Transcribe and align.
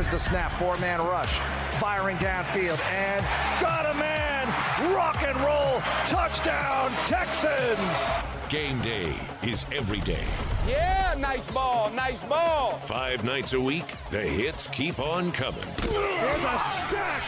Here's 0.00 0.12
the 0.12 0.18
snap, 0.18 0.50
four-man 0.58 1.00
rush, 1.00 1.40
firing 1.78 2.16
downfield, 2.16 2.80
and 2.86 3.20
got 3.60 3.84
a 3.84 3.92
man! 3.98 4.46
Rock 4.94 5.22
and 5.22 5.38
roll, 5.42 5.82
touchdown, 6.06 6.90
Texans! 7.04 8.10
Game 8.48 8.80
day 8.80 9.12
is 9.42 9.66
every 9.70 10.00
day. 10.00 10.24
Yeah, 10.66 11.14
nice 11.18 11.46
ball, 11.48 11.90
nice 11.90 12.22
ball. 12.22 12.78
Five 12.84 13.24
nights 13.24 13.52
a 13.52 13.60
week, 13.60 13.94
the 14.10 14.22
hits 14.22 14.68
keep 14.68 14.98
on 15.00 15.32
coming. 15.32 15.68
There's 15.82 16.44
a 16.44 16.58
sack! 16.60 17.22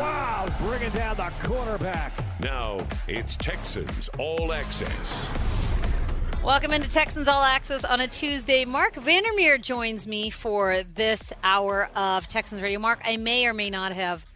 Wow, 0.00 0.46
bringing 0.60 0.92
down 0.92 1.16
the 1.16 1.30
quarterback. 1.46 2.18
Now 2.40 2.78
it's 3.06 3.36
Texans 3.36 4.08
All 4.18 4.54
Access. 4.54 5.28
Welcome 6.44 6.72
into 6.74 6.90
Texans 6.90 7.26
All 7.26 7.42
Access 7.42 7.86
on 7.86 8.00
a 8.00 8.06
Tuesday. 8.06 8.66
Mark 8.66 8.96
Vandermeer 8.96 9.56
joins 9.56 10.06
me 10.06 10.28
for 10.28 10.82
this 10.94 11.32
hour 11.42 11.88
of 11.96 12.28
Texans 12.28 12.60
Radio. 12.60 12.78
Mark, 12.78 13.00
I 13.02 13.16
may 13.16 13.46
or 13.46 13.54
may 13.54 13.70
not 13.70 13.92
have 13.92 14.26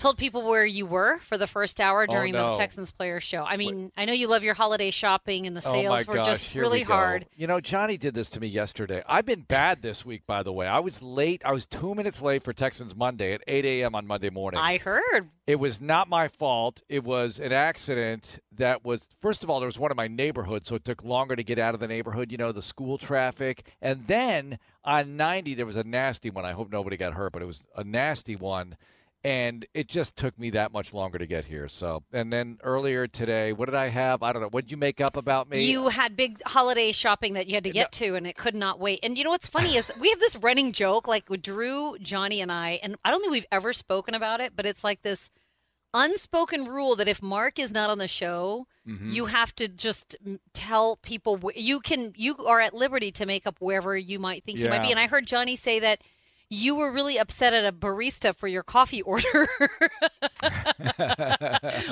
told 0.00 0.16
people 0.16 0.42
where 0.42 0.64
you 0.64 0.86
were 0.86 1.18
for 1.18 1.36
the 1.36 1.46
first 1.46 1.80
hour 1.80 2.06
oh, 2.08 2.12
during 2.12 2.34
Oh, 2.34 2.46
no. 2.46 2.52
the 2.52 2.58
Texans 2.58 2.90
Player 2.90 3.20
Show. 3.20 3.44
I 3.44 3.56
mean, 3.56 3.92
I 3.96 4.06
know 4.06 4.12
you 4.12 4.26
love 4.28 4.42
your 4.42 4.54
holiday 4.54 4.90
shopping 4.90 5.46
and 5.46 5.54
the 5.54 5.62
Oh 5.64 5.72
sales 5.72 6.06
my 6.06 6.12
were 6.12 6.16
gosh, 6.18 6.26
just 6.26 6.44
here 6.46 6.62
really 6.62 6.80
we 6.80 6.84
hard. 6.84 7.26
You 7.36 7.46
know, 7.46 7.60
Johnny 7.60 7.96
did 7.96 8.14
this 8.14 8.30
to 8.30 8.40
me 8.40 8.46
yesterday. 8.46 9.02
I've 9.06 9.26
been 9.26 9.42
bad 9.42 9.82
this 9.82 10.04
week, 10.04 10.26
by 10.26 10.42
the 10.42 10.52
way. 10.52 10.66
I 10.66 10.80
was 10.80 11.02
late. 11.02 11.42
I 11.44 11.52
was 11.52 11.66
two 11.66 11.94
minutes 11.94 12.22
late 12.22 12.42
for 12.42 12.52
Texans 12.52 12.96
Monday 12.96 13.34
at 13.34 13.42
8 13.46 13.64
a.m. 13.64 13.94
on 13.94 14.06
Monday 14.06 14.30
morning. 14.30 14.58
I 14.58 14.78
heard. 14.78 15.28
it 15.46 15.56
was 15.56 15.80
not 15.80 16.08
my 16.08 16.28
fault. 16.28 16.82
It 16.88 17.04
was 17.04 17.38
an 17.38 17.52
accident 17.52 18.38
that 18.52 18.84
was, 18.84 19.06
first 19.20 19.44
of 19.44 19.50
all, 19.50 19.60
there 19.60 19.66
was 19.66 19.78
one 19.78 19.90
in 19.90 19.96
my 19.96 20.08
neighborhood, 20.08 20.66
so 20.66 20.76
it 20.76 20.84
took 20.84 21.04
longer 21.04 21.36
to 21.36 21.42
get 21.42 21.58
out 21.58 21.74
of 21.74 21.80
the 21.80 21.88
neighborhood, 21.88 22.32
you 22.32 22.38
know, 22.38 22.52
the 22.52 22.62
school 22.62 22.96
traffic. 22.96 23.66
And 23.82 24.06
then 24.06 24.58
on 24.84 25.16
90, 25.16 25.54
there 25.54 25.66
was 25.66 25.76
a 25.76 25.84
nasty 25.84 26.30
one. 26.30 26.46
I 26.46 26.52
hope 26.52 26.70
nobody 26.72 26.96
got 26.96 27.12
hurt, 27.12 27.32
but 27.32 27.42
it 27.42 27.46
was 27.46 27.66
a 27.76 27.84
nasty 27.84 28.36
one. 28.36 28.76
And 29.22 29.66
it 29.74 29.86
just 29.86 30.16
took 30.16 30.38
me 30.38 30.48
that 30.50 30.72
much 30.72 30.94
longer 30.94 31.18
to 31.18 31.26
get 31.26 31.44
here. 31.44 31.68
So, 31.68 32.02
and 32.10 32.32
then 32.32 32.58
earlier 32.62 33.06
today, 33.06 33.52
what 33.52 33.66
did 33.66 33.74
I 33.74 33.88
have? 33.88 34.22
I 34.22 34.32
don't 34.32 34.40
know. 34.40 34.48
What 34.48 34.64
did 34.64 34.70
you 34.70 34.78
make 34.78 34.98
up 35.00 35.14
about 35.16 35.50
me? 35.50 35.62
You 35.64 35.88
had 35.88 36.16
big 36.16 36.40
holiday 36.46 36.90
shopping 36.90 37.34
that 37.34 37.46
you 37.46 37.54
had 37.54 37.64
to 37.64 37.70
get 37.70 37.92
to, 37.92 38.14
and 38.14 38.26
it 38.26 38.34
could 38.36 38.54
not 38.54 38.80
wait. 38.80 39.00
And 39.02 39.18
you 39.18 39.24
know 39.24 39.30
what's 39.30 39.46
funny 39.46 39.76
is 39.76 39.92
we 40.00 40.08
have 40.08 40.20
this 40.20 40.36
running 40.36 40.72
joke, 40.72 41.06
like 41.06 41.28
with 41.28 41.42
Drew, 41.42 41.98
Johnny, 41.98 42.40
and 42.40 42.50
I, 42.50 42.80
and 42.82 42.96
I 43.04 43.10
don't 43.10 43.20
think 43.20 43.32
we've 43.32 43.44
ever 43.52 43.74
spoken 43.74 44.14
about 44.14 44.40
it, 44.40 44.54
but 44.56 44.64
it's 44.64 44.82
like 44.82 45.02
this 45.02 45.28
unspoken 45.92 46.66
rule 46.66 46.96
that 46.96 47.08
if 47.08 47.20
Mark 47.22 47.58
is 47.58 47.72
not 47.72 47.90
on 47.90 47.98
the 47.98 48.08
show, 48.08 48.66
Mm-hmm. 48.88 49.10
you 49.10 49.26
have 49.26 49.54
to 49.56 49.68
just 49.68 50.16
tell 50.54 50.96
people 50.96 51.38
you 51.54 51.80
can 51.80 52.14
you 52.16 52.34
are 52.38 52.60
at 52.60 52.72
liberty 52.72 53.12
to 53.12 53.26
make 53.26 53.46
up 53.46 53.56
wherever 53.60 53.94
you 53.96 54.18
might 54.18 54.42
think 54.42 54.58
you 54.58 54.70
might 54.70 54.82
be. 54.82 54.90
And 54.90 54.98
I 54.98 55.06
heard 55.06 55.26
Johnny 55.26 55.54
say 55.54 55.78
that 55.80 56.00
you 56.50 56.74
were 56.74 56.90
really 56.90 57.16
upset 57.18 57.54
at 57.54 57.64
a 57.64 57.72
barista 57.72 58.34
for 58.34 58.48
your 58.48 58.64
coffee 58.64 59.02
order, 59.02 59.48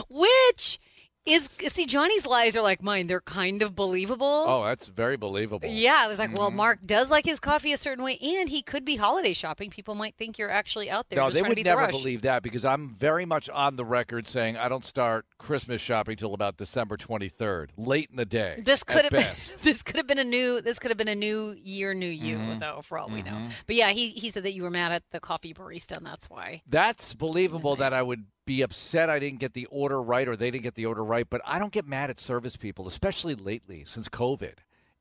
which 0.09 0.81
is 1.29 1.49
see 1.69 1.87
Johnny's 1.87 2.27
lies 2.27 2.57
are 2.57 2.63
like 2.63 2.83
mine; 2.83 3.07
they're 3.07 3.21
kind 3.21 3.63
of 3.63 3.75
believable. 3.77 4.45
Oh, 4.49 4.65
that's 4.65 4.89
very 4.89 5.17
believable. 5.17 5.69
Yeah, 5.69 6.01
I 6.01 6.07
was 6.09 6.19
like, 6.19 6.31
Mm-hmm. 6.31 6.41
well, 6.41 6.51
Mark 6.51 6.81
does 6.85 7.11
like 7.11 7.25
his 7.25 7.41
coffee 7.41 7.73
a 7.73 7.77
certain 7.77 8.03
way, 8.05 8.19
and 8.19 8.49
he 8.49 8.63
could 8.63 8.85
be 8.85 8.97
holiday 8.97 9.33
shopping. 9.33 9.71
People 9.71 9.95
might 9.95 10.15
think 10.17 10.39
you're 10.39 10.51
actually 10.51 10.91
out 10.91 11.09
there. 11.09 11.19
No, 11.19 11.31
they 11.31 11.43
would 11.43 11.57
the 11.57 11.63
never 11.63 11.83
rush. 11.83 11.91
believe 11.91 12.23
that 12.23 12.43
because 12.43 12.65
I'm 12.65 12.95
very 12.95 13.25
much 13.25 13.49
on 13.51 13.77
the 13.77 13.85
record 13.85 14.27
saying 14.27 14.57
I 14.57 14.69
don't 14.69 14.85
start 14.85 15.27
Christmas 15.39 15.81
shopping 15.81 16.17
till 16.17 16.35
about 16.35 16.57
December 16.57 16.97
23rd, 16.97 17.69
late 17.77 18.09
in 18.11 18.17
the 18.17 18.27
day. 18.27 18.61
This 18.65 18.83
could 18.85 19.03
have 19.05 19.13
been 19.13 19.27
this 19.63 19.83
could 19.83 19.97
have 19.97 20.07
been 20.07 20.19
a 20.19 20.25
new 20.25 20.61
this 20.61 20.79
could 20.79 20.91
have 20.91 20.99
been 20.99 21.09
a 21.09 21.15
new 21.15 21.55
year, 21.63 21.95
new 21.95 22.07
you, 22.07 22.37
Mm-hmm. 22.39 22.59
though, 22.61 22.81
for 22.83 22.99
all 22.99 23.09
we 23.09 23.23
know. 23.23 23.49
But 23.67 23.77
yeah, 23.77 23.91
he 23.91 24.11
he 24.11 24.31
said 24.31 24.43
that 24.45 24.53
you 24.55 24.63
were 24.63 24.71
mad 24.71 24.93
at 24.93 25.03
the 25.11 25.21
coffee 25.21 25.53
barista, 25.55 25.97
and 25.97 26.07
that's 26.07 26.29
why. 26.31 26.63
That's 26.69 27.15
believable 27.15 27.77
that 27.77 27.93
I 27.93 28.03
would 28.03 28.27
be 28.49 28.63
upset 28.63 29.11
I 29.11 29.19
didn't 29.19 29.41
get 29.41 29.53
the 29.53 29.67
order 29.67 30.03
right 30.03 30.27
or 30.27 30.35
they 30.35 30.51
didn't 30.51 30.65
get 30.65 30.75
the 30.75 30.87
order 30.87 31.05
right, 31.05 31.29
but 31.29 31.43
I 31.45 31.59
don't 31.59 31.71
get 31.71 31.87
mad 31.87 32.09
at 32.09 32.19
service 32.19 32.57
people, 32.57 32.89
especially 32.89 33.35
lately 33.35 33.85
since 33.85 34.09
COVID. 34.09 34.55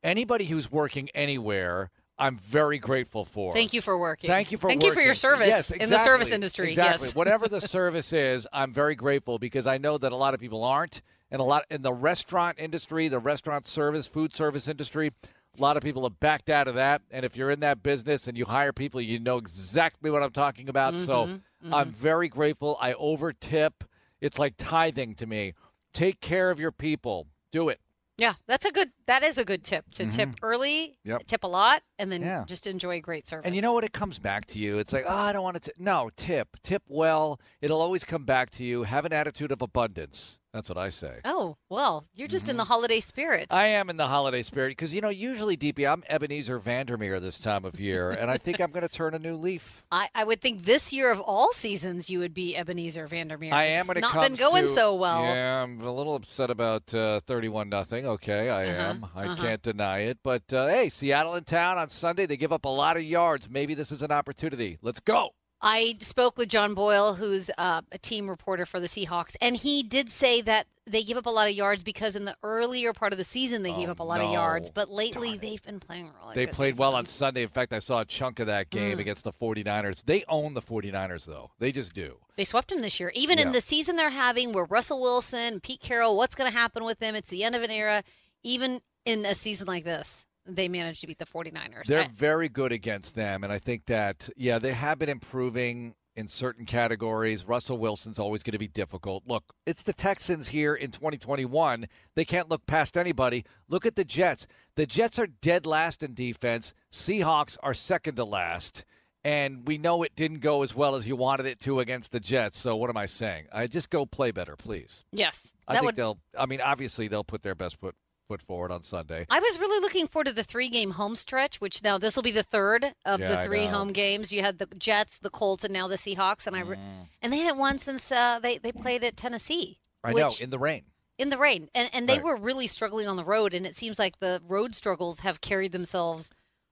Anybody 0.03 0.45
who's 0.45 0.69
working 0.69 1.09
anywhere, 1.15 1.89
I'm 2.19 2.37
very 2.37 2.77
grateful 2.77 3.23
for. 3.23 3.53
Thank 3.53 3.71
you 3.71 3.81
for 3.81 3.97
working. 3.97 4.27
Thank 4.27 4.51
you 4.51 4.57
for 4.57 4.67
thank 4.69 4.83
you 4.83 4.93
for 4.93 4.99
your 4.99 5.13
service 5.13 5.47
Yes, 5.47 5.71
in 5.71 5.89
the 5.89 6.03
service 6.03 6.29
industry. 6.29 6.67
Exactly. 6.67 7.07
Yes. 7.07 7.15
Whatever 7.21 7.47
the 7.47 7.61
service 7.61 8.11
is, 8.11 8.45
I'm 8.51 8.73
very 8.73 8.95
grateful 8.95 9.39
because 9.39 9.65
I 9.65 9.77
know 9.77 9.97
that 9.97 10.11
a 10.11 10.15
lot 10.15 10.33
of 10.33 10.41
people 10.41 10.65
aren't, 10.65 11.01
and 11.31 11.39
a 11.39 11.43
lot 11.43 11.63
in 11.71 11.81
the 11.81 11.93
restaurant 11.93 12.59
industry, 12.59 13.07
the 13.07 13.19
restaurant 13.19 13.65
service, 13.65 14.07
food 14.07 14.35
service 14.35 14.67
industry. 14.67 15.13
A 15.57 15.61
lot 15.61 15.75
of 15.77 15.83
people 15.83 16.03
have 16.03 16.19
backed 16.19 16.49
out 16.49 16.67
of 16.67 16.75
that, 16.75 17.01
and 17.09 17.25
if 17.25 17.35
you're 17.35 17.49
in 17.49 17.61
that 17.61 17.81
business 17.81 18.27
and 18.27 18.37
you 18.37 18.45
hire 18.45 18.71
people, 18.71 19.01
you 19.01 19.19
know 19.19 19.37
exactly 19.37 20.11
what 20.11 20.21
I'm 20.21 20.31
talking 20.31 20.69
about. 20.69 20.99
So 20.99 21.25
Mm-hmm, 21.65 21.73
I'm 21.73 21.89
very 21.91 22.27
grateful. 22.29 22.77
I 22.79 22.93
over 22.93 23.33
tip. 23.33 23.83
It's 24.21 24.37
like 24.37 24.53
tithing 24.59 25.15
to 25.15 25.25
me. 25.25 25.55
Take 25.91 26.21
care 26.21 26.51
of 26.51 26.59
your 26.59 26.71
people. 26.71 27.25
Do 27.51 27.69
it. 27.69 27.79
Yeah, 28.19 28.33
that's 28.47 28.65
a 28.65 28.71
good. 28.71 28.91
That 29.07 29.23
is 29.23 29.39
a 29.39 29.45
good 29.45 29.63
tip 29.63 29.89
to 29.93 30.05
tip 30.05 30.29
early, 30.43 30.97
Mm-hmm. 31.03 31.09
Yep. 31.09 31.27
tip 31.27 31.43
a 31.43 31.47
lot, 31.47 31.81
and 31.97 32.11
then 32.11 32.21
Yeah. 32.21 32.43
just 32.47 32.67
enjoy 32.67 33.01
great 33.01 33.27
service. 33.27 33.45
And 33.45 33.55
you 33.55 33.61
know 33.63 33.73
what? 33.73 33.83
It 33.83 33.93
comes 33.93 34.19
back 34.19 34.45
to 34.47 34.59
you. 34.59 34.77
It's 34.77 34.93
like, 34.93 35.05
oh, 35.07 35.15
I 35.15 35.33
don't 35.33 35.41
want 35.43 35.61
to. 35.63 35.73
No, 35.79 36.09
tip. 36.15 36.57
Tip 36.61 36.83
well. 36.87 37.39
It'll 37.61 37.81
always 37.81 38.03
come 38.03 38.23
back 38.25 38.51
to 38.51 38.63
you. 38.63 38.83
Have 38.83 39.05
an 39.05 39.13
attitude 39.13 39.51
of 39.51 39.61
abundance. 39.63 40.39
That's 40.57 40.69
what 40.69 40.77
I 40.79 40.89
say. 40.89 41.19
Oh 41.23 41.55
well, 41.69 42.03
you're 42.15 42.27
just 42.27 42.49
in 42.49 42.57
the 42.57 42.63
holiday 42.63 42.99
spirit. 42.99 43.49
Mm-hmm. 43.49 43.61
I 43.61 43.67
am 43.67 43.91
in 43.91 43.97
the 43.97 44.07
holiday 44.07 44.41
spirit 44.41 44.69
because, 44.69 44.91
you 44.91 45.01
know, 45.01 45.09
usually, 45.09 45.55
DP, 45.55 45.87
I'm 45.87 46.03
Ebenezer 46.09 46.57
Vandermeer 46.57 47.19
this 47.19 47.37
time 47.37 47.63
of 47.63 47.79
year, 47.79 48.09
and 48.09 48.31
I 48.31 48.37
think 48.39 48.59
I'm 48.59 48.71
going 48.71 48.81
to 48.81 48.89
turn 48.91 49.13
a 49.13 49.19
new 49.19 49.35
leaf. 49.35 49.83
I, 49.91 50.09
I 50.15 50.23
would 50.23 50.41
think 50.41 50.65
this 50.65 50.91
year 50.91 51.11
of 51.11 51.19
all 51.21 51.53
seasons 51.53 52.09
you 52.09 52.17
would 52.17 52.33
be 52.33 52.57
Ebenezer 52.57 53.05
Vandermeer. 53.05 53.53
I 53.53 53.65
am 53.65 53.81
It's 53.81 53.87
when 53.89 53.97
it 53.97 54.01
not 54.01 54.15
been 54.15 54.33
going 54.33 54.63
to- 54.65 54.73
so 54.73 54.95
well. 54.95 55.21
Yeah, 55.21 55.61
I'm 55.61 55.79
a 55.81 55.91
little 55.93 56.15
upset 56.15 56.49
about 56.49 56.91
uh, 56.91 57.19
31 57.27 57.69
nothing. 57.69 58.07
Okay, 58.07 58.49
I 58.49 58.63
Uh-huh, 58.65 58.81
am. 58.89 59.05
I 59.15 59.25
uh-huh. 59.25 59.35
can't 59.43 59.61
deny 59.61 59.99
it. 59.99 60.17
But 60.23 60.51
uh, 60.51 60.65
hey, 60.69 60.89
Seattle 60.89 61.35
in 61.35 61.43
town 61.43 61.77
on 61.77 61.89
Sunday. 61.89 62.25
They 62.25 62.37
give 62.37 62.51
up 62.51 62.65
a 62.65 62.69
lot 62.69 62.97
of 62.97 63.03
yards. 63.03 63.47
Maybe 63.47 63.75
this 63.75 63.91
is 63.91 64.01
an 64.01 64.11
opportunity. 64.11 64.79
Let's 64.81 65.01
go. 65.01 65.29
I 65.61 65.95
spoke 66.01 66.37
with 66.37 66.49
John 66.49 66.73
Boyle, 66.75 67.15
who's 67.15 67.49
uh, 67.57 67.81
a 67.91 67.97
team 67.97 68.29
reporter 68.29 68.65
for 68.65 68.79
the 68.79 68.87
Seahawks, 68.87 69.35
and 69.41 69.55
he 69.57 69.81
did 69.81 70.09
say 70.09 70.41
that 70.43 70.67
they 70.85 71.03
give 71.03 71.17
up 71.17 71.25
a 71.25 71.29
lot 71.31 71.47
of 71.49 71.53
yards 71.55 71.83
because 71.83 72.15
in 72.15 72.25
the 72.25 72.37
earlier 72.43 72.93
part 72.93 73.11
of 73.11 73.17
the 73.17 73.23
season 73.25 73.63
they 73.63 73.73
gave 73.73 73.89
Oh, 73.89 73.93
up 73.93 73.99
a 73.99 74.03
lot 74.03 74.21
of 74.21 74.31
yards, 74.31 74.69
but 74.69 74.89
lately 74.89 75.35
they've 75.37 75.61
been 75.63 75.79
playing 75.81 76.11
really 76.21 76.35
They 76.35 76.45
played 76.45 76.77
well 76.77 76.93
on. 76.95 77.05
Sunday. 77.05 77.41
In 77.43 77.49
fact, 77.49 77.73
I 77.73 77.79
saw 77.79 78.01
a 78.01 78.05
chunk 78.05 78.39
of 78.39 78.47
that 78.47 78.69
game 78.69 78.97
Mm. 78.97 79.01
against 79.01 79.23
the 79.23 79.33
49ers. 79.33 80.03
They 80.05 80.23
own 80.29 80.53
the 80.53 80.61
49ers, 80.61 81.25
though. 81.25 81.51
They 81.59 81.71
just 81.73 81.93
do. 81.93 82.19
They 82.37 82.43
swept 82.45 82.69
them 82.69 82.81
this 82.81 82.99
year. 82.99 83.11
Even 83.15 83.39
in 83.39 83.51
the 83.51 83.59
season 83.61 83.95
they're 83.95 84.11
having 84.11 84.53
where 84.53 84.65
Russell 84.65 85.01
Wilson, 85.01 85.59
Pete 85.59 85.81
Carroll, 85.81 86.15
what's 86.15 86.35
going 86.35 86.49
to 86.49 86.55
happen 86.57 86.83
with 86.85 86.99
them? 86.99 87.15
It's 87.15 87.29
the 87.29 87.43
end 87.43 87.55
of 87.55 87.63
an 87.63 87.71
era. 87.71 88.03
Even 88.43 88.81
in 89.05 89.25
a 89.25 89.33
season 89.35 89.65
like 89.67 89.83
this, 89.83 90.25
they 90.47 90.67
managed 90.67 91.01
to 91.01 91.07
beat 91.07 91.19
the 91.19 91.25
49ers. 91.25 91.85
They're 91.85 92.01
I- 92.03 92.09
very 92.13 92.49
good 92.49 92.71
against 92.71 93.15
them. 93.15 93.43
And 93.43 93.51
I 93.51 93.59
think 93.59 93.85
that, 93.87 94.29
yeah, 94.35 94.59
they 94.59 94.73
have 94.73 94.99
been 94.99 95.09
improving 95.09 95.95
in 96.15 96.27
certain 96.27 96.65
categories. 96.65 97.45
Russell 97.45 97.77
Wilson's 97.77 98.17
always 98.17 98.41
going 98.41 98.53
to 98.53 98.57
be 98.57 98.67
difficult. 98.67 99.23
Look, 99.27 99.43
it's 99.67 99.83
the 99.83 99.93
Texans 99.93 100.47
here 100.47 100.73
in 100.73 100.89
2021. 100.89 101.87
They 102.15 102.25
can't 102.25 102.49
look 102.49 102.65
past 102.65 102.97
anybody. 102.97 103.45
Look 103.69 103.85
at 103.85 103.95
the 103.95 104.03
Jets. 104.03 104.47
The 104.75 104.87
Jets 104.87 105.19
are 105.19 105.27
dead 105.27 105.65
last 105.67 106.01
in 106.01 106.13
defense, 106.15 106.73
Seahawks 106.91 107.57
are 107.61 107.73
second 107.73 108.15
to 108.15 108.23
last. 108.25 108.83
And 109.23 109.67
we 109.67 109.77
know 109.77 110.03
it 110.03 110.15
didn't 110.15 110.39
go 110.39 110.63
as 110.63 110.73
well 110.73 110.95
as 110.95 111.07
you 111.07 111.15
wanted 111.17 111.47
it 111.47 111.59
to 111.61 111.81
against 111.81 112.11
the 112.13 112.19
Jets. 112.19 112.59
So 112.59 112.75
what 112.77 112.89
am 112.89 112.95
I 112.97 113.07
saying? 113.07 113.47
I 113.51 113.67
just 113.67 113.89
go 113.89 114.05
play 114.05 114.31
better, 114.31 114.55
please. 114.55 115.03
yes. 115.11 115.53
I 115.67 115.73
think 115.73 115.85
would 115.87 115.95
they'll. 115.97 116.17
I 116.37 116.45
mean, 116.45 116.61
obviously 116.61 117.09
they'll 117.09 117.25
put 117.25 117.43
their 117.43 117.55
best 117.55 117.75
foot 117.77 117.93
foot 118.27 118.41
forward 118.41 118.71
on 118.71 118.83
Sunday. 118.83 119.25
I 119.29 119.39
was 119.39 119.59
really 119.59 119.81
looking 119.81 120.07
forward 120.07 120.25
to 120.25 120.33
the 120.33 120.43
three 120.43 120.69
game 120.69 120.91
home 120.91 121.15
stretch, 121.15 121.59
which 121.61 121.83
now 121.83 121.97
this 121.97 122.15
will 122.15 122.23
be 122.23 122.31
the 122.31 122.43
third 122.43 122.93
of 123.05 123.19
Yeah, 123.19 123.37
the 123.41 123.47
three 123.47 123.65
home 123.65 123.91
games. 123.93 124.31
You 124.31 124.41
had 124.41 124.59
the 124.59 124.67
Jets, 124.77 125.17
the 125.19 125.29
Colts, 125.29 125.63
and 125.63 125.73
now 125.73 125.87
the 125.87 125.95
Seahawks, 125.95 126.45
and 126.45 126.55
I 126.55 126.61
re- 126.61 126.75
Mm. 126.77 127.07
and 127.21 127.33
they 127.33 127.37
haven't 127.39 127.59
won 127.59 127.79
since 127.79 128.11
uh, 128.11 128.39
they 128.39 128.57
they 128.57 128.71
played 128.71 129.03
at 129.03 129.17
Tennessee. 129.17 129.79
I 130.03 130.13
know 130.13 130.31
in 130.39 130.49
the 130.49 130.59
rain. 130.59 130.83
in 131.17 131.29
the 131.29 131.37
rain, 131.37 131.69
and 131.73 131.89
and 131.93 132.07
they 132.07 132.15
Right. 132.15 132.23
were 132.23 132.35
really 132.37 132.67
struggling 132.67 133.07
on 133.07 133.15
the 133.15 133.25
road, 133.25 133.53
and 133.53 133.65
it 133.65 133.75
seems 133.75 133.97
like 133.97 134.19
the 134.19 134.41
road 134.47 134.75
struggles 134.75 135.21
have 135.21 135.41
carried 135.41 135.71
themselves 135.71 136.31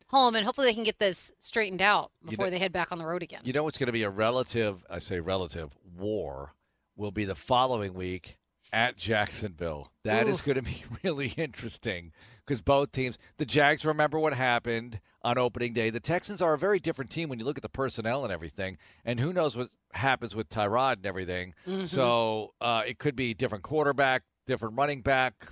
home, 0.10 0.36
and 0.36 0.46
hopefully 0.46 0.68
they 0.68 0.74
can 0.74 0.84
get 0.84 1.00
this 1.00 1.32
straightened 1.40 1.82
out 1.82 2.12
You 2.24 2.32
before 2.32 2.46
know- 2.46 2.52
they 2.52 2.60
head 2.60 2.72
back 2.72 2.92
on 2.92 3.00
the 3.00 3.06
road 3.06 3.24
again. 3.24 3.42
You 3.44 3.54
know 3.54 3.64
what's 3.64 3.78
going 3.78 3.88
to 3.88 3.94
be 3.94 4.04
a 4.04 4.10
relative, 4.10 4.86
I 4.90 5.00
say 5.00 5.20
relative, 5.20 5.72
war 5.98 6.54
will 6.96 7.12
be 7.12 7.26
the 7.26 7.36
following 7.36 7.94
week 7.94 8.38
at 8.74 8.98
Jacksonville. 8.98 9.92
That 10.04 10.28
is 10.28 10.42
going 10.42 10.56
to 10.56 10.62
be 10.62 10.84
really 11.04 11.34
interesting 11.38 12.12
because 12.46 12.62
both 12.62 12.92
teams, 12.92 13.18
the 13.38 13.46
Jags 13.46 13.86
remember 13.86 14.20
what 14.20 14.34
happened 14.34 15.00
on 15.24 15.38
opening 15.38 15.74
day. 15.74 15.90
The 15.90 16.00
Texans 16.00 16.42
are 16.42 16.54
a 16.54 16.58
very 16.58 16.80
different 16.80 17.10
team 17.10 17.30
when 17.30 17.40
you 17.40 17.46
look 17.46 17.58
at 17.58 17.64
the 17.64 17.70
personnel 17.70 18.24
and 18.24 18.32
everything. 18.32 18.78
And 19.04 19.20
who 19.20 19.34
knows 19.34 19.56
what 19.56 19.70
happens 19.94 20.36
with 20.36 20.50
Tyrod 20.50 20.98
and 20.98 21.06
everything. 21.06 21.54
Mm-hmm. 21.68 21.86
So 21.86 22.54
uh, 22.62 22.84
it 22.86 23.00
could 23.00 23.16
be 23.16 23.34
different 23.34 23.64
quarterback, 23.64 24.24
different 24.46 24.78
running 24.78 25.02
back, 25.02 25.48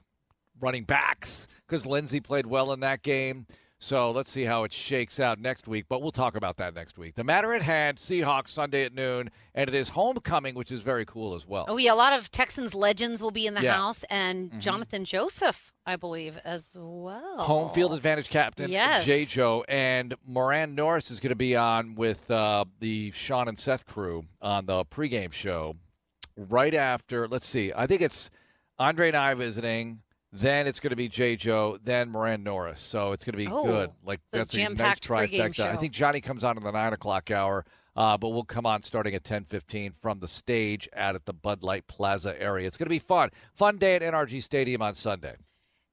running 0.59 0.83
backs 0.83 1.47
because 1.67 1.85
Lindsay 1.85 2.19
played 2.19 2.45
well 2.45 2.71
in 2.71 2.81
that 2.81 3.01
game. 3.01 3.47
So 3.83 4.11
let's 4.11 4.31
see 4.31 4.45
how 4.45 4.63
it 4.63 4.71
shakes 4.71 5.19
out 5.19 5.41
next 5.41 5.67
week, 5.67 5.87
but 5.89 6.01
we'll 6.01 6.13
talk 6.13 6.37
about 6.37 6.55
that 6.55 6.73
next 6.73 6.97
week. 6.97 7.15
The 7.15 7.23
matter 7.25 7.53
at 7.53 7.61
hand, 7.61 7.97
Seahawks 7.97 8.47
Sunday 8.47 8.85
at 8.85 8.93
noon, 8.93 9.29
and 9.53 9.67
it 9.67 9.75
is 9.75 9.89
homecoming, 9.89 10.55
which 10.55 10.71
is 10.71 10.79
very 10.79 11.05
cool 11.05 11.33
as 11.35 11.45
well. 11.45 11.65
Oh 11.67 11.75
yeah, 11.75 11.91
a 11.91 11.93
lot 11.93 12.13
of 12.13 12.31
Texans 12.31 12.73
legends 12.73 13.21
will 13.21 13.29
be 13.31 13.45
in 13.45 13.55
the 13.55 13.61
Yeah. 13.61 13.73
house, 13.73 14.05
and 14.09 14.53
Johnathan 14.53 15.03
Joseph, 15.03 15.73
I 15.85 15.97
believe, 15.97 16.37
as 16.45 16.77
well. 16.79 17.39
Home 17.39 17.73
field 17.73 17.93
advantage 17.93 18.29
captain 18.29 18.71
Yes. 18.71 19.03
J. 19.03 19.25
Joe 19.25 19.65
and 19.67 20.15
Moran 20.25 20.75
Norris 20.75 21.11
is 21.11 21.19
going 21.19 21.31
to 21.31 21.35
be 21.35 21.57
on 21.57 21.95
with 21.95 22.31
uh, 22.31 22.63
the 22.79 23.11
Sean 23.11 23.49
and 23.49 23.59
Seth 23.59 23.85
crew 23.85 24.23
on 24.41 24.65
the 24.65 24.85
pregame 24.85 25.33
show 25.33 25.75
right 26.37 26.73
after. 26.73 27.27
Let's 27.27 27.45
see, 27.47 27.73
I 27.75 27.85
think 27.85 28.01
it's 28.01 28.29
Andre 28.79 29.09
and 29.09 29.17
I 29.17 29.33
visiting. 29.33 30.02
Then 30.35 30.65
it's 30.65 30.79
going 30.79 30.89
to 30.89 30.95
be 30.95 31.07
J. 31.07 31.35
Joe, 31.35 31.77
then 31.83 32.09
Moran 32.09 32.43
Norris. 32.43 32.79
So 32.79 33.11
it's 33.11 33.23
going 33.23 33.33
to 33.33 33.37
be 33.37 33.47
Oh, 33.47 33.63
good. 33.65 33.91
Like 34.03 34.19
that's 34.31 34.55
a 34.55 34.67
nice 34.69 34.99
trifecta. 34.99 35.59
I 35.65 35.75
think 35.75 35.93
Johnny 35.93 36.21
comes 36.21 36.43
on 36.43 36.57
in 36.57 36.63
the 36.63 36.71
nine 36.71 36.91
o'clock 36.93 37.29
hour. 37.31 37.65
Uh, 37.95 38.17
but 38.17 38.29
we'll 38.29 38.43
come 38.43 38.65
on 38.65 38.81
starting 38.81 39.13
at 39.13 39.23
10:15 39.23 39.93
from 39.95 40.19
the 40.19 40.27
stage 40.27 40.89
out 40.95 41.13
at 41.13 41.25
the 41.25 41.33
Bud 41.33 41.61
Light 41.61 41.85
Plaza 41.85 42.35
area. 42.41 42.65
It's 42.65 42.75
going 42.77 42.87
to 42.87 42.89
be 42.89 42.97
fun. 42.97 43.29
Fun 43.53 43.77
day 43.77 43.95
at 43.95 44.01
NRG 44.01 44.41
Stadium 44.41 44.81
on 44.81 44.95
Sunday. 44.95 45.35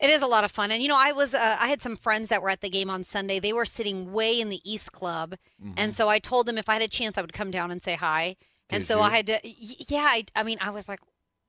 It 0.01 0.09
is 0.09 0.23
a 0.23 0.27
lot 0.27 0.45
of 0.45 0.51
fun, 0.51 0.71
and 0.71 0.83
you 0.83 0.89
know, 0.89 0.97
I 0.99 1.13
was 1.13 1.35
uh, 1.35 1.59
I 1.61 1.69
had 1.69 1.83
some 1.83 1.95
friends 1.97 2.31
that 2.31 2.41
were 2.41 2.49
at 2.49 2.63
the 2.63 2.71
game 2.71 2.89
on 2.89 3.05
Sunday. 3.05 3.39
They 3.39 3.53
were 3.53 3.67
sitting 3.67 4.13
way 4.15 4.41
in 4.41 4.49
the 4.49 4.63
East 4.65 4.93
Club, 4.93 5.35
and 5.77 5.95
so 5.95 6.09
I 6.09 6.19
told 6.19 6.47
them 6.47 6.57
if 6.57 6.71
I 6.71 6.73
had 6.73 6.83
a 6.83 6.89
chance, 6.89 7.19
I 7.19 7.21
would 7.21 7.35
come 7.35 7.51
down 7.51 7.71
and 7.71 7.83
say 7.83 7.97
hi. 7.97 8.37
and 8.71 8.87
so 8.87 8.97
you? 8.97 9.03
I 9.03 9.11
had 9.11 9.27
to, 9.27 9.41
yeah. 9.45 10.09
I, 10.11 10.25
I 10.35 10.43
mean, 10.43 10.57
I 10.63 10.71
was 10.71 10.89
like, 10.89 11.01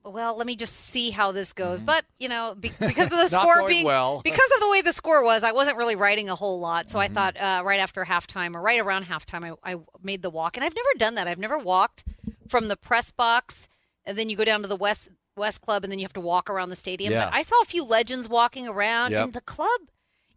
well, 0.03 0.35
let 0.37 0.47
me 0.47 0.55
just 0.55 0.75
see 0.75 1.09
how 1.11 1.31
this 1.31 1.53
goes. 1.53 1.83
But 1.83 2.05
you 2.19 2.29
know, 2.29 2.55
be, 2.59 2.71
because 2.79 3.05
of 3.05 3.11
the 3.17 3.29
score 3.29 3.67
being 3.67 3.85
well. 3.85 4.21
because 4.23 4.49
of 4.55 4.61
the 4.61 4.69
way 4.69 4.81
the 4.81 4.93
score 4.93 5.23
was, 5.23 5.43
I 5.43 5.51
wasn't 5.51 5.77
really 5.77 5.95
writing 5.95 6.29
a 6.29 6.35
whole 6.35 6.59
lot. 6.59 6.89
So 6.89 6.99
Mm-hmm. 6.99 7.17
I 7.17 7.31
thought 7.31 7.37
uh, 7.37 7.63
right 7.63 7.79
after 7.79 8.03
halftime 8.05 8.55
or 8.55 8.61
right 8.61 8.79
around 8.79 9.05
halftime, 9.05 9.55
I, 9.63 9.73
I 9.73 9.77
made 10.03 10.21
the 10.21 10.29
walk, 10.29 10.57
and 10.57 10.63
I've 10.63 10.75
never 10.75 10.89
done 10.97 11.15
that. 11.15 11.27
I've 11.27 11.39
never 11.39 11.57
walked 11.57 12.03
from 12.47 12.67
the 12.67 12.75
press 12.77 13.11
box, 13.11 13.67
and 14.05 14.17
then 14.17 14.29
you 14.29 14.35
go 14.35 14.43
down 14.45 14.61
to 14.61 14.67
the 14.67 14.75
West 14.75 15.09
West 15.37 15.61
Club, 15.61 15.83
and 15.83 15.91
then 15.91 15.99
you 15.99 16.03
have 16.05 16.13
to 16.13 16.21
walk 16.21 16.49
around 16.49 16.69
the 16.69 16.75
stadium. 16.75 17.13
Yeah. 17.13 17.25
But 17.25 17.33
I 17.33 17.41
saw 17.41 17.55
a 17.61 17.65
few 17.65 17.83
legends 17.85 18.27
walking 18.27 18.67
around, 18.67 19.11
Yep. 19.11 19.23
and 19.23 19.33
the 19.33 19.41
club. 19.41 19.81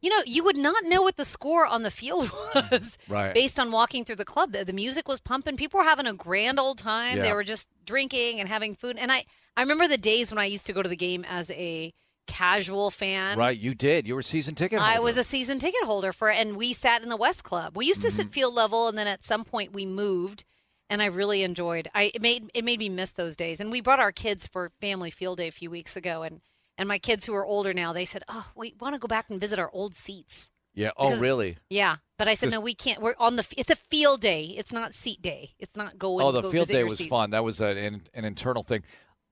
You 0.05 0.11
know, 0.11 0.23
you 0.27 0.45
would 0.45 0.57
not 0.59 0.85
know 0.85 1.01
what 1.03 1.17
the 1.17 1.25
score 1.25 1.65
on 1.67 1.83
the 1.83 1.91
field 1.91 2.31
was 2.55 2.99
Right. 3.09 3.33
based 3.33 3.59
on 3.59 3.73
walking 3.73 4.05
through 4.05 4.17
the 4.17 4.25
club. 4.25 4.53
The, 4.53 4.65
the 4.65 4.73
music 4.75 5.09
was 5.09 5.19
pumping. 5.19 5.57
People 5.57 5.79
were 5.79 5.85
having 5.85 6.07
a 6.07 6.13
grand 6.13 6.61
old 6.61 6.77
time. 6.79 7.19
They 7.21 7.33
were 7.33 7.43
just 7.45 7.69
drinking 7.87 8.39
and 8.39 8.49
having 8.49 8.75
food. 8.75 8.99
And 8.99 9.11
I, 9.11 9.25
I 9.57 9.63
remember 9.63 9.89
the 9.89 9.97
days 9.97 10.31
when 10.31 10.39
I 10.39 10.45
used 10.45 10.67
to 10.67 10.73
go 10.75 10.83
to 10.83 10.89
the 10.91 10.97
game 10.97 11.25
as 11.27 11.51
a 11.51 11.95
casual 12.27 12.91
fan. 12.91 13.39
Right, 13.39 13.59
you 13.59 13.75
did. 13.75 14.07
You 14.07 14.15
were 14.15 14.21
a 14.21 14.25
season 14.25 14.55
ticket. 14.55 14.79
Holder. 14.79 14.95
I 14.95 14.99
was 14.99 15.17
a 15.17 15.25
season 15.25 15.59
ticket 15.59 15.85
holder 15.85 16.13
for, 16.13 16.31
and 16.31 16.57
we 16.57 16.73
sat 16.73 17.03
in 17.03 17.09
the 17.09 17.17
West 17.17 17.43
Club. 17.45 17.77
We 17.77 17.87
used 17.87 18.03
to 18.03 18.09
Mm-hmm. 18.09 18.17
sit 18.17 18.31
field 18.33 18.55
level, 18.55 18.89
and 18.89 18.97
then 18.99 19.07
at 19.07 19.25
some 19.25 19.45
point 19.45 19.73
we 19.73 19.87
moved, 19.87 20.45
and 20.91 21.01
I 21.03 21.07
really 21.07 21.43
enjoyed. 21.43 21.89
I 21.95 22.13
it 22.15 22.21
made 22.23 22.51
it 22.55 22.65
made 22.65 22.79
me 22.79 22.89
miss 22.89 23.11
those 23.11 23.37
days. 23.37 23.59
And 23.61 23.71
we 23.71 23.81
brought 23.81 24.01
our 24.01 24.13
kids 24.13 24.47
for 24.47 24.71
family 24.81 25.11
field 25.11 25.39
day 25.39 25.49
a 25.49 25.53
few 25.53 25.71
weeks 25.71 25.97
ago, 25.97 26.23
and 26.23 26.41
and 26.79 26.89
my 26.89 26.99
kids 26.99 27.27
who 27.27 27.35
are 27.35 27.45
older 27.45 27.73
now, 27.75 27.93
they 27.93 28.05
said, 28.05 28.23
"Oh, 28.29 28.51
we 28.57 28.75
want 28.81 28.95
to 28.95 28.99
go 28.99 29.09
back 29.09 29.31
and 29.31 29.41
visit 29.41 29.59
our 29.59 29.71
old 29.73 29.95
seats." 29.95 30.51
Yeah. 30.75 30.91
Oh, 30.97 31.07
because- 31.09 31.21
really? 31.21 31.57
Yeah, 31.71 31.97
but 32.19 32.27
I 32.29 32.35
said, 32.35 32.51
"No, 32.51 32.61
we 32.61 32.75
can't. 32.75 33.01
We're 33.01 33.15
on 33.19 33.37
the. 33.37 33.47
It's 33.57 33.71
a 33.71 33.77
field 33.77 34.21
day. 34.21 34.45
It's 34.45 34.73
not 34.73 34.93
seat 34.95 35.23
day. 35.23 35.51
It's 35.59 35.77
not 35.77 35.99
going. 35.99 36.25
Oh, 36.27 36.33
the 36.33 36.43
go 36.43 36.51
field 36.51 36.69
day 36.69 36.85
was 36.85 36.99
seats." 36.99 37.11
fun. 37.11 37.31
That 37.31 37.45
was 37.45 37.61
a, 37.61 37.67
an, 37.67 38.03
an 38.15 38.25
internal 38.25 38.63
thing. 38.63 38.83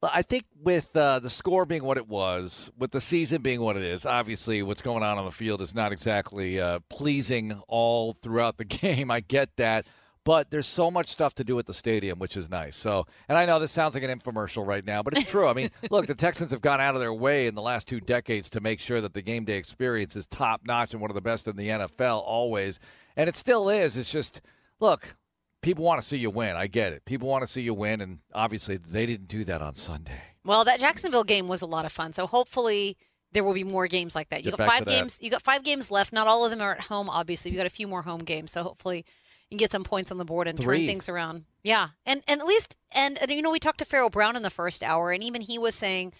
I 0.05 0.23
think 0.23 0.47
with 0.61 0.97
uh, 0.97 1.21
the 1.21 1.31
score 1.31 1.65
being 1.65 1.85
what 1.85 1.97
it 1.97 2.09
was, 2.09 2.73
with 2.77 2.91
the 2.91 3.01
season 3.01 3.41
being 3.41 3.61
what 3.61 3.77
it 3.77 3.85
is, 3.85 4.05
obviously 4.05 4.61
what's 4.65 4.83
going 4.83 5.05
on 5.05 5.17
on 5.17 5.25
the 5.25 5.31
field 5.31 5.63
is 5.63 5.77
not 5.77 5.93
exactly 5.93 6.61
uh, 6.61 6.81
pleasing 6.91 7.61
all 7.69 8.13
throughout 8.15 8.57
the 8.57 8.65
game. 8.81 9.13
I 9.13 9.21
get 9.21 9.51
that. 9.59 9.87
But 10.25 10.51
there's 10.51 10.67
so 10.67 10.91
much 10.91 11.09
stuff 11.09 11.35
to 11.37 11.45
do 11.45 11.59
at 11.59 11.67
the 11.67 11.75
stadium, 11.75 12.19
which 12.21 12.37
is 12.37 12.49
nice. 12.49 12.77
So, 12.77 13.07
and 13.29 13.37
I 13.37 13.45
know 13.45 13.59
this 13.59 13.73
sounds 13.73 13.95
like 13.95 14.05
an 14.05 14.17
infomercial 14.17 14.65
right 14.65 14.85
now, 14.85 15.03
but 15.03 15.17
it's 15.17 15.29
true. 15.29 15.49
I 15.49 15.53
mean, 15.53 15.71
look, 15.91 16.07
the 16.07 16.15
Texans 16.15 16.53
have 16.53 16.61
gone 16.61 16.81
out 16.81 16.95
of 16.95 17.01
their 17.01 17.13
way 17.13 17.49
in 17.49 17.57
the 17.57 17.63
last 17.63 17.89
two 17.89 18.01
decades 18.01 18.49
to 18.51 18.61
make 18.61 18.79
sure 18.79 19.01
that 19.01 19.15
the 19.15 19.23
game 19.23 19.45
day 19.45 19.57
experience 19.57 20.15
is 20.15 20.27
top 20.29 20.61
notch 20.65 20.93
and 20.93 21.01
one 21.03 21.11
of 21.11 21.17
the 21.17 21.21
best 21.21 21.49
in 21.49 21.57
the 21.57 21.69
NFL 21.69 22.23
always. 22.25 22.79
And 23.17 23.29
it 23.29 23.37
still 23.37 23.69
is. 23.69 23.97
It's 23.97 24.13
just, 24.13 24.43
look, 24.79 25.17
people 25.61 25.85
want 25.85 26.01
to 26.01 26.07
see 26.07 26.19
you 26.19 26.31
win. 26.31 26.55
I 26.55 26.69
get 26.69 26.93
it. 26.93 27.05
People 27.05 27.29
want 27.29 27.43
to 27.43 27.49
see 27.49 27.63
you 27.63 27.75
win, 27.75 28.01
and 28.01 28.19
obviously 28.33 28.77
they 28.77 29.07
didn't 29.07 29.27
do 29.29 29.45
that 29.45 29.61
on 29.61 29.75
Sunday. 29.75 30.21
Well, 30.45 30.65
that 30.65 30.79
Jacksonville 30.79 31.25
game 31.25 31.49
was 31.49 31.63
a 31.63 31.67
lot 31.67 31.85
of 31.85 31.91
fun. 31.91 32.13
So 32.13 32.29
hopefully 32.29 32.97
there 33.33 33.43
will 33.43 33.55
be 33.55 33.65
more 33.65 33.87
games 33.87 34.15
like 34.15 34.29
that. 34.31 34.45
You 34.45 34.51
Get 34.53 34.59
got 34.59 34.69
five 34.69 34.87
games. 34.87 35.19
You 35.21 35.31
got 35.31 35.43
five 35.43 35.63
games 35.63 35.91
left. 35.91 36.13
Not 36.13 36.27
all 36.27 36.45
of 36.45 36.51
them 36.51 36.61
are 36.61 36.73
at 36.75 36.83
home. 36.83 37.09
Obviously, 37.09 37.51
you 37.51 37.57
got 37.57 37.67
a 37.67 37.71
few 37.71 37.89
more 37.89 38.03
home 38.03 38.23
games. 38.25 38.53
So 38.53 38.63
hopefully 38.63 39.05
can 39.53 39.59
get 39.59 39.71
some 39.71 39.85
points 39.85 40.11
on 40.11 40.19
the 40.19 40.25
board 40.25 40.49
and 40.49 40.59
Three. 40.59 40.79
turn 40.81 40.87
things 40.87 41.09
around. 41.09 41.45
Yeah, 41.63 41.89
and 42.05 42.23
and 42.27 42.41
at 42.41 42.47
least 42.47 42.77
and, 42.93 43.17
and 43.19 43.31
you 43.31 43.43
know 43.43 43.51
we 43.51 43.59
talked 43.61 43.79
to 43.79 43.85
Farrell 43.85 44.11
Brown 44.11 44.37
in 44.37 44.43
the 44.43 44.51
first 44.51 44.83
hour, 44.83 45.11
and 45.13 45.23
even 45.23 45.41
he 45.43 45.59
was 45.59 45.75
saying. 45.75 46.13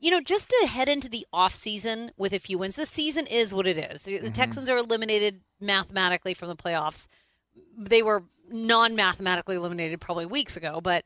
You 0.00 0.12
know, 0.12 0.20
just 0.20 0.48
to 0.50 0.68
head 0.68 0.88
into 0.88 1.08
the 1.08 1.26
off 1.32 1.52
season 1.56 2.12
with 2.16 2.32
a 2.32 2.38
few 2.38 2.56
wins. 2.56 2.76
The 2.76 2.86
season 2.86 3.26
is 3.26 3.52
what 3.52 3.66
it 3.66 3.76
is. 3.76 4.04
The 4.04 4.18
Mm-hmm. 4.20 4.28
Texans 4.30 4.70
are 4.70 4.78
eliminated 4.78 5.40
mathematically 5.60 6.34
from 6.34 6.46
the 6.46 6.54
playoffs. 6.54 7.08
They 7.76 8.02
were 8.02 8.22
non-mathematically 8.48 9.56
eliminated 9.56 10.00
probably 10.00 10.24
weeks 10.24 10.56
ago, 10.56 10.80
but 10.80 11.02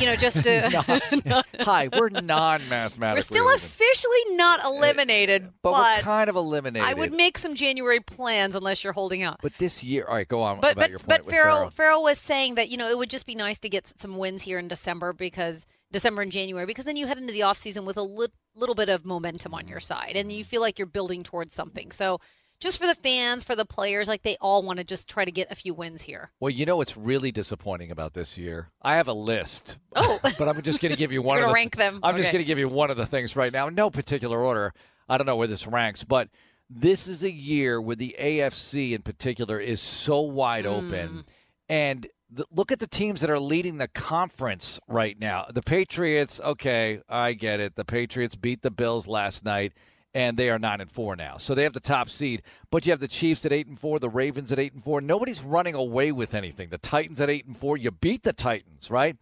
you 0.00 0.06
know, 0.06 0.16
just 0.16 0.42
to 0.44 1.44
Hi, 1.60 1.88
we're 1.96 2.08
non-mathematically. 2.08 3.16
we're 3.16 3.20
still 3.20 3.44
eliminated, 3.44 3.64
officially 3.64 4.36
not 4.36 4.60
eh, 4.60 4.68
eliminated, 4.68 5.42
but, 5.62 5.72
but, 5.72 5.96
we're 5.98 6.02
kind 6.02 6.30
of 6.30 6.36
eliminated. 6.36 6.88
I 6.88 6.94
would 6.94 7.12
make 7.12 7.38
some 7.38 7.54
January 7.54 8.00
plans 8.00 8.54
unless 8.54 8.84
you're 8.84 8.92
holding 8.92 9.22
out. 9.22 9.40
But 9.42 9.56
this 9.58 9.82
year, 9.82 10.04
all 10.08 10.14
right, 10.14 10.28
go 10.28 10.42
on 10.42 10.60
But 10.60 10.72
about 10.72 10.82
but 10.82 10.90
your 10.90 10.98
point 10.98 11.08
but 11.08 11.30
Farrell 11.30 11.70
Farrell. 11.70 12.02
Was 12.02 12.18
saying 12.18 12.56
that 12.56 12.68
you 12.68 12.76
know 12.76 12.90
it 12.90 12.98
would 12.98 13.10
just 13.10 13.26
be 13.26 13.34
nice 13.34 13.58
to 13.60 13.68
get 13.68 13.86
some 14.00 14.16
wins 14.16 14.42
here 14.42 14.58
in 14.58 14.68
December 14.68 15.12
because 15.12 15.66
December 15.92 16.22
and 16.22 16.32
January 16.32 16.66
because 16.66 16.84
then 16.84 16.96
you 16.96 17.06
head 17.06 17.18
into 17.18 17.32
the 17.32 17.42
off 17.42 17.58
season 17.58 17.84
with 17.84 17.96
a 17.96 18.02
lit, 18.02 18.32
little 18.54 18.74
bit 18.74 18.88
of 18.88 19.04
momentum 19.04 19.54
on 19.54 19.68
your 19.68 19.80
mm. 19.80 19.84
side 19.84 20.12
and 20.16 20.32
you 20.32 20.44
feel 20.44 20.60
like 20.60 20.78
you're 20.78 20.86
building 20.86 21.22
towards 21.22 21.54
something. 21.54 21.90
So 21.90 22.20
just 22.60 22.78
for 22.78 22.86
the 22.86 22.94
fans, 22.94 23.44
for 23.44 23.54
the 23.54 23.64
players, 23.64 24.08
like 24.08 24.22
they 24.22 24.36
all 24.40 24.62
want 24.62 24.78
to 24.78 24.84
just 24.84 25.08
try 25.08 25.24
to 25.24 25.30
get 25.30 25.50
a 25.50 25.54
few 25.54 25.74
wins 25.74 26.02
here. 26.02 26.30
Well, 26.40 26.50
you 26.50 26.66
know 26.66 26.76
what's 26.76 26.96
really 26.96 27.32
disappointing 27.32 27.90
about 27.90 28.14
this 28.14 28.38
year? 28.38 28.70
I 28.82 28.96
have 28.96 29.08
a 29.08 29.12
list. 29.12 29.78
Oh. 29.94 30.18
but 30.22 30.48
I'm 30.48 30.62
just 30.62 30.80
going 30.80 30.92
to 30.92 30.98
give 30.98 31.12
you 31.12 31.22
one 31.22 31.36
You're 31.36 31.44
of 31.46 31.50
the 31.50 31.54
rank 31.54 31.76
them. 31.76 32.00
I'm 32.02 32.16
just 32.16 32.32
going 32.32 32.42
to 32.42 32.46
give 32.46 32.58
you 32.58 32.68
one 32.68 32.90
of 32.90 32.96
the 32.96 33.06
things 33.06 33.36
right 33.36 33.52
now, 33.52 33.68
no 33.68 33.90
particular 33.90 34.40
order. 34.40 34.72
I 35.08 35.18
don't 35.18 35.26
know 35.26 35.36
where 35.36 35.46
this 35.48 35.66
ranks, 35.66 36.02
but 36.04 36.28
this 36.68 37.06
is 37.06 37.22
a 37.22 37.30
year 37.30 37.80
where 37.80 37.96
the 37.96 38.16
AFC 38.18 38.92
in 38.92 39.02
particular 39.02 39.60
is 39.60 39.80
so 39.80 40.20
wide 40.22 40.64
Mm. 40.64 40.68
open, 40.68 41.24
and 41.68 42.06
the, 42.28 42.44
look 42.50 42.72
at 42.72 42.80
the 42.80 42.88
teams 42.88 43.20
that 43.20 43.30
are 43.30 43.38
leading 43.38 43.78
the 43.78 43.86
conference 43.86 44.80
right 44.88 45.16
now. 45.18 45.46
The 45.52 45.62
Patriots, 45.62 46.40
okay, 46.42 47.00
I 47.08 47.34
get 47.34 47.60
it. 47.60 47.76
The 47.76 47.84
Patriots 47.84 48.34
beat 48.34 48.62
the 48.62 48.70
Bills 48.70 49.06
last 49.06 49.44
night. 49.44 49.72
And 50.16 50.38
they 50.38 50.48
are 50.48 50.58
nine 50.58 50.80
and 50.80 50.90
four 50.90 51.14
now, 51.14 51.36
so 51.36 51.54
they 51.54 51.64
have 51.64 51.74
the 51.74 51.80
top 51.80 52.08
seed. 52.08 52.40
But 52.70 52.86
you 52.86 52.92
have 52.92 53.00
the 53.00 53.06
Chiefs 53.06 53.44
at 53.44 53.52
eight 53.52 53.66
and 53.66 53.78
four, 53.78 53.98
the 53.98 54.08
Ravens 54.08 54.50
at 54.50 54.58
eight 54.58 54.72
and 54.72 54.82
four. 54.82 55.02
Nobody's 55.02 55.42
running 55.42 55.74
away 55.74 56.10
with 56.10 56.32
anything. 56.32 56.70
The 56.70 56.78
Titans 56.78 57.20
at 57.20 57.28
eight 57.28 57.44
and 57.44 57.54
four. 57.54 57.76
You 57.76 57.90
beat 57.90 58.22
the 58.22 58.32
Titans, 58.32 58.90
right? 58.90 59.16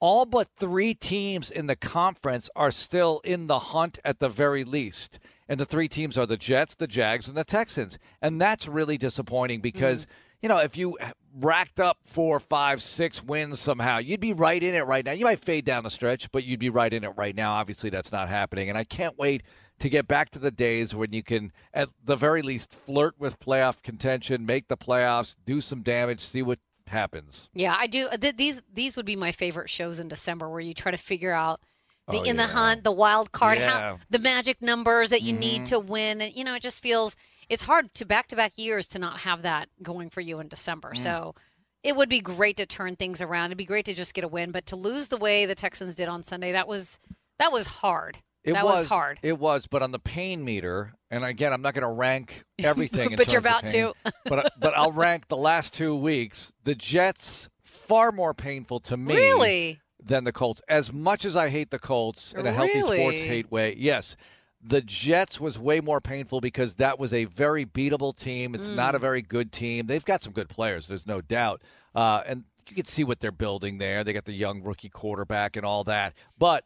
all 0.00 0.26
but 0.26 0.46
three 0.58 0.92
teams 0.92 1.50
in 1.50 1.66
the 1.66 1.76
conference 1.76 2.50
are 2.54 2.70
still 2.70 3.22
in 3.24 3.46
the 3.46 3.58
hunt 3.58 3.98
at 4.04 4.18
the 4.18 4.28
very 4.28 4.62
least. 4.62 5.18
And 5.48 5.58
the 5.58 5.64
three 5.64 5.88
teams 5.88 6.18
are 6.18 6.26
the 6.26 6.36
Jets, 6.36 6.74
the 6.74 6.86
Jags, 6.86 7.26
and 7.26 7.34
the 7.34 7.42
Texans. 7.42 7.98
And 8.20 8.38
that's 8.38 8.68
really 8.68 8.98
disappointing 8.98 9.62
because, 9.62 10.02
mm-hmm. 10.02 10.12
you 10.42 10.48
know, 10.50 10.58
if 10.58 10.76
you 10.76 10.98
racked 11.38 11.80
up 11.80 11.96
four, 12.04 12.38
five, 12.38 12.82
six 12.82 13.22
wins 13.22 13.60
somehow, 13.60 13.96
you'd 13.96 14.20
be 14.20 14.34
right 14.34 14.62
in 14.62 14.74
it 14.74 14.86
right 14.86 15.06
now. 15.06 15.12
You 15.12 15.24
might 15.24 15.42
fade 15.42 15.64
down 15.64 15.84
the 15.84 15.90
stretch, 15.90 16.30
but 16.32 16.44
you'd 16.44 16.60
be 16.60 16.68
right 16.68 16.92
in 16.92 17.02
it 17.02 17.12
right 17.16 17.34
now. 17.34 17.54
Obviously, 17.54 17.88
that's 17.88 18.12
not 18.12 18.28
happening. 18.28 18.68
And 18.68 18.76
I 18.76 18.84
can't 18.84 19.18
wait 19.18 19.42
to 19.80 19.88
get 19.88 20.06
back 20.06 20.30
to 20.30 20.38
the 20.38 20.50
days 20.50 20.94
when 20.94 21.12
you 21.12 21.22
can, 21.22 21.52
at 21.72 21.88
the 22.04 22.16
very 22.16 22.42
least, 22.42 22.72
flirt 22.72 23.14
with 23.18 23.40
playoff 23.40 23.82
contention, 23.82 24.46
make 24.46 24.68
the 24.68 24.76
playoffs, 24.76 25.36
do 25.44 25.60
some 25.60 25.82
damage, 25.82 26.20
see 26.20 26.42
what 26.42 26.58
happens. 26.86 27.48
Yeah, 27.54 27.74
I 27.78 27.86
do. 27.86 28.08
Th- 28.20 28.36
these 28.36 28.62
these 28.72 28.96
would 28.96 29.06
be 29.06 29.16
my 29.16 29.32
favorite 29.32 29.68
shows 29.70 29.98
in 29.98 30.08
December, 30.08 30.48
where 30.48 30.60
you 30.60 30.74
try 30.74 30.90
to 30.92 30.98
figure 30.98 31.32
out 31.32 31.60
the 32.08 32.18
Oh, 32.18 32.22
in 32.22 32.36
the 32.36 32.48
hunt, 32.48 32.84
the 32.84 32.92
wild 32.92 33.32
card, 33.32 33.58
Yeah. 33.58 33.70
Mm-hmm. 33.70 33.80
how, 33.80 33.98
the 34.10 34.18
magic 34.18 34.60
numbers 34.62 35.10
that 35.10 35.22
you 35.22 35.32
need 35.32 35.66
to 35.66 35.78
win. 35.80 36.20
And 36.20 36.34
you 36.34 36.44
know, 36.44 36.54
it 36.54 36.62
just 36.62 36.80
feels 36.82 37.16
it's 37.48 37.64
hard 37.64 37.92
to 37.94 38.04
back 38.04 38.28
to 38.28 38.36
back 38.36 38.52
years 38.56 38.86
to 38.88 38.98
not 38.98 39.20
have 39.20 39.42
that 39.42 39.68
going 39.82 40.10
for 40.10 40.20
you 40.20 40.38
in 40.40 40.48
December. 40.48 40.92
Mm. 40.92 40.98
So 40.98 41.34
it 41.82 41.96
would 41.96 42.08
be 42.08 42.20
great 42.20 42.56
to 42.58 42.66
turn 42.66 42.96
things 42.96 43.20
around. 43.20 43.46
It'd 43.46 43.58
be 43.58 43.64
great 43.66 43.84
to 43.86 43.94
just 43.94 44.14
get 44.14 44.24
a 44.24 44.28
win, 44.28 44.50
but 44.52 44.66
to 44.66 44.76
lose 44.76 45.08
the 45.08 45.16
way 45.18 45.44
the 45.46 45.54
Texans 45.54 45.94
did 45.94 46.08
on 46.08 46.22
Sunday, 46.22 46.52
that 46.52 46.68
was 46.68 46.98
that 47.38 47.50
was 47.52 47.66
hard. 47.66 48.18
It 48.44 48.52
that 48.52 48.64
was, 48.64 48.80
was 48.80 48.88
hard. 48.88 49.18
It 49.22 49.38
was, 49.38 49.66
but 49.66 49.82
on 49.82 49.90
the 49.90 49.98
pain 49.98 50.44
meter, 50.44 50.92
and 51.10 51.24
again, 51.24 51.52
I'm 51.52 51.62
not 51.62 51.74
going 51.74 51.86
to 51.86 51.94
rank 51.94 52.44
everything. 52.58 53.12
in 53.12 53.16
But 53.16 53.28
you're 53.32 53.38
about 53.38 53.64
pain, 53.64 53.92
but 54.26 54.52
but 54.58 54.76
I'll 54.76 54.92
rank 54.92 55.28
the 55.28 55.36
last 55.36 55.72
two 55.72 55.96
weeks. 55.96 56.52
The 56.64 56.74
Jets 56.74 57.48
far 57.62 58.12
more 58.12 58.34
painful 58.34 58.80
to 58.80 58.96
me 58.96 59.14
Really? 59.16 59.80
than 60.02 60.24
the 60.24 60.32
Colts. 60.32 60.60
As 60.68 60.92
much 60.92 61.24
as 61.24 61.36
I 61.36 61.48
hate 61.48 61.70
the 61.70 61.78
Colts 61.78 62.34
in 62.34 62.46
a 62.46 62.52
healthy 62.52 62.80
sports 62.82 63.20
hate 63.22 63.50
way, 63.50 63.74
yes, 63.78 64.16
The 64.62 64.80
Jets 64.82 65.40
was 65.40 65.58
way 65.58 65.80
more 65.80 66.00
painful 66.00 66.40
because 66.40 66.74
that 66.76 66.98
was 66.98 67.12
a 67.12 67.24
very 67.26 67.64
beatable 67.66 68.16
team. 68.16 68.54
It's 68.54 68.68
not 68.68 68.94
a 68.94 68.98
very 68.98 69.22
good 69.22 69.52
team. 69.52 69.86
They've 69.86 70.04
got 70.04 70.22
some 70.22 70.32
good 70.32 70.48
players, 70.48 70.86
there's 70.86 71.06
no 71.06 71.20
doubt. 71.20 71.62
Uh, 71.94 72.22
and 72.26 72.44
you 72.68 72.76
can 72.76 72.84
see 72.86 73.04
what 73.04 73.20
they're 73.20 73.32
building 73.32 73.78
there. 73.78 74.04
They 74.04 74.12
got 74.12 74.24
the 74.24 74.32
young 74.32 74.62
rookie 74.62 74.88
quarterback 74.88 75.56
and 75.56 75.66
all 75.66 75.84
that. 75.84 76.14
But 76.38 76.64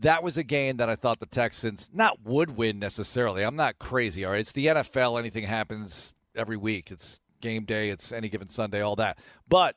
that 0.00 0.22
was 0.22 0.36
a 0.36 0.42
game 0.42 0.76
that 0.78 0.88
I 0.88 0.96
thought 0.96 1.20
the 1.20 1.26
Texans 1.26 1.90
not 1.92 2.20
would 2.24 2.56
win 2.56 2.78
necessarily. 2.78 3.42
I'm 3.42 3.56
not 3.56 3.78
crazy, 3.78 4.24
all 4.24 4.32
right? 4.32 4.40
It's 4.40 4.52
the 4.52 4.66
NFL. 4.66 5.18
Anything 5.18 5.44
happens 5.44 6.14
every 6.36 6.56
week. 6.56 6.90
It's 6.90 7.20
game 7.40 7.64
day, 7.64 7.90
it's 7.90 8.12
any 8.12 8.28
given 8.28 8.48
Sunday, 8.48 8.80
all 8.80 8.96
that. 8.96 9.18
But 9.48 9.76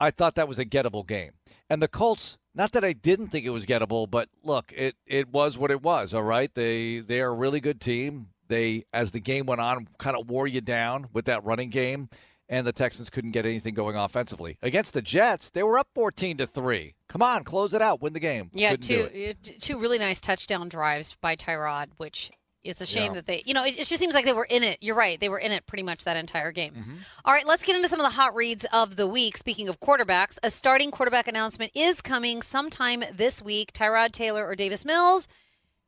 I 0.00 0.10
thought 0.10 0.36
that 0.36 0.48
was 0.48 0.58
a 0.58 0.64
gettable 0.64 1.06
game. 1.06 1.32
And 1.68 1.80
the 1.80 1.88
Colts, 1.88 2.38
not 2.54 2.72
that 2.72 2.84
I 2.84 2.92
didn't 2.92 3.28
think 3.28 3.46
it 3.46 3.50
was 3.50 3.66
gettable, 3.66 4.10
but 4.10 4.28
look, 4.42 4.72
it 4.76 4.96
it 5.06 5.28
was 5.28 5.56
what 5.56 5.70
it 5.70 5.82
was, 5.82 6.14
all 6.14 6.22
right? 6.22 6.52
They 6.54 7.00
they 7.00 7.20
are 7.20 7.30
a 7.30 7.34
really 7.34 7.60
good 7.60 7.80
team. 7.80 8.28
They 8.48 8.84
as 8.92 9.12
the 9.12 9.20
game 9.20 9.46
went 9.46 9.60
on 9.60 9.86
kind 9.98 10.16
of 10.16 10.28
wore 10.28 10.48
you 10.48 10.60
down 10.60 11.08
with 11.12 11.26
that 11.26 11.44
running 11.44 11.70
game 11.70 12.08
and 12.50 12.66
the 12.66 12.72
Texans 12.72 13.08
couldn't 13.08 13.30
get 13.30 13.46
anything 13.46 13.72
going 13.72 13.96
offensively. 13.96 14.58
Against 14.60 14.92
the 14.92 15.00
Jets, 15.00 15.48
they 15.48 15.62
were 15.62 15.78
up 15.78 15.88
14 15.94 16.36
to 16.38 16.46
3. 16.46 16.94
Come 17.08 17.22
on, 17.22 17.44
close 17.44 17.72
it 17.72 17.80
out, 17.80 18.02
win 18.02 18.12
the 18.12 18.20
game. 18.20 18.50
Yeah, 18.52 18.72
Couldn't 18.72 18.86
two 18.86 19.30
uh, 19.30 19.52
two 19.58 19.78
really 19.78 19.98
nice 19.98 20.20
touchdown 20.20 20.68
drives 20.68 21.16
by 21.22 21.36
Tyrod, 21.36 21.86
which 21.96 22.30
it's 22.62 22.82
a 22.82 22.86
shame 22.86 23.06
Yeah. 23.06 23.12
that 23.14 23.26
they, 23.26 23.42
you 23.46 23.54
know, 23.54 23.64
it, 23.64 23.78
it 23.78 23.86
just 23.86 23.98
seems 24.00 24.12
like 24.14 24.26
they 24.26 24.34
were 24.34 24.46
in 24.50 24.62
it. 24.62 24.76
You're 24.82 24.94
right, 24.94 25.18
they 25.18 25.30
were 25.30 25.38
in 25.38 25.50
it 25.50 25.66
pretty 25.66 25.82
much 25.82 26.04
that 26.04 26.16
entire 26.18 26.52
game. 26.52 26.74
Mm-hmm. 26.74 26.94
All 27.24 27.32
right, 27.32 27.46
let's 27.46 27.64
get 27.64 27.74
into 27.74 27.88
some 27.88 28.00
of 28.00 28.04
the 28.04 28.10
hot 28.16 28.34
reads 28.34 28.66
of 28.72 28.96
the 28.96 29.06
week. 29.06 29.36
Speaking 29.38 29.68
of 29.68 29.80
quarterbacks, 29.80 30.36
a 30.42 30.50
starting 30.50 30.90
quarterback 30.90 31.26
announcement 31.26 31.72
is 31.74 32.02
coming 32.02 32.42
sometime 32.42 33.02
this 33.14 33.40
week. 33.40 33.72
Tyrod 33.72 34.12
Taylor 34.12 34.46
or 34.46 34.54
Davis 34.54 34.84
Mills. 34.84 35.26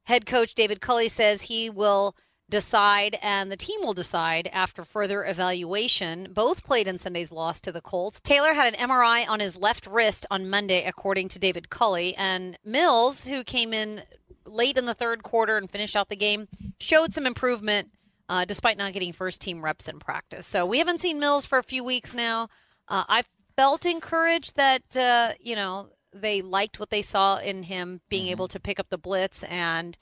Head 0.04 0.24
coach 0.26 0.54
David 0.54 0.80
Culley 0.80 1.08
says 1.08 1.42
he 1.42 1.68
will 1.68 2.16
decide 2.52 3.18
and 3.22 3.50
the 3.50 3.56
team 3.56 3.80
will 3.80 3.94
decide 3.94 4.48
after 4.52 4.84
further 4.84 5.24
evaluation. 5.24 6.28
Both 6.32 6.64
played 6.64 6.86
in 6.86 6.98
Sunday's 6.98 7.32
loss 7.32 7.62
to 7.62 7.72
the 7.72 7.80
Colts. 7.80 8.20
Taylor 8.20 8.52
had 8.52 8.72
an 8.72 8.88
MRI 8.88 9.26
on 9.26 9.40
his 9.40 9.56
left 9.56 9.86
wrist 9.86 10.26
on 10.30 10.50
Monday, 10.50 10.84
according 10.84 11.28
to 11.28 11.38
David 11.38 11.70
Culley. 11.70 12.14
And 12.14 12.58
Mills, 12.62 13.24
who 13.24 13.42
came 13.42 13.72
in 13.72 14.02
late 14.44 14.76
in 14.76 14.84
the 14.84 14.92
third 14.94 15.22
quarter 15.22 15.56
and 15.56 15.70
finished 15.70 15.96
out 15.96 16.10
the 16.10 16.16
game, 16.16 16.46
showed 16.78 17.14
some 17.14 17.26
improvement 17.26 17.90
uh, 18.28 18.44
despite 18.44 18.76
not 18.76 18.92
getting 18.92 19.14
first 19.14 19.40
team 19.40 19.64
reps 19.64 19.88
in 19.88 19.98
practice. 19.98 20.46
So 20.46 20.66
we 20.66 20.78
haven't 20.78 21.00
seen 21.00 21.18
Mills 21.18 21.46
for 21.46 21.58
a 21.58 21.64
few 21.64 21.82
weeks 21.82 22.14
now. 22.14 22.48
Uh, 22.86 23.04
I 23.08 23.22
felt 23.56 23.86
encouraged 23.86 24.56
that, 24.56 24.94
uh, 24.94 25.32
you 25.40 25.56
know, 25.56 25.88
they 26.12 26.42
liked 26.42 26.78
what 26.78 26.90
they 26.90 27.00
saw 27.00 27.38
in 27.38 27.62
him 27.62 28.02
being 28.10 28.26
able 28.26 28.46
to 28.48 28.60
pick 28.60 28.78
up 28.78 28.90
the 28.90 28.98
blitz 28.98 29.42
and 29.44 29.96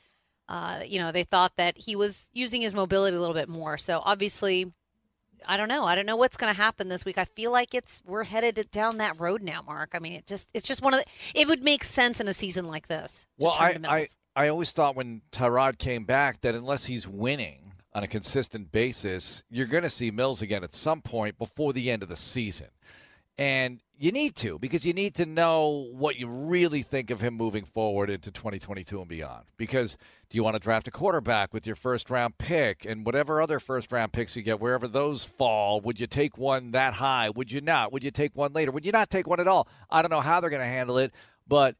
uh, 0.51 0.81
you 0.85 0.99
know, 0.99 1.13
they 1.13 1.23
thought 1.23 1.57
that 1.57 1.79
he 1.79 1.95
was 1.95 2.29
using 2.35 2.61
his 2.61 2.75
mobility 2.75 3.17
a 3.17 3.21
little 3.21 3.37
bit 3.37 3.49
more. 3.49 3.79
So 3.79 4.03
obviously, 4.05 4.73
I 5.47 5.57
don't 5.57 5.69
know. 5.69 5.85
I 5.85 5.95
don't 5.95 6.07
know 6.07 6.17
what's 6.17 6.37
going 6.37 6.53
to 6.53 6.61
happen 6.61 6.89
this 6.89 7.05
week. 7.05 7.19
I 7.19 7.25
feel 7.25 7.53
like 7.53 7.73
it's 7.73 8.03
we're 8.05 8.25
headed 8.25 8.69
down 8.73 8.99
that 8.99 9.19
road 9.21 9.43
now, 9.43 9.63
Mark. 9.63 9.91
I 9.95 10.01
mean, 10.01 10.15
it 10.15 10.27
just 10.27 10.51
it's 10.53 10.67
just 10.67 10.83
one 10.83 10.93
of 10.93 11.01
the. 11.01 11.07
It 11.41 11.47
would 11.47 11.63
make 11.63 11.85
sense 11.85 12.21
in 12.21 12.27
a 12.27 12.35
season 12.35 12.67
like 12.67 12.89
this. 12.89 13.29
Well, 13.39 13.55
I, 13.57 13.79
I, 13.85 14.09
I 14.35 14.49
always 14.49 14.73
thought 14.73 14.97
when 14.97 15.23
Tyrod 15.31 15.79
came 15.79 16.05
back 16.05 16.41
that 16.41 16.57
unless 16.57 16.85
he's 16.85 17.07
winning 17.07 17.73
on 17.95 18.03
a 18.03 18.09
consistent 18.09 18.73
basis, 18.73 19.45
you're 19.51 19.67
going 19.67 19.85
to 19.85 19.91
see 19.91 20.11
Mills 20.11 20.43
again 20.43 20.65
at 20.65 20.75
some 20.75 21.01
point 21.01 21.39
before 21.39 21.73
the 21.73 21.93
end 21.93 22.03
of 22.03 22.09
the 22.09 22.17
season. 22.17 22.69
And 23.41 23.81
you 23.99 24.13
need 24.13 24.37
to 24.37 24.59
because 24.59 24.85
you 24.85 24.93
need 24.93 25.15
to 25.15 25.25
know 25.25 25.89
what 25.93 26.17
you 26.17 26.27
really 26.29 26.83
think 26.83 27.11
of 27.11 27.23
him 27.23 27.33
moving 27.35 27.65
forward 27.65 28.11
into 28.11 28.31
2022 28.31 29.01
and 29.01 29.09
beyond. 29.09 29.45
Because 29.57 29.97
do 30.29 30.37
you 30.37 30.45
want 30.45 30.57
to 30.57 30.61
draft 30.61 30.89
a 30.89 30.91
quarterback 30.91 31.55
with 31.55 31.67
your 31.67 31.75
first 31.75 32.11
round 32.11 32.37
pick 32.37 32.85
and 32.85 33.07
whatever 33.07 33.41
other 33.41 33.59
first 33.59 33.91
round 33.93 34.13
picks 34.13 34.37
you 34.37 34.43
get, 34.43 34.61
wherever 34.61 34.87
those 34.87 35.25
fall, 35.25 35.81
would 35.81 35.99
you 35.99 36.07
take 36.07 36.37
one 36.37 36.73
that 36.73 36.93
high? 36.93 37.31
Would 37.31 37.51
you 37.51 37.63
not? 37.63 37.95
Would 37.95 38.05
you 38.05 38.11
take 38.11 38.37
one 38.37 38.53
later? 38.53 38.73
Would 38.73 38.85
you 38.85 38.93
not 38.93 39.09
take 39.09 39.27
one 39.27 39.41
at 39.41 39.49
all? 39.49 39.67
I 39.89 40.03
don't 40.03 40.11
know 40.11 40.21
how 40.21 40.41
they're 40.41 40.51
going 40.51 40.61
to 40.61 40.67
handle 40.67 40.99
it, 40.99 41.11
but 41.49 41.77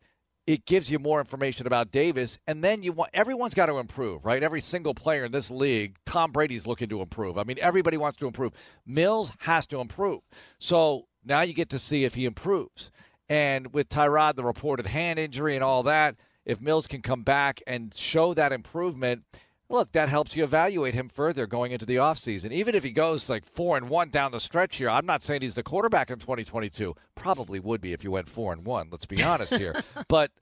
it 0.47 0.65
gives 0.65 0.91
you 0.91 0.99
more 0.99 1.21
information 1.21 1.67
about 1.67 1.91
Davis, 1.93 2.39
and 2.47 2.65
then 2.65 2.83
you 2.83 2.93
want 2.93 3.11
everyone's 3.13 3.55
got 3.55 3.67
to 3.67 3.77
improve, 3.77 4.25
right? 4.25 4.43
Every 4.43 4.63
single 4.63 4.95
player 4.95 5.25
in 5.25 5.31
this 5.31 5.51
league, 5.51 5.97
Tom 6.07 6.33
Brady's 6.33 6.67
looking 6.67 6.89
to 6.89 7.03
improve. 7.03 7.37
I 7.37 7.45
mean, 7.45 7.59
everybody 7.61 7.99
wants 7.99 8.19
to 8.19 8.27
improve. 8.27 8.53
Mills 8.87 9.31
has 9.41 9.67
to 9.69 9.81
improve. 9.81 10.23
So 10.59 11.07
now 11.25 11.43
you 11.43 11.53
get 11.53 11.71
to 11.71 11.79
see 11.79 12.05
if 12.05 12.15
he 12.15 12.25
improves. 12.25 12.91
And 13.29 13.73
with 13.73 13.89
Tyrod, 13.89 14.35
the 14.35 14.45
reported 14.45 14.87
hand 14.87 15.19
injury 15.19 15.55
and 15.55 15.63
all 15.63 15.83
that, 15.85 16.17
if 16.45 16.61
Mills 16.61 16.87
can 16.87 17.03
come 17.03 17.23
back 17.23 17.63
and 17.67 17.95
show 17.95 18.35
that 18.35 18.53
improvement, 18.53 19.23
look, 19.69 19.93
that 19.93 20.09
helps 20.09 20.35
you 20.35 20.43
evaluate 20.43 20.95
him 20.95 21.09
further 21.09 21.47
going 21.47 21.73
into 21.73 21.87
the 21.87 21.97
offseason. 21.97 22.51
Even 22.51 22.75
if 22.75 22.83
he 22.83 22.91
goes 22.91 23.31
like 23.31 23.47
four 23.47 23.77
and 23.77 23.89
one 23.89 24.11
down 24.11 24.33
the 24.33 24.41
stretch 24.41 24.77
here, 24.77 24.91
I'm 24.91 25.07
not 25.07 25.23
saying 25.23 25.43
he's 25.43 25.55
the 25.55 25.63
quarterback 25.63 26.11
in 26.11 26.19
2022. 26.19 26.95
Probably 27.15 27.61
would 27.61 27.81
be 27.81 27.93
if 27.93 28.03
you 28.03 28.11
went 28.11 28.29
four 28.29 28.53
and 28.53 28.67
one. 28.67 28.89
Let's 28.91 29.07
be 29.07 29.23
honest 29.23 29.55
here. 29.55 29.75
but 30.09 30.33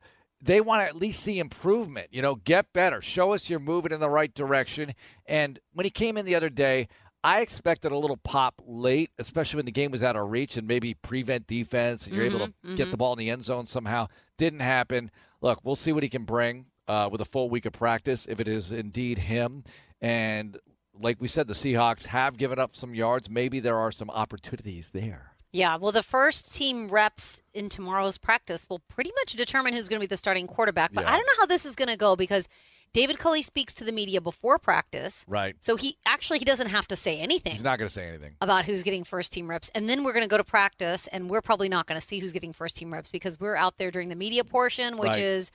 they 0.41 0.61
want 0.61 0.83
to 0.83 0.87
at 0.87 0.97
least 0.97 1.21
see 1.21 1.39
improvement. 1.39 2.09
You 2.11 2.23
know, 2.23 2.37
get 2.37 2.73
better. 2.73 3.03
Show 3.03 3.33
us 3.33 3.51
you're 3.51 3.61
moving 3.61 3.93
in 3.93 4.01
the 4.01 4.09
right 4.11 4.33
direction. 4.33 4.95
And 5.27 5.59
when 5.75 5.85
he 5.85 5.91
came 5.91 6.17
in 6.17 6.25
the 6.25 6.37
other 6.37 6.49
day, 6.49 6.89
I 7.25 7.41
expected 7.41 7.93
a 7.93 7.99
little 7.99 8.17
pop 8.17 8.63
late, 8.67 9.11
especially 9.19 9.59
when 9.59 9.67
the 9.67 9.73
game 9.73 9.91
was 9.91 10.03
out 10.03 10.17
of 10.17 10.31
reach 10.31 10.57
and 10.57 10.67
maybe 10.69 10.95
prevent 10.95 11.47
defense 11.47 12.07
and 12.07 12.15
you're 12.15 12.25
able 12.25 12.47
to 12.47 12.75
get 12.77 12.91
the 12.91 12.97
ball 12.97 13.13
in 13.13 13.19
the 13.19 13.31
end 13.31 13.45
zone 13.45 13.67
somehow. 13.67 14.07
Didn't 14.37 14.61
happen. 14.61 15.11
Look, 15.41 15.61
we'll 15.65 15.77
see 15.77 15.93
what 15.93 16.03
he 16.03 16.09
can 16.09 16.25
bring 16.25 16.67
uh, 16.87 17.09
with 17.11 17.21
a 17.21 17.25
full 17.25 17.51
week 17.51 17.67
of 17.67 17.73
practice 17.73 18.27
if 18.29 18.39
it 18.41 18.47
is 18.49 18.71
indeed 18.73 19.19
him. 19.19 19.65
And 20.01 20.59
like 21.01 21.21
we 21.21 21.29
said, 21.29 21.49
the 21.49 21.55
Seahawks 21.55 22.07
have 22.07 22.37
given 22.37 22.59
up 22.59 22.77
some 22.77 22.95
yards. 22.95 23.29
Maybe 23.29 23.59
there 23.61 23.77
are 23.77 23.93
some 23.93 24.11
opportunities 24.11 24.91
there. 24.93 25.33
Yeah, 25.51 25.77
well, 25.77 25.93
the 25.93 26.03
first 26.03 26.53
team 26.53 26.89
reps 26.89 27.43
in 27.55 27.69
tomorrow's 27.69 28.19
practice 28.19 28.67
will 28.69 28.81
pretty 28.89 29.13
much 29.17 29.33
determine 29.33 29.73
who's 29.73 29.89
going 29.89 29.99
to 29.99 30.03
be 30.03 30.07
the 30.09 30.17
starting 30.17 30.47
quarterback. 30.47 30.93
But 30.93 31.05
Yeah. 31.05 31.11
I 31.13 31.17
don't 31.17 31.27
know 31.27 31.41
how 31.41 31.47
this 31.47 31.65
is 31.65 31.75
going 31.75 31.89
to 31.89 31.97
go 31.97 32.17
because 32.17 32.47
David 32.93 33.19
Culley 33.19 33.43
speaks 33.43 33.75
to 33.75 33.85
the 33.85 33.93
media 33.93 34.21
before 34.21 34.59
practice. 34.59 35.25
Right. 35.29 35.57
So 35.61 35.77
he 35.77 35.97
actually 36.07 36.39
he 36.39 36.45
doesn't 36.45 36.69
have 36.69 36.89
to 36.89 36.97
say 36.97 37.19
anything. 37.21 37.53
He's 37.53 37.63
not 37.63 37.79
going 37.79 37.89
to 37.89 37.93
say 37.95 38.09
anything. 38.09 38.35
about 38.41 38.65
who's 38.65 38.83
getting 38.83 39.05
first 39.05 39.33
team 39.33 39.49
reps. 39.49 39.71
And 39.75 39.89
then 39.89 40.05
we're 40.05 40.13
going 40.13 40.25
to 40.25 40.29
go 40.29 40.37
to 40.39 40.45
practice, 40.45 41.07
and 41.09 41.29
we're 41.31 41.43
probably 41.43 41.69
not 41.69 41.87
going 41.87 42.01
to 42.01 42.07
see 42.07 42.19
who's 42.19 42.33
getting 42.33 42.53
first 42.53 42.77
team 42.77 42.93
reps 42.93 43.11
because 43.11 43.39
we're 43.39 43.57
out 43.57 43.79
there 43.79 43.91
during 43.91 44.09
the 44.09 44.17
media 44.17 44.45
portion, 44.45 44.97
which 44.99 45.11
Right. 45.11 45.19
is 45.21 45.51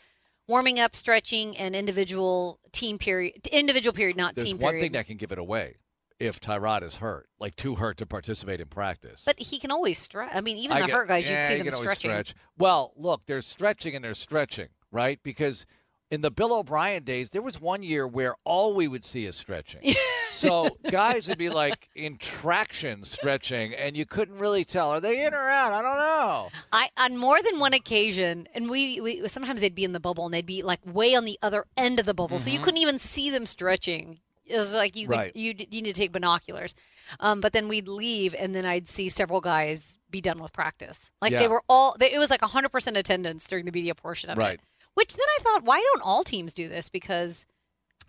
warming 0.48 0.80
up, 0.80 0.96
stretching, 0.96 1.56
and 1.58 1.76
individual 1.76 2.60
team 2.72 2.98
period. 2.98 3.48
Individual 3.48 3.94
period, 3.94 4.18
not 4.18 4.36
There's 4.36 4.46
team 4.48 4.58
one 4.58 4.72
period. 4.72 4.76
One 4.78 4.82
thing 4.86 4.92
that 4.94 5.08
can 5.08 5.18
give 5.18 5.32
it 5.32 5.38
away 5.38 5.78
if 6.20 6.40
Tyrod 6.40 6.84
is 6.84 6.96
hurt, 6.96 7.28
like 7.40 7.56
too 7.56 7.76
hurt 7.76 7.98
to 7.98 8.06
participate 8.06 8.62
in 8.62 8.68
practice. 8.68 9.24
but 9.26 9.38
he 9.40 9.58
can 9.60 9.72
always 9.72 9.98
stretch. 9.98 10.32
I 10.34 10.42
mean, 10.42 10.58
even 10.58 10.78
I 10.78 10.82
the 10.82 10.88
get- 10.88 10.96
hurt 10.96 11.08
guys, 11.08 11.30
yeah, 11.30 11.40
you'd 11.40 11.48
see 11.64 11.70
them 11.70 11.72
stretching. 11.72 12.12
Stretch. 12.12 12.36
Well, 12.58 12.94
look, 12.96 13.26
there's 13.26 13.46
stretching 13.46 13.96
and 13.96 14.06
there's 14.06 14.20
stretching, 14.20 14.70
right? 14.92 15.20
Because 15.24 15.66
in 16.14 16.22
the 16.22 16.30
Bill 16.30 16.54
O'Brien 16.54 17.04
days, 17.04 17.32
there 17.32 17.42
was 17.42 17.60
one 17.60 17.82
year 17.82 18.06
where 18.08 18.36
all 18.44 18.76
we 18.76 18.88
would 18.88 19.04
see 19.04 19.26
is 19.26 19.36
stretching. 19.36 19.96
so 20.32 20.70
guys 20.92 21.28
would 21.28 21.40
be 21.40 21.50
like 21.50 21.90
in 21.96 22.18
traction 22.18 23.04
stretching, 23.04 23.74
and 23.74 23.98
you 23.98 24.06
couldn't 24.06 24.38
really 24.38 24.64
tell 24.64 24.90
are 24.92 25.02
they 25.02 25.26
in 25.26 25.34
or 25.34 25.50
out. 25.50 25.72
I 25.74 25.82
don't 25.82 25.98
know. 25.98 26.50
I 26.72 26.90
on 26.98 27.18
more 27.18 27.42
than 27.42 27.58
one 27.60 27.74
occasion, 27.74 28.48
and 28.54 28.70
we, 28.70 29.02
we 29.02 29.28
sometimes 29.28 29.60
they'd 29.62 29.74
be 29.74 29.84
in 29.84 29.94
the 29.94 30.00
bubble 30.00 30.26
and 30.26 30.34
they'd 30.34 30.46
be 30.46 30.62
like 30.62 30.82
way 30.86 31.16
on 31.16 31.26
the 31.26 31.40
other 31.42 31.66
end 31.76 32.00
of 32.00 32.06
the 32.06 32.14
bubble, 32.14 32.38
so 32.38 32.52
you 32.52 32.60
couldn't 32.60 32.80
even 32.80 33.00
see 33.00 33.30
them 33.32 33.46
stretching. 33.48 34.20
It 34.46 34.58
was 34.58 34.74
like 34.74 34.96
you 34.96 35.08
could- 35.08 35.14
Mm-hmm. 35.16 35.22
Right. 35.24 35.36
you 35.36 35.56
you 35.72 35.82
need 35.82 35.94
to 35.96 36.00
take 36.00 36.12
binoculars. 36.12 36.76
Um, 37.20 37.42
but 37.42 37.52
then 37.54 37.68
we'd 37.68 37.88
leave, 37.88 38.34
and 38.38 38.56
then 38.56 38.66
I'd 38.66 38.88
see 38.88 39.10
several 39.10 39.42
guys 39.42 39.98
be 40.10 40.22
done 40.22 40.40
with 40.42 40.54
practice. 40.54 41.12
Like 41.22 41.32
Yeah. 41.32 41.40
they 41.40 41.48
were 41.48 41.64
all. 41.68 41.96
They, 42.00 42.14
it 42.14 42.18
was 42.20 42.30
like 42.30 42.42
hundred 42.42 42.70
percent 42.70 42.98
attendance 42.98 43.48
during 43.48 43.66
the 43.66 43.72
media 43.72 43.94
portion 43.96 44.30
of 44.30 44.38
it. 44.38 44.42
Right. 44.42 44.54
it. 44.56 44.62
Which 44.96 45.14
then 45.14 45.26
I 45.40 45.44
thought, 45.44 45.64
why 45.64 45.80
don't 45.80 46.02
all 46.04 46.24
teams 46.24 46.54
do 46.54 46.70
this? 46.70 46.90
Because 46.90 47.46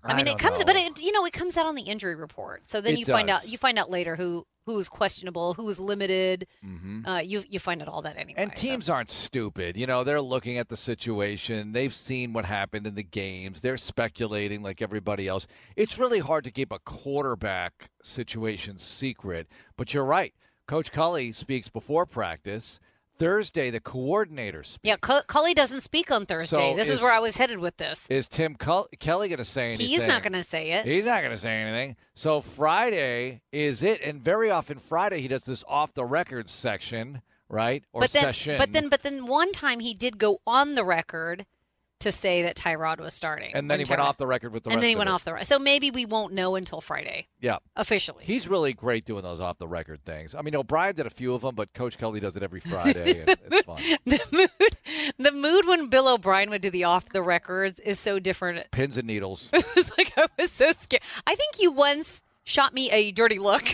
I 0.03 0.13
I 0.13 0.17
mean, 0.17 0.27
it 0.27 0.39
comes, 0.39 0.59
know. 0.59 0.65
but 0.67 0.77
it 0.77 1.01
you 1.01 1.13
know 1.13 1.25
it 1.25 1.33
comes 1.33 1.57
out 1.57 1.67
on 1.67 1.75
the 1.75 1.83
injury 1.83 2.15
report. 2.15 2.69
So 2.69 2.81
then 2.81 2.95
It 2.95 3.01
you 3.01 3.07
find 3.07 3.31
out 3.31 3.49
you 3.49 3.57
find 3.59 3.79
out 3.79 3.91
later 3.91 4.17
who 4.17 4.47
who 4.67 4.79
is 4.79 4.89
questionable, 4.89 5.55
who 5.55 5.69
is 5.69 5.79
limited. 5.79 6.47
Mhm. 6.65 7.07
Uh, 7.07 7.21
you 7.21 7.45
you 7.49 7.59
find 7.59 7.81
out 7.81 7.89
all 7.89 8.03
that 8.03 8.17
anyway. 8.17 8.35
And 8.43 8.51
so. 8.55 8.61
teams 8.61 8.91
aren't 8.91 9.11
stupid. 9.11 9.77
You 9.77 9.87
know, 9.87 10.05
they're 10.05 10.21
looking 10.21 10.59
at 10.59 10.69
the 10.69 10.77
situation. 10.77 11.73
They've 11.73 11.93
seen 11.93 12.33
what 12.33 12.45
happened 12.45 12.87
in 12.87 12.95
the 12.95 13.03
games. 13.03 13.61
They're 13.61 13.77
speculating 13.79 14.63
like 14.63 14.83
everybody 14.83 15.27
else. 15.27 15.47
It's 15.77 15.99
really 15.99 16.21
hard 16.21 16.45
to 16.45 16.51
keep 16.51 16.71
a 16.71 16.79
quarterback 16.81 17.91
situation 18.03 18.79
secret. 18.79 19.49
But 19.77 19.95
you're 19.95 20.05
right. 20.05 20.35
Coach 20.67 20.93
Culley 20.93 21.33
speaks 21.33 21.69
before 21.69 22.07
practice. 22.07 22.81
Thursday, 23.17 23.71
the 23.71 23.81
coordinators. 23.81 24.67
speaks. 24.67 24.81
Yeah, 24.83 24.97
Cu- 24.97 25.23
Culley 25.27 25.55
doesn't 25.55 25.83
speak 25.83 26.11
on 26.11 26.27
Thursday. 26.27 26.71
So 26.71 26.77
this 26.77 26.89
is, 26.89 26.97
is- 26.97 27.03
where 27.03 27.13
I 27.13 27.19
was 27.21 27.37
headed 27.37 27.59
with 27.59 27.77
this. 27.77 28.09
Is 28.11 28.29
Tim 28.29 28.55
Cull- 28.57 28.89
Kelly 28.99 29.29
going 29.29 29.39
to 29.39 29.45
say 29.45 29.69
anything? 29.69 29.87
He's 29.87 30.07
not 30.07 30.23
going 30.23 30.33
to 30.33 30.43
say 30.43 30.73
it. 30.73 30.85
He's 30.87 31.05
not 31.05 31.21
going 31.21 31.33
to 31.33 31.39
say 31.39 31.55
anything. 31.55 31.97
So 32.15 32.41
Friday 32.41 33.41
is 33.53 33.83
it, 33.83 34.01
and 34.03 34.21
very 34.23 34.51
often 34.51 34.79
Friday 34.79 35.21
he 35.21 35.29
does 35.29 35.43
this 35.43 35.65
off 35.69 35.95
the 35.95 36.05
record 36.05 36.49
section, 36.49 37.23
right? 37.49 37.85
Or 37.93 38.01
but 38.03 38.11
then, 38.13 38.23
session. 38.23 38.59
but 38.59 38.73
then, 38.73 38.89
but 38.89 39.03
then, 39.03 39.27
one 39.27 39.53
time 39.53 39.81
he 39.81 39.95
did 39.95 40.19
go 40.19 40.41
on 40.47 40.75
the 40.75 40.85
record 40.85 41.47
to 42.01 42.13
say 42.13 42.43
that 42.43 42.57
Tyrod 42.57 42.99
was 43.01 43.15
starting. 43.15 43.55
And 43.55 43.71
then 43.71 43.79
he 43.79 43.85
when 43.85 43.99
went 43.99 44.09
off 44.09 44.17
the 44.19 44.27
record 44.27 44.53
with 44.53 44.65
the 44.65 44.71
and 44.71 44.83
then 44.83 44.89
he 44.91 44.97
went 44.97 45.09
it. 45.09 45.13
off 45.13 45.25
the 45.25 45.33
right. 45.33 45.47
So 45.47 45.59
maybe 45.59 45.91
we 45.91 46.05
won't 46.05 46.33
know 46.35 46.55
until 46.57 46.81
Friday 46.81 47.29
Yeah. 47.41 47.59
officially. 47.77 48.25
He's 48.25 48.47
really 48.49 48.73
great 48.75 49.05
doing 49.05 49.23
those 49.23 49.41
off 49.41 49.59
the 49.59 49.69
record 49.69 50.05
things. 50.05 50.35
I 50.35 50.43
mean, 50.43 50.55
O'Brien 50.57 50.95
did 50.95 51.07
a 51.07 51.11
few 51.11 51.35
of 51.35 51.43
them, 51.43 51.55
but 51.55 51.73
Coach 51.73 51.97
Kelly 51.97 52.21
does 52.21 52.37
it 52.37 52.43
every 52.43 52.61
Friday. 52.69 53.21
and 53.21 53.39
it's 53.51 53.65
fun. 53.67 53.81
the 54.05 54.21
mood, 54.33 54.77
the 55.19 55.33
mood 55.33 55.67
when 55.67 55.89
Bill 55.89 56.09
O'Brien 56.13 56.51
would 56.51 56.63
do 56.63 56.71
the 56.71 56.85
off 56.85 57.09
the 57.11 57.23
records 57.23 57.79
is 57.81 57.99
so 57.99 58.19
different. 58.19 58.71
Pins 58.71 58.99
and 58.99 59.07
needles. 59.07 59.51
It 59.55 59.65
was 59.77 59.91
like 59.97 60.13
I 60.17 60.27
was 60.39 60.51
so 60.51 60.73
scared. 60.73 61.03
I 61.27 61.35
think 61.37 61.55
you 61.61 61.73
once 61.73 62.21
shot 62.43 62.75
me 62.75 62.91
a 62.91 63.13
dirty 63.13 63.39
look. 63.39 63.65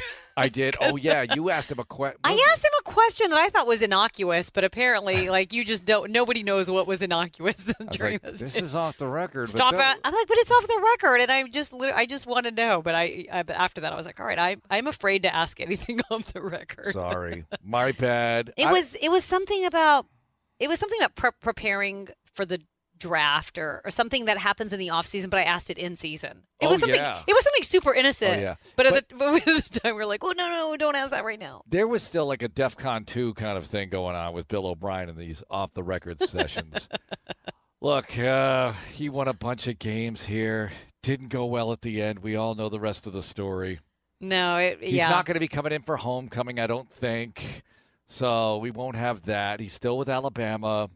I 0.41 0.49
did. 0.49 0.77
Oh 0.81 0.97
yeah, 0.97 1.35
you 1.35 1.51
asked 1.51 1.71
him 1.71 1.79
a 1.79 1.85
question. 1.85 2.19
I 2.25 2.33
asked 2.53 2.65
him 2.65 2.71
a 2.81 2.83
question 2.83 3.31
that 3.31 3.39
I 3.39 3.49
thought 3.49 3.67
was 3.67 3.83
innocuous, 3.83 4.51
but 4.51 4.65
apparently, 4.65 5.29
like 5.31 5.53
you 5.53 5.65
just 5.65 5.85
don't. 5.85 6.11
Nobody 6.11 6.43
knows 6.43 6.71
what 6.71 6.87
was 6.87 7.03
innocuous 7.03 7.65
I 7.81 7.85
was 7.85 7.97
during 7.97 8.21
like, 8.23 8.39
this. 8.39 8.53
this 8.55 8.57
is 8.57 8.75
off 8.75 8.97
the 8.99 9.07
record. 9.07 9.49
Stop 9.49 9.75
it! 9.75 9.81
I'm 9.81 10.15
like, 10.15 10.27
but 10.27 10.37
it's 10.39 10.51
off 10.51 10.67
the 10.67 10.81
record, 10.83 11.21
and 11.21 11.31
I'm 11.31 11.51
just, 11.51 11.75
I 11.75 12.07
just 12.07 12.27
want 12.27 12.47
to 12.47 12.53
know. 12.53 12.83
But 12.83 12.95
I, 12.95 13.27
I, 13.33 13.43
but 13.43 13.57
after 13.57 13.81
that, 13.83 13.93
I 13.93 13.97
was 13.97 14.07
like, 14.07 14.19
all 14.21 14.27
right, 14.27 14.39
I, 14.39 14.57
I'm 14.71 14.87
afraid 14.87 15.23
to 15.23 15.35
ask 15.35 15.61
anything 15.61 16.01
off 16.11 16.33
the 16.33 16.43
record. 16.43 16.93
Sorry, 16.93 17.45
my 17.63 17.93
bad. 17.93 18.53
It 18.57 18.67
I- 18.67 18.73
was, 18.73 18.95
it 18.95 19.11
was 19.11 19.25
something 19.25 19.65
about, 19.65 20.07
it 20.59 20.69
was 20.69 20.79
something 20.79 20.99
about 21.01 21.15
pre- 21.15 21.31
preparing 21.41 22.09
for 22.35 22.45
the 22.47 22.61
draft 23.01 23.59
or, 23.59 23.81
or 23.85 23.91
something 23.91 24.27
that 24.27 24.39
happens 24.39 24.73
in 24.73 24.79
the 24.79 24.91
off 24.91 25.07
season. 25.07 25.29
But 25.31 25.41
I 25.41 25.43
asked 25.43 25.71
it 25.71 25.79
in 25.79 25.97
season. 25.97 26.43
It 26.61 26.67
Oh, 26.67 26.71
was 26.71 26.79
something. 26.81 27.01
yeah. 27.01 27.21
It 27.27 27.33
was 27.35 27.43
something 27.43 27.63
super 27.65 27.93
innocent. 27.93 28.39
Oh, 28.39 28.41
yeah. 28.41 28.55
But 28.77 28.87
at, 28.87 28.93
But- 28.93 29.09
the, 29.09 29.15
but 29.17 29.49
at 29.49 29.65
the 29.73 29.81
time, 29.81 29.97
we 29.97 30.03
are 30.03 30.07
like, 30.07 30.23
well, 30.23 30.35
no, 30.37 30.49
no, 30.49 30.77
don't 30.77 30.95
ask 30.95 31.11
that 31.11 31.25
right 31.25 31.41
now. 31.41 31.63
there 31.67 31.89
was 31.89 32.03
still 32.05 32.27
like 32.27 32.43
a 32.43 32.49
DEF 32.49 32.77
CON 32.77 33.05
2 33.05 33.35
kind 33.35 33.59
of 33.59 33.65
thing 33.67 33.89
going 33.89 34.15
on 34.15 34.33
with 34.33 34.47
Bill 34.47 34.67
O'Brien 34.67 35.09
in 35.09 35.17
these 35.17 35.43
off 35.51 35.75
the 35.75 35.83
record 35.83 36.21
sessions. 36.21 36.89
Look, 37.81 38.19
uh, 38.19 38.73
he 38.93 39.09
won 39.09 39.27
a 39.29 39.33
bunch 39.33 39.67
of 39.67 39.79
games 39.79 40.25
here. 40.25 40.71
Didn't 41.03 41.29
go 41.29 41.47
well 41.47 41.73
at 41.73 41.81
the 41.81 42.03
end. 42.03 42.19
We 42.19 42.37
all 42.37 42.55
know 42.55 42.69
the 42.69 42.79
rest 42.81 43.07
of 43.07 43.15
the 43.15 43.23
story. 43.23 43.81
No, 44.21 44.59
it, 44.59 44.81
He's 44.83 44.95
yeah. 44.97 45.09
not 45.09 45.25
going 45.25 45.35
to 45.37 45.41
be 45.41 45.49
coming 45.49 45.73
in 45.73 45.81
for 45.81 45.97
homecoming, 45.97 46.61
I 46.61 46.67
don't 46.67 46.91
think. 46.93 47.63
So 48.07 48.59
we 48.59 48.71
won't 48.71 48.97
have 48.97 49.23
that. 49.23 49.61
He's 49.61 49.73
still 49.73 49.97
with 49.97 50.11
Alabama, 50.11 50.91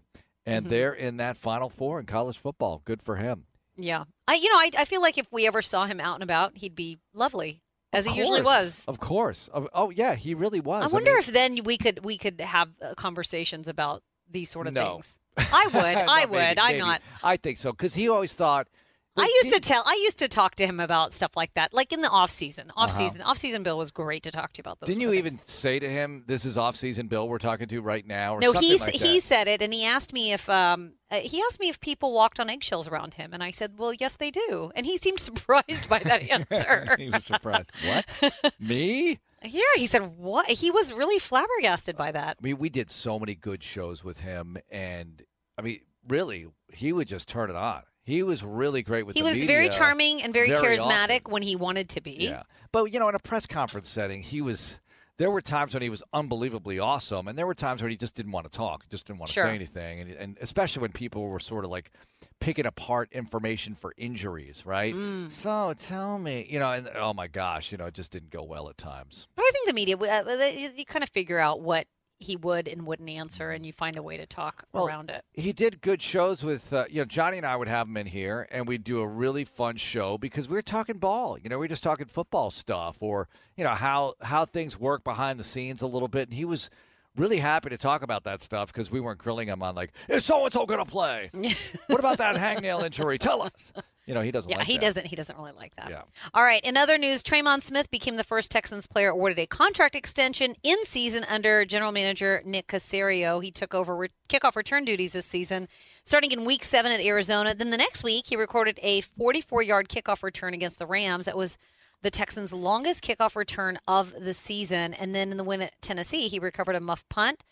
and 0.46 0.66
Mhm. 0.66 0.68
they're 0.70 0.92
in 0.94 1.16
that 1.18 1.36
Final 1.36 1.68
Four 1.68 2.00
in 2.00 2.06
college 2.06 2.38
football. 2.38 2.82
Good 2.84 3.02
for 3.02 3.16
him. 3.16 3.46
Yeah, 3.76 4.04
I 4.28 4.34
you 4.34 4.48
know 4.50 4.58
I, 4.58 4.70
I 4.78 4.84
feel 4.84 5.00
like 5.02 5.18
if 5.18 5.26
we 5.32 5.46
ever 5.46 5.60
saw 5.62 5.86
him 5.86 6.00
out 6.00 6.14
and 6.14 6.22
about, 6.22 6.58
he'd 6.58 6.74
be 6.76 6.98
lovely 7.12 7.60
as 7.92 8.06
he 8.06 8.14
usually 8.16 8.42
was. 8.42 8.84
Of 8.86 9.00
course. 9.00 9.48
Oh 9.52 9.90
yeah, 9.90 10.14
he 10.14 10.34
really 10.34 10.60
was. 10.60 10.84
I 10.84 10.86
wonder 10.94 11.10
mean- 11.10 11.18
if 11.20 11.26
then 11.26 11.58
we 11.64 11.76
could 11.78 12.04
we 12.04 12.16
could 12.18 12.40
have 12.40 12.70
uh, 12.80 12.94
conversations 12.94 13.66
about 13.68 14.02
these 14.30 14.48
sort 14.50 14.66
of 14.66 14.74
No. 14.74 14.92
things. 14.94 15.18
I 15.36 15.66
would. 15.66 15.72
No, 15.74 16.04
I 16.08 16.20
maybe, 16.26 16.30
would. 16.32 16.58
I'm 16.58 16.66
maybe. 16.72 16.78
not. 16.78 17.02
I 17.22 17.36
think 17.36 17.58
so 17.58 17.72
because 17.72 17.94
he 17.94 18.08
always 18.08 18.32
thought. 18.32 18.68
I 19.16 19.40
used 19.42 19.54
to 19.54 19.60
tell. 19.60 19.82
I 19.86 19.94
used 20.02 20.18
to 20.18 20.28
talk 20.28 20.56
to 20.56 20.66
him 20.66 20.80
about 20.80 21.12
stuff 21.12 21.36
like 21.36 21.54
that, 21.54 21.72
like 21.72 21.92
in 21.92 22.00
the 22.00 22.08
off 22.08 22.30
season. 22.30 22.72
Off 22.76 22.90
Uh-huh. 22.90 22.98
season. 22.98 23.22
Off 23.22 23.38
season. 23.38 23.62
Bill 23.62 23.78
was 23.78 23.90
great 23.92 24.22
to 24.24 24.30
talk 24.32 24.52
to 24.54 24.58
you 24.58 24.62
about 24.62 24.80
those. 24.80 24.88
Didn't 24.88 25.02
you 25.02 25.12
even 25.12 25.38
say 25.46 25.78
to 25.78 25.88
him, 25.88 26.24
"This 26.26 26.44
is 26.44 26.58
off-season 26.58 27.06
Bill 27.06 27.28
we're 27.28 27.38
talking 27.38 27.68
to 27.68 27.80
right 27.80 28.04
now"? 28.06 28.36
Or 28.36 28.40
No, 28.40 28.52
he 28.52 28.76
like 28.78 28.94
he 28.94 29.20
said 29.20 29.46
it, 29.46 29.62
and 29.62 29.72
he 29.72 29.84
asked 29.84 30.12
me 30.12 30.32
if 30.32 30.48
um 30.48 30.94
uh, 31.10 31.16
he 31.20 31.40
asked 31.42 31.60
me 31.60 31.68
if 31.68 31.78
people 31.80 32.12
walked 32.12 32.40
on 32.40 32.50
eggshells 32.50 32.88
around 32.88 33.14
him, 33.14 33.32
and 33.32 33.42
I 33.42 33.52
said, 33.52 33.78
well, 33.78 33.92
yes, 33.94 34.16
they 34.16 34.30
do, 34.32 34.72
and 34.74 34.84
he 34.84 34.98
seemed 34.98 35.20
surprised 35.28 35.88
by 35.88 36.00
that 36.00 36.22
answer. 36.30 36.96
he 36.98 37.08
was 37.10 37.24
surprised. 37.24 37.70
what? 37.86 38.54
Me? 38.58 39.20
yeah, 39.44 39.60
he 39.76 39.86
said 39.86 40.16
what? 40.16 40.48
He 40.50 40.70
was 40.72 40.92
really 40.92 41.18
flabbergasted 41.20 41.96
by 41.96 42.10
that. 42.12 42.38
I 42.40 42.44
mean, 42.44 42.58
we 42.58 42.68
did 42.68 42.90
so 42.90 43.18
many 43.20 43.34
good 43.36 43.62
shows 43.62 44.02
with 44.02 44.20
him, 44.20 44.56
and 44.70 45.22
I 45.56 45.62
mean, 45.62 45.80
really, 46.08 46.46
he 46.72 46.92
would 46.92 47.06
just 47.06 47.28
turn 47.28 47.48
it 47.50 47.56
on. 47.56 47.82
He 48.04 48.22
was 48.22 48.44
really 48.44 48.82
great 48.82 49.06
with 49.06 49.16
He 49.16 49.22
was 49.22 49.42
very 49.44 49.68
charming 49.70 50.22
and 50.22 50.32
very, 50.32 50.48
very 50.50 50.60
charismatic 50.76 51.20
often. 51.22 51.32
when 51.32 51.42
he 51.42 51.56
wanted 51.56 51.88
to 51.90 52.00
be. 52.00 52.16
Yeah, 52.20 52.42
but 52.70 52.92
you 52.92 53.00
know, 53.00 53.08
in 53.08 53.14
a 53.14 53.18
press 53.20 53.46
conference 53.46 53.88
setting, 53.88 54.22
he 54.22 54.40
was. 54.40 54.80
There 55.16 55.30
were 55.30 55.40
times 55.40 55.74
when 55.74 55.82
he 55.82 55.90
was 55.90 56.02
unbelievably 56.12 56.80
awesome, 56.80 57.28
and 57.28 57.38
there 57.38 57.46
were 57.46 57.54
times 57.54 57.80
when 57.80 57.92
he 57.92 57.96
just 57.96 58.16
didn't 58.16 58.32
want 58.32 58.50
to 58.50 58.56
talk, 58.56 58.84
just 58.90 59.06
didn't 59.06 59.20
want 59.20 59.28
to 59.28 59.32
Sure. 59.34 59.44
say 59.44 59.54
anything, 59.54 60.00
and, 60.00 60.10
and 60.10 60.38
especially 60.40 60.82
when 60.82 60.90
people 60.90 61.22
were 61.28 61.38
sort 61.38 61.64
of 61.64 61.70
like 61.70 61.92
picking 62.40 62.66
apart 62.66 63.12
information 63.12 63.76
for 63.76 63.94
injuries, 63.96 64.66
right? 64.66 64.92
Mm. 64.92 65.30
So 65.30 65.72
tell 65.78 66.18
me, 66.18 66.48
you 66.50 66.58
know, 66.58 66.68
and 66.72 66.90
oh 66.96 67.14
my 67.14 67.28
gosh, 67.28 67.70
you 67.70 67.78
know, 67.78 67.86
it 67.86 67.94
just 67.94 68.10
didn't 68.10 68.30
go 68.30 68.42
well 68.42 68.68
at 68.68 68.76
times. 68.76 69.28
But 69.36 69.44
I 69.46 69.50
think 69.52 69.68
the 69.68 69.72
media, 69.72 69.96
uh, 69.96 70.70
you 70.74 70.84
kind 70.84 71.04
of 71.04 71.10
figure 71.10 71.38
out 71.38 71.60
what 71.60 71.86
he 72.18 72.36
would 72.36 72.68
and 72.68 72.86
wouldn't 72.86 73.10
answer, 73.10 73.50
and 73.50 73.66
you 73.66 73.72
find 73.72 73.96
a 73.96 74.02
way 74.02 74.16
to 74.16 74.26
talk 74.26 74.64
Well, 74.72 74.86
around 74.86 75.10
it. 75.10 75.24
He 75.32 75.52
did 75.52 75.80
good 75.80 76.00
shows 76.00 76.42
with, 76.42 76.72
uh, 76.72 76.84
you 76.88 77.00
know, 77.00 77.04
Johnny 77.04 77.36
and 77.36 77.46
I 77.46 77.56
would 77.56 77.68
have 77.68 77.86
him 77.86 77.96
in 77.96 78.06
here, 78.06 78.48
and 78.50 78.66
we'd 78.66 78.84
do 78.84 79.00
a 79.00 79.06
really 79.06 79.44
fun 79.44 79.76
show 79.76 80.16
because 80.18 80.48
we 80.48 80.54
were 80.54 80.62
talking 80.62 80.98
ball. 80.98 81.38
You 81.38 81.50
know, 81.50 81.58
we 81.58 81.64
were 81.64 81.68
just 81.68 81.82
talking 81.82 82.06
football 82.06 82.50
stuff, 82.50 82.96
or 83.00 83.28
you 83.56 83.64
know 83.64 83.70
how 83.74 84.14
how 84.22 84.44
things 84.44 84.78
work 84.78 85.04
behind 85.04 85.38
the 85.38 85.44
scenes 85.44 85.82
a 85.82 85.86
little 85.86 86.08
bit. 86.08 86.28
And 86.28 86.34
he 86.34 86.44
was 86.44 86.70
really 87.16 87.38
happy 87.38 87.70
to 87.70 87.78
talk 87.78 88.02
about 88.02 88.24
that 88.24 88.42
stuff 88.42 88.72
because 88.72 88.90
we 88.90 89.00
weren't 89.00 89.18
grilling 89.18 89.48
him 89.48 89.62
on 89.62 89.74
like, 89.74 89.92
is 90.08 90.24
so 90.24 90.44
and 90.44 90.52
so 90.52 90.66
going 90.66 90.84
to 90.84 90.90
play? 90.90 91.30
what 91.86 92.00
about 92.00 92.18
that 92.18 92.36
hangnail 92.36 92.84
injury? 92.84 93.18
Tell 93.18 93.42
us. 93.42 93.72
You 94.06 94.12
know, 94.12 94.20
he 94.20 94.30
doesn't. 94.30 94.50
Yeah, 94.50 94.58
like 94.58 94.66
he 94.66 94.74
that. 94.74 94.82
doesn't. 94.82 95.06
He 95.06 95.16
doesn't 95.16 95.36
really 95.38 95.52
like 95.56 95.74
that. 95.76 95.88
Yeah. 95.88 96.02
All 96.34 96.44
right. 96.44 96.62
In 96.62 96.76
other 96.76 96.98
news, 96.98 97.22
Tremon 97.22 97.62
Smith 97.62 97.90
became 97.90 98.16
the 98.16 98.24
first 98.24 98.50
Texans 98.50 98.86
player 98.86 99.10
awarded 99.10 99.38
a 99.38 99.46
contract 99.46 99.94
extension 99.94 100.54
in 100.62 100.76
season 100.84 101.24
under 101.24 101.64
general 101.64 101.90
manager 101.90 102.42
Nick 102.44 102.66
Caserio. 102.66 103.42
He 103.42 103.50
took 103.50 103.74
over 103.74 103.96
re- 103.96 104.08
kickoff 104.28 104.56
return 104.56 104.84
duties 104.84 105.12
this 105.12 105.24
season, 105.24 105.68
starting 106.04 106.32
in 106.32 106.44
Week 106.44 106.64
Seven 106.64 106.92
at 106.92 107.00
Arizona. 107.00 107.54
Then 107.54 107.70
the 107.70 107.78
next 107.78 108.04
week, 108.04 108.26
he 108.28 108.36
recorded 108.36 108.78
a 108.82 109.00
44-yard 109.02 109.88
kickoff 109.88 110.22
return 110.22 110.52
against 110.52 110.78
the 110.78 110.86
Rams. 110.86 111.24
That 111.24 111.36
was 111.36 111.56
the 112.02 112.10
Texans' 112.10 112.52
longest 112.52 113.02
kickoff 113.02 113.34
return 113.34 113.78
of 113.88 114.12
the 114.20 114.34
season. 114.34 114.92
And 114.92 115.14
then 115.14 115.30
in 115.30 115.38
the 115.38 115.44
win 115.44 115.62
at 115.62 115.80
Tennessee, 115.80 116.28
he 116.28 116.38
recovered 116.38 116.76
a 116.76 116.80
muff 116.80 117.08
punt. 117.08 117.42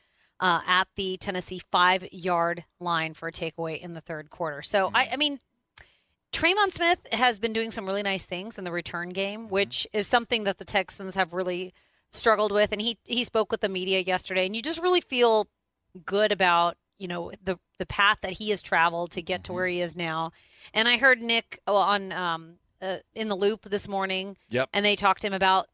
Uh, 0.40 0.60
at 0.66 0.88
the 0.96 1.16
Tennessee 1.18 1.62
five 1.70 2.04
yard 2.10 2.64
line 2.80 3.14
for 3.14 3.28
a 3.28 3.32
takeaway 3.32 3.80
in 3.80 3.94
the 3.94 4.00
third 4.00 4.28
quarter. 4.28 4.60
So, 4.60 4.90
I, 4.92 5.10
I 5.12 5.16
mean, 5.16 5.38
Tremon 6.32 6.72
Smith 6.72 6.98
has 7.12 7.38
been 7.38 7.52
doing 7.52 7.70
some 7.70 7.86
really 7.86 8.02
nice 8.02 8.24
things 8.24 8.56
in 8.58 8.64
the 8.64 8.72
return 8.72 9.10
game, 9.10 9.48
which 9.48 9.86
is 9.92 10.06
something 10.06 10.44
that 10.44 10.58
the 10.58 10.64
Texans 10.64 11.14
have 11.14 11.32
really 11.32 11.74
struggled 12.10 12.52
with. 12.52 12.72
And 12.72 12.80
he 12.80 12.98
he 13.04 13.24
spoke 13.24 13.50
with 13.52 13.60
the 13.60 13.68
media 13.68 14.00
yesterday, 14.00 14.46
and 14.46 14.56
you 14.56 14.62
just 14.62 14.80
really 14.80 15.00
feel 15.02 15.46
good 16.06 16.32
about 16.32 16.76
you 16.98 17.06
know 17.08 17.32
the 17.44 17.58
the 17.78 17.86
path 17.86 18.18
that 18.22 18.32
he 18.32 18.50
has 18.50 18.62
traveled 18.62 19.10
to 19.12 19.22
get 19.22 19.44
to 19.44 19.52
where 19.52 19.66
he 19.66 19.80
is 19.80 19.94
now. 19.94 20.32
And 20.72 20.88
I 20.88 20.96
heard 20.96 21.20
Nick 21.20 21.60
uh, 21.68 21.74
on 21.74 22.12
um, 22.12 22.54
uh, 22.80 22.98
in 23.14 23.28
the 23.28 23.36
loop 23.36 23.64
this 23.68 23.86
morning, 23.86 24.36
Yep. 24.50 24.70
and 24.72 24.84
they 24.86 24.96
talked 24.96 25.20
to 25.22 25.26
him 25.26 25.32
about 25.34 25.66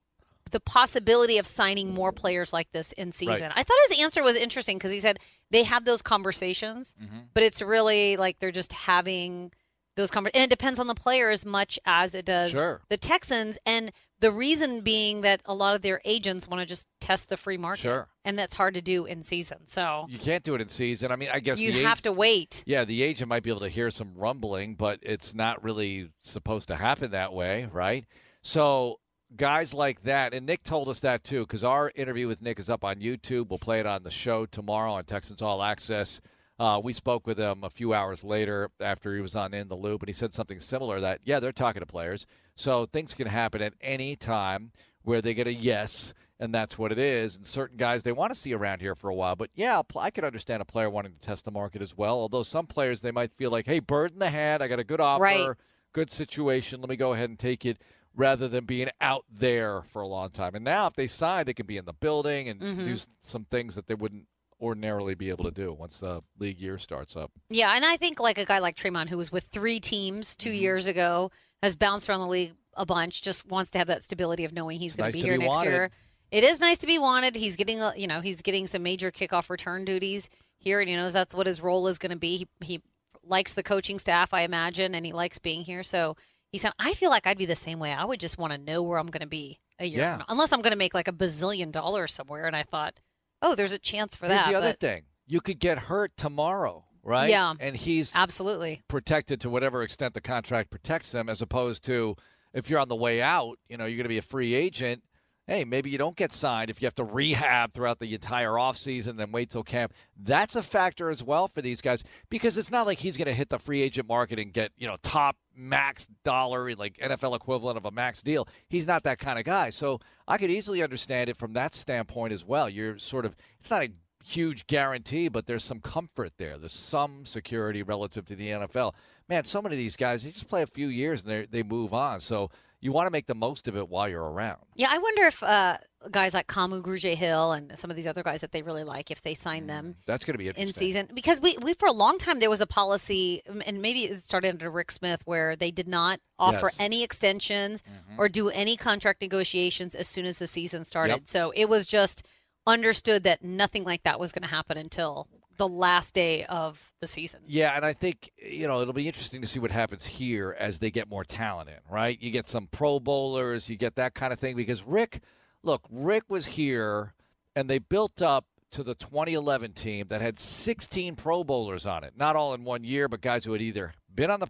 the 0.51 0.61
possibility 0.61 1.37
of 1.39 1.47
signing 1.47 1.93
more 1.93 2.11
players 2.11 2.53
like 2.55 2.73
this 2.73 2.93
in 2.93 3.13
season. 3.13 3.43
Right. 3.43 3.53
I 3.55 3.63
thought 3.63 3.77
his 3.91 4.01
answer 4.01 4.23
was 4.23 4.35
interesting 4.35 4.79
because 4.79 4.91
he 4.91 4.99
said 5.01 5.19
they 5.51 5.63
have 5.65 5.85
those 5.85 6.01
conversations, 6.03 6.95
Mm-hmm. 7.01 7.19
but 7.35 7.43
it's 7.43 7.61
really 7.63 8.17
like 8.17 8.39
they're 8.39 8.51
just 8.51 8.73
having 8.73 9.53
those 9.99 10.11
conversations. 10.11 10.43
And 10.43 10.51
it 10.51 10.57
depends 10.57 10.79
on 10.81 10.87
the 10.87 10.95
player 10.95 11.29
as 11.29 11.45
much 11.45 11.79
as 11.85 12.15
it 12.15 12.25
does 12.25 12.53
Sure. 12.53 12.81
the 12.89 12.97
Texans. 12.97 13.59
And 13.67 13.93
the 14.21 14.31
reason 14.33 14.81
being 14.81 15.21
that 15.21 15.43
a 15.45 15.55
lot 15.55 15.75
of 15.77 15.83
their 15.83 16.01
agents 16.05 16.49
want 16.49 16.61
to 16.61 16.67
just 16.67 16.87
test 17.01 17.29
the 17.29 17.37
free 17.37 17.57
market. 17.59 17.83
Sure. 17.83 18.09
And 18.25 18.39
that's 18.39 18.55
hard 18.57 18.75
to 18.75 18.81
do 18.83 19.05
in 19.05 19.23
season. 19.23 19.67
So 19.67 20.07
You 20.09 20.19
can't 20.19 20.43
do 20.43 20.55
it 20.55 20.61
in 20.61 20.69
season. 20.71 21.13
I 21.13 21.17
mean, 21.17 21.29
I 21.33 21.41
guess 21.41 21.59
you 21.61 21.73
have 21.85 21.99
age- 21.99 22.03
to 22.03 22.13
wait. 22.13 22.65
Yeah, 22.67 22.85
the 22.85 23.03
agent 23.03 23.29
might 23.29 23.43
be 23.43 23.51
able 23.51 23.61
to 23.61 23.69
hear 23.69 23.91
some 23.91 24.15
rumbling, 24.17 24.75
but 24.75 24.99
it's 25.03 25.35
not 25.35 25.63
really 25.63 26.11
supposed 26.23 26.69
to 26.69 26.77
happen 26.77 27.11
that 27.13 27.33
way, 27.33 27.69
right? 27.73 28.07
So 28.43 28.99
guys 29.37 29.75
like 29.75 30.03
that, 30.03 30.33
and 30.35 30.47
Nick 30.47 30.65
told 30.65 30.89
us 30.89 31.01
that 31.01 31.23
too, 31.23 31.41
because 31.41 31.63
our 31.65 31.93
interview 31.95 32.27
with 32.27 32.41
Nick 32.43 32.59
is 32.59 32.69
up 32.71 32.83
on 32.85 32.97
YouTube. 32.97 33.49
We'll 33.51 33.59
play 33.59 33.79
it 33.81 33.87
on 33.87 34.03
the 34.03 34.11
show 34.11 34.47
tomorrow 34.47 34.93
on 34.95 35.05
Texans 35.05 35.43
All 35.43 35.63
Access. 35.63 36.21
Uh, 36.59 36.81
we 36.83 36.93
spoke 36.93 37.27
with 37.27 37.39
him 37.39 37.63
a 37.63 37.71
few 37.71 37.95
hours 37.95 38.25
later 38.25 38.71
after 38.81 39.15
he 39.15 39.21
was 39.21 39.37
on 39.37 39.55
In 39.55 39.69
the 39.69 39.77
Loop, 39.77 40.03
and 40.03 40.09
he 40.09 40.13
said 40.13 40.35
something 40.35 40.59
similar 40.59 40.99
that, 41.01 41.21
yeah, 41.25 41.39
they're 41.39 41.53
talking 41.53 41.81
to 41.81 41.87
players. 41.87 42.27
So 42.57 42.87
things 42.87 43.15
can 43.15 43.29
happen 43.29 43.63
at 43.63 43.75
any 43.81 44.17
time 44.17 44.73
where 45.03 45.23
they 45.23 45.35
get 45.35 45.47
a 45.47 45.55
yes, 45.55 46.13
and 46.41 46.53
that's 46.53 46.77
what 46.77 46.91
it 46.91 46.99
is. 46.99 47.37
And 47.37 47.47
certain 47.47 47.77
guys 47.77 48.03
they 48.03 48.11
want 48.13 48.33
to 48.33 48.39
see 48.39 48.53
around 48.53 48.81
here 48.81 48.97
for 48.97 49.09
a 49.09 49.15
while. 49.15 49.37
But 49.37 49.51
yeah, 49.55 49.81
I 49.97 50.11
could 50.11 50.25
understand 50.25 50.61
a 50.61 50.65
player 50.65 50.91
wanting 50.91 51.13
to 51.13 51.21
test 51.21 51.45
the 51.45 51.53
market 51.53 51.81
as 51.81 51.97
well. 51.97 52.17
Although 52.17 52.43
some 52.43 52.67
players 52.67 53.01
they 53.01 53.13
might 53.13 53.33
feel 53.33 53.51
like, 53.53 53.67
hey, 53.67 53.79
bird 53.79 54.13
in 54.13 54.19
the 54.19 54.31
hand, 54.31 54.61
I 54.63 54.67
got 54.69 54.81
a 54.81 54.85
good 54.85 55.01
offer, 55.01 55.23
Right. 55.23 55.57
good 55.93 56.11
situation. 56.11 56.81
Let 56.81 56.91
me 56.91 56.97
go 56.97 57.13
ahead 57.13 57.31
and 57.31 57.39
take 57.39 57.65
it. 57.65 57.79
Rather 58.17 58.49
than 58.49 58.65
being 58.65 58.89
out 59.01 59.25
there 59.31 59.83
for 59.83 60.03
a 60.03 60.09
long 60.09 60.31
time, 60.31 60.57
and 60.57 60.65
now 60.65 60.89
if 60.89 60.95
they 60.95 61.07
sign, 61.07 61.47
they 61.47 61.55
can 61.55 61.67
be 61.67 61.77
in 61.77 61.85
the 61.85 61.93
building 61.93 62.49
and 62.49 62.61
Mhm. 62.61 62.85
do 62.85 62.97
some 63.23 63.45
things 63.45 63.77
that 63.77 63.87
they 63.87 63.95
wouldn't 63.95 64.27
ordinarily 64.61 65.15
be 65.15 65.29
able 65.31 65.45
to 65.45 65.51
do 65.51 65.73
once 65.73 66.01
the 66.01 66.21
league 66.39 66.59
year 66.59 66.79
starts 66.79 67.17
up. 67.17 67.31
Yeah, 67.51 67.75
and 67.75 67.85
I 67.85 67.97
think 67.97 68.19
like 68.21 68.39
a 68.39 68.45
guy 68.45 68.59
like 68.59 68.77
Tremon, 68.77 69.09
who 69.09 69.17
was 69.17 69.31
with 69.33 69.45
three 69.45 69.81
teams 69.81 70.35
2 70.37 70.51
Mm-hmm. 70.51 70.59
years 70.59 70.87
ago, 70.87 71.31
has 71.63 71.77
bounced 71.77 72.09
around 72.09 72.21
the 72.21 72.27
league 72.27 72.55
a 72.75 72.85
bunch. 72.87 73.23
Just 73.23 73.49
wants 73.49 73.71
to 73.73 73.79
have 73.79 73.87
that 73.89 74.03
stability 74.03 74.45
of 74.45 74.53
knowing 74.53 74.79
he's 74.79 74.95
going 74.97 75.07
nice 75.07 75.15
be 75.15 75.21
to 75.21 75.27
here 75.27 75.39
be 75.39 75.45
next 75.45 75.57
wanted. 75.57 75.71
year. 75.71 75.91
It 76.31 76.45
is 76.45 76.61
nice 76.61 76.79
to 76.79 76.87
be 76.87 76.99
wanted. 76.99 77.35
He's 77.37 77.57
getting, 77.57 77.81
you 77.97 78.07
know, 78.07 78.21
he's 78.21 78.43
getting 78.43 78.67
some 78.67 78.83
major 78.83 79.11
kickoff 79.11 79.49
return 79.49 79.85
duties 79.85 80.29
here, 80.59 80.81
and 80.81 80.89
he 80.89 80.95
knows 80.97 81.13
that's 81.13 81.35
what 81.35 81.47
his 81.47 81.61
role 81.61 81.87
is 81.89 81.99
going 81.99 82.11
to 82.11 82.19
be. 82.19 82.37
He, 82.39 82.49
he 82.65 82.83
likes 83.25 83.55
the 83.55 83.63
coaching 83.63 83.99
staff, 83.99 84.35
I 84.35 84.43
imagine, 84.43 84.95
and 84.95 85.07
he 85.07 85.13
likes 85.13 85.39
being 85.39 85.63
here. 85.63 85.83
So 85.83 86.17
he 86.53 86.59
said, 86.59 86.73
I 86.79 86.95
feel 86.95 87.11
like 87.11 87.27
I'd 87.27 87.39
be 87.39 87.47
the 87.47 87.57
same 87.57 87.79
way. 87.79 87.93
I 87.93 88.05
would 88.05 88.21
just 88.21 88.39
want 88.39 88.53
to 88.53 88.59
know 88.59 88.83
where 88.83 88.99
I'm 88.99 89.07
going 89.09 89.23
to 89.23 89.27
be 89.29 89.59
a 89.79 89.87
year 89.87 90.01
Yeah. 90.01 90.13
from 90.13 90.19
now, 90.21 90.25
unless 90.29 90.53
I'm 90.53 90.61
going 90.63 90.73
to 90.73 90.79
make 90.79 90.95
like 90.95 91.09
a 91.09 91.13
bazillion 91.13 91.71
dollars 91.73 92.13
somewhere. 92.13 92.45
And 92.47 92.55
I 92.57 92.63
thought, 92.63 92.95
oh, 93.43 93.55
there's 93.55 93.73
a 93.73 93.79
chance 93.79 94.17
for 94.17 94.27
Here's 94.27 94.39
that. 94.39 94.51
the 94.51 94.57
other 94.57 94.71
but 94.71 94.81
thing: 94.81 95.03
you 95.27 95.41
could 95.41 95.59
get 95.59 95.79
hurt 95.79 96.17
tomorrow, 96.17 96.85
right? 97.03 97.31
Yeah. 97.31 97.55
and 97.61 97.77
he's 97.77 98.15
absolutely. 98.15 98.83
protected 98.89 99.41
to 99.43 99.51
whatever 99.51 99.83
extent 99.83 100.15
the 100.15 100.21
contract 100.21 100.71
protects 100.71 101.13
them, 101.13 101.29
as 101.29 101.43
opposed 101.43 101.85
to 101.85 102.17
if 102.55 102.71
you're 102.71 102.81
on 102.81 102.89
the 102.89 102.97
way 102.97 103.23
out, 103.23 103.59
you 103.69 103.77
know, 103.77 103.85
you're 103.85 103.97
going 103.97 104.05
to 104.05 104.09
be 104.09 104.19
a 104.19 104.23
free 104.23 104.55
agent. 104.55 105.03
Hey, 105.49 105.65
maybe 105.65 105.89
you 105.89 105.97
don't 105.97 106.15
get 106.15 106.35
signed 106.35 106.69
if 106.69 106.83
you 106.83 106.87
have 106.87 106.95
to 106.97 107.05
rehab 107.05 107.73
throughout 107.73 108.01
the 108.01 108.13
entire 108.13 108.51
offseason, 108.51 109.09
and 109.09 109.19
then 109.19 109.33
wait 109.33 109.49
till 109.51 109.63
camp. 109.63 109.95
That's 110.23 110.57
a 110.57 110.63
factor 110.63 111.09
as 111.09 111.23
well 111.23 111.49
for 111.49 111.63
these 111.63 111.81
guys 111.81 112.05
because 112.29 112.59
it's 112.59 112.71
not 112.71 112.87
like 112.87 112.99
he's 112.99 113.17
going 113.17 113.29
to 113.29 113.35
hit 113.35 113.49
the 113.49 113.59
free 113.59 113.81
agent 113.81 114.07
market 114.07 114.39
and 114.39 114.53
get, 114.53 114.73
you 114.77 114.87
know, 114.87 114.97
top 115.03 115.37
max 115.57 116.07
dollar, 116.23 116.75
like 116.75 116.99
NFL 116.99 117.35
equivalent 117.35 117.79
of 117.79 117.87
a 117.87 117.91
max 117.91 118.21
deal. 118.21 118.47
He's 118.69 118.87
not 118.87 119.05
that 119.05 119.19
kind 119.19 119.39
of 119.39 119.47
guy. 119.47 119.71
So 119.71 120.01
I 120.29 120.37
could 120.37 120.51
easily 120.51 120.83
understand 120.83 121.31
it 121.31 121.39
from 121.39 121.55
that 121.55 121.75
standpoint 121.75 122.35
as 122.35 122.45
well. 122.45 122.69
You're 122.69 122.99
sort 122.99 123.25
of, 123.25 123.35
it's 123.59 123.71
not 123.71 123.83
a 123.83 123.89
huge 124.23 124.67
guarantee, 124.67 125.29
but 125.29 125.47
there's 125.47 125.65
some 125.65 125.81
comfort 125.81 126.33
there. 126.37 126.59
There's 126.59 126.73
some 126.75 127.25
security 127.25 127.83
relative 127.83 128.27
to 128.27 128.37
the 128.37 128.51
NFL. 128.51 128.93
Man, 129.31 129.45
so 129.45 129.63
many 129.63 129.77
of 129.77 129.79
these 129.79 129.97
guys, 129.97 130.23
they 130.23 130.31
just 130.31 130.49
play 130.49 130.61
a 130.61 130.67
few 130.67 130.89
years 130.89 131.25
and 131.25 131.49
they 131.51 131.63
move 131.63 131.95
on. 131.95 132.21
So 132.21 132.51
you 132.81 132.93
want 132.93 133.07
to 133.07 133.11
make 133.11 133.27
the 133.27 133.35
most 133.35 133.67
of 133.69 133.77
it 133.77 133.89
while 133.89 134.09
you're 134.09 134.23
around. 134.25 134.59
Yeah, 134.77 134.89
I 134.91 134.99
wonder 134.99 135.23
if 135.25 135.43
uh, 135.43 135.79
guys 136.11 136.33
like 136.35 136.47
Kamu 136.47 136.81
Grugier 136.83 137.17
Hill 137.17 137.53
and 137.53 137.77
some 137.79 137.91
of 137.91 137.97
these 137.97 138.07
other 138.07 138.23
guys 138.23 138.41
that 138.43 138.53
they 138.53 138.63
really 138.63 138.85
like, 138.85 139.11
if 139.11 139.23
they 139.23 139.35
sign 139.35 139.67
them 139.67 139.97
That's 140.07 140.25
going 140.25 140.35
to 140.35 140.39
be 140.39 140.47
interesting. 140.49 140.69
in 140.69 140.73
season 140.75 141.09
because 141.15 141.41
we, 141.41 141.57
we 141.61 141.75
for 141.75 141.89
a 141.89 141.93
long 141.93 142.19
time 142.19 142.39
there 142.39 142.51
was 142.51 142.61
a 142.61 142.67
policy 142.67 143.43
and 143.67 143.83
maybe 143.83 144.05
it 144.05 144.23
started 144.23 144.51
under 144.51 144.71
Rick 144.71 144.93
Smith 144.93 145.23
where 145.25 145.57
they 145.57 145.71
did 145.73 145.89
not 145.89 146.21
offer 146.39 146.67
Yes. 146.67 146.77
any 146.81 147.03
extensions 147.03 147.83
or 148.17 148.29
do 148.29 148.49
any 148.51 148.77
contract 148.77 149.21
negotiations 149.21 149.95
as 149.97 150.07
soon 150.07 150.25
as 150.25 150.39
the 150.39 150.47
season 150.47 150.85
started. 150.85 151.15
Yep. 151.15 151.23
So 151.27 151.51
it 151.57 151.69
was 151.69 151.87
just 151.87 152.23
understood 152.67 153.25
that 153.25 153.43
nothing 153.43 153.83
like 153.85 154.03
that 154.05 154.21
was 154.21 154.31
going 154.31 154.43
to 154.43 154.49
happen 154.55 154.77
until 154.77 155.27
the 155.59 155.69
last 155.69 156.15
day 156.15 156.45
of 156.45 156.93
the 157.01 157.07
season. 157.07 157.41
Yeah, 157.47 157.77
and 157.77 157.85
I 157.85 157.93
think 157.93 158.31
you 158.37 158.67
know 158.67 158.81
it'll 158.81 158.95
be 158.95 159.07
interesting 159.07 159.41
to 159.43 159.47
see 159.47 159.59
what 159.59 159.71
happens 159.71 160.07
here 160.07 160.57
as 160.59 160.79
they 160.79 160.91
get 160.91 161.09
more 161.09 161.25
talent 161.25 161.69
in. 161.69 161.79
Right, 161.93 162.21
you 162.21 162.31
get 162.31 162.49
some 162.49 162.69
Pro 162.69 162.99
Bowlers, 162.99 163.69
you 163.69 163.77
get 163.77 163.97
that 163.97 164.15
kind 164.15 164.33
of 164.33 164.39
thing 164.39 164.57
because 164.57 164.83
Rick, 164.83 165.21
look, 165.63 165.85
Rick 165.91 166.25
was 166.29 166.47
here, 166.47 167.13
and 167.55 167.69
they 167.69 167.79
built 167.79 168.23
up 168.23 168.47
to 168.71 168.83
the 168.83 168.95
2011 168.95 169.73
team 169.73 170.07
that 170.09 170.21
had 170.21 170.39
16 170.39 171.17
Pro 171.17 171.43
Bowlers 171.45 171.87
on 171.87 172.05
it. 172.05 172.15
Not 172.17 172.37
all 172.37 172.55
in 172.55 172.65
one 172.65 172.85
year, 172.85 173.09
but 173.09 173.21
guys 173.21 173.45
who 173.45 173.53
had 173.53 173.63
either 173.63 173.93
been 174.15 174.31
on 174.31 174.41
the 174.41 174.49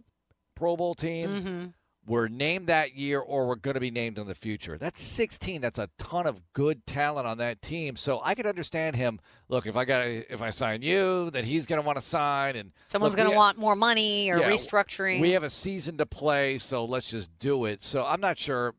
Pro 0.54 0.76
Bowl 0.76 0.94
team, 0.94 1.42
hmm 1.42 1.66
were 2.08 2.28
named 2.28 2.66
that 2.68 2.94
year, 2.96 3.20
or 3.20 3.46
were 3.46 3.56
going 3.56 3.74
to 3.74 3.80
be 3.80 3.90
named 3.90 4.18
in 4.18 4.26
the 4.26 4.34
future. 4.34 4.78
That's 4.78 5.00
16. 5.02 5.60
That's 5.60 5.78
a 5.78 5.88
ton 5.98 6.26
of 6.26 6.40
good 6.54 6.86
talent 6.86 7.26
on 7.26 7.38
that 7.38 7.62
team. 7.62 7.96
So 7.96 8.20
I 8.24 8.34
could 8.34 8.46
understand 8.46 8.96
him. 8.96 9.20
Look, 9.48 9.66
if 9.66 9.76
I 9.76 9.84
got 9.84 10.06
if 10.06 10.42
I 10.42 10.50
sign 10.50 10.82
you, 10.82 11.30
then 11.30 11.44
he's 11.44 11.66
going 11.66 11.80
to 11.80 11.86
want 11.86 11.98
to 11.98 12.04
sign, 12.04 12.56
and 12.56 12.72
Someone's 12.86 13.14
going 13.14 13.30
to 13.30 13.36
want 13.36 13.58
more 13.58 13.76
money 13.76 14.30
or 14.30 14.38
Yeah, 14.38 14.50
restructuring. 14.50 15.20
we 15.20 15.30
have 15.32 15.44
a 15.44 15.50
season 15.50 15.98
to 15.98 16.06
play, 16.06 16.58
so 16.58 16.84
let's 16.84 17.10
just 17.10 17.30
do 17.38 17.66
it. 17.66 17.82
So 17.82 18.04
I'm 18.04 18.20
not 18.20 18.38
sure 18.38 18.74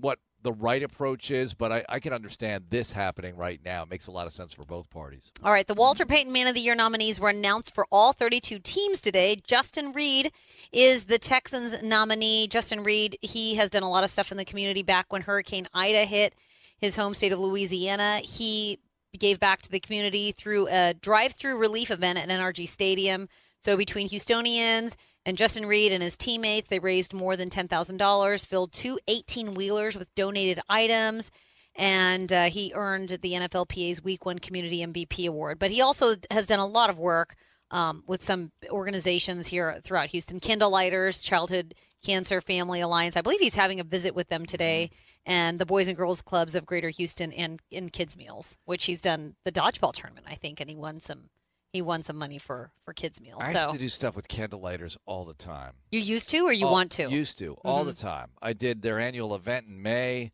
what 0.00 0.18
the 0.42 0.52
right 0.52 0.82
approach 0.82 1.30
is, 1.30 1.54
but 1.54 1.72
I, 1.72 1.84
I 1.88 2.00
can 2.00 2.12
understand 2.12 2.64
this 2.68 2.92
happening 2.92 3.34
right 3.34 3.58
now. 3.64 3.84
It 3.84 3.90
makes 3.90 4.08
a 4.08 4.10
lot 4.10 4.26
of 4.26 4.32
sense 4.34 4.52
for 4.52 4.62
both 4.64 4.90
parties. 4.90 5.32
All 5.42 5.50
right, 5.50 5.66
the 5.66 5.74
Walter 5.74 6.04
Payton 6.04 6.30
Man 6.32 6.46
of 6.46 6.54
the 6.54 6.60
Year 6.60 6.74
nominees 6.74 7.18
were 7.18 7.30
announced 7.30 7.74
for 7.74 7.86
all 7.90 8.12
32 8.12 8.58
teams 8.58 9.00
today. 9.00 9.40
Justin 9.42 9.92
Reid 9.92 10.32
is 10.74 11.04
the 11.04 11.18
Texans 11.18 11.82
nominee. 11.82 12.48
Justin 12.48 12.82
Reid, 12.82 13.16
he 13.22 13.54
has 13.54 13.70
done 13.70 13.82
a 13.82 13.90
lot 13.90 14.04
of 14.04 14.10
stuff 14.10 14.30
in 14.30 14.36
the 14.36 14.44
community 14.44 14.82
back 14.82 15.12
when 15.12 15.22
Hurricane 15.22 15.68
Ida 15.72 16.04
hit 16.04 16.34
his 16.78 16.96
home 16.96 17.14
state 17.14 17.32
of 17.32 17.38
Louisiana. 17.38 18.20
He 18.22 18.78
gave 19.18 19.38
back 19.38 19.62
to 19.62 19.70
the 19.70 19.80
community 19.80 20.32
through 20.32 20.66
a 20.68 20.94
drive-through 20.94 21.56
relief 21.56 21.90
event 21.90 22.18
at 22.18 22.28
NRG 22.28 22.66
Stadium. 22.66 23.28
So 23.60 23.76
between 23.76 24.08
Houstonians 24.08 24.96
and 25.24 25.38
Justin 25.38 25.66
Reid 25.66 25.92
and 25.92 26.02
his 26.02 26.16
teammates, 26.16 26.68
they 26.68 26.80
raised 26.80 27.14
more 27.14 27.36
than 27.36 27.48
$10,000, 27.48 28.46
filled 28.46 28.72
two 28.72 28.98
18-wheelers 29.08 29.96
with 29.96 30.14
donated 30.14 30.60
items 30.68 31.30
and 31.76 32.32
uh, 32.32 32.44
he 32.44 32.72
earned 32.74 33.08
the 33.08 33.32
NFLPA's 33.32 34.02
Week 34.02 34.24
One 34.24 34.38
Community 34.38 34.84
MVP 34.84 35.26
award. 35.26 35.58
But 35.58 35.70
he 35.70 35.80
also 35.80 36.14
has 36.30 36.46
done 36.46 36.60
a 36.60 36.66
lot 36.66 36.90
of 36.90 36.98
work 36.98 37.34
um, 37.74 38.04
with 38.06 38.22
some 38.22 38.52
organizations 38.70 39.48
here 39.48 39.80
throughout 39.84 40.08
Houston. 40.10 40.38
Candlelighters, 40.40 41.22
Childhood 41.22 41.74
Cancer 42.04 42.40
Family 42.40 42.80
Alliance. 42.80 43.16
I 43.16 43.20
believe 43.20 43.40
he's 43.40 43.54
having 43.56 43.80
a 43.80 43.84
visit 43.84 44.14
with 44.14 44.28
them 44.28 44.46
today, 44.46 44.90
and 45.26 45.58
the 45.58 45.66
Boys 45.66 45.88
and 45.88 45.96
Girls 45.96 46.22
Clubs 46.22 46.54
of 46.54 46.64
Greater 46.66 46.90
Houston 46.90 47.32
and 47.32 47.60
in 47.70 47.88
Kids 47.90 48.16
Meals, 48.16 48.56
which 48.64 48.84
he's 48.84 49.02
done 49.02 49.34
the 49.44 49.50
dodgeball 49.52 49.92
tournament, 49.92 50.26
I 50.28 50.36
think, 50.36 50.60
and 50.60 50.70
he 50.70 50.76
won 50.76 51.00
some. 51.00 51.30
He 51.72 51.82
won 51.82 52.04
some 52.04 52.16
money 52.16 52.38
for 52.38 52.70
for 52.84 52.92
kids 52.92 53.20
meals. 53.20 53.40
I 53.42 53.52
so 53.52 53.62
used 53.62 53.72
to 53.72 53.78
do 53.80 53.88
stuff 53.88 54.14
with 54.14 54.28
candlelighters 54.28 54.96
all 55.06 55.24
the 55.24 55.34
time. 55.34 55.72
you 55.90 55.98
used 55.98 56.30
to, 56.30 56.38
or 56.46 56.52
you 56.52 56.66
All- 56.66 56.72
want 56.72 56.92
to? 56.92 57.10
Used 57.10 57.36
to 57.38 57.54
all 57.64 57.82
Mhm. 57.82 57.86
the 57.86 57.94
time. 57.94 58.30
I 58.40 58.52
did 58.52 58.80
their 58.82 59.00
annual 59.00 59.34
event 59.34 59.66
in 59.66 59.82
May. 59.82 60.30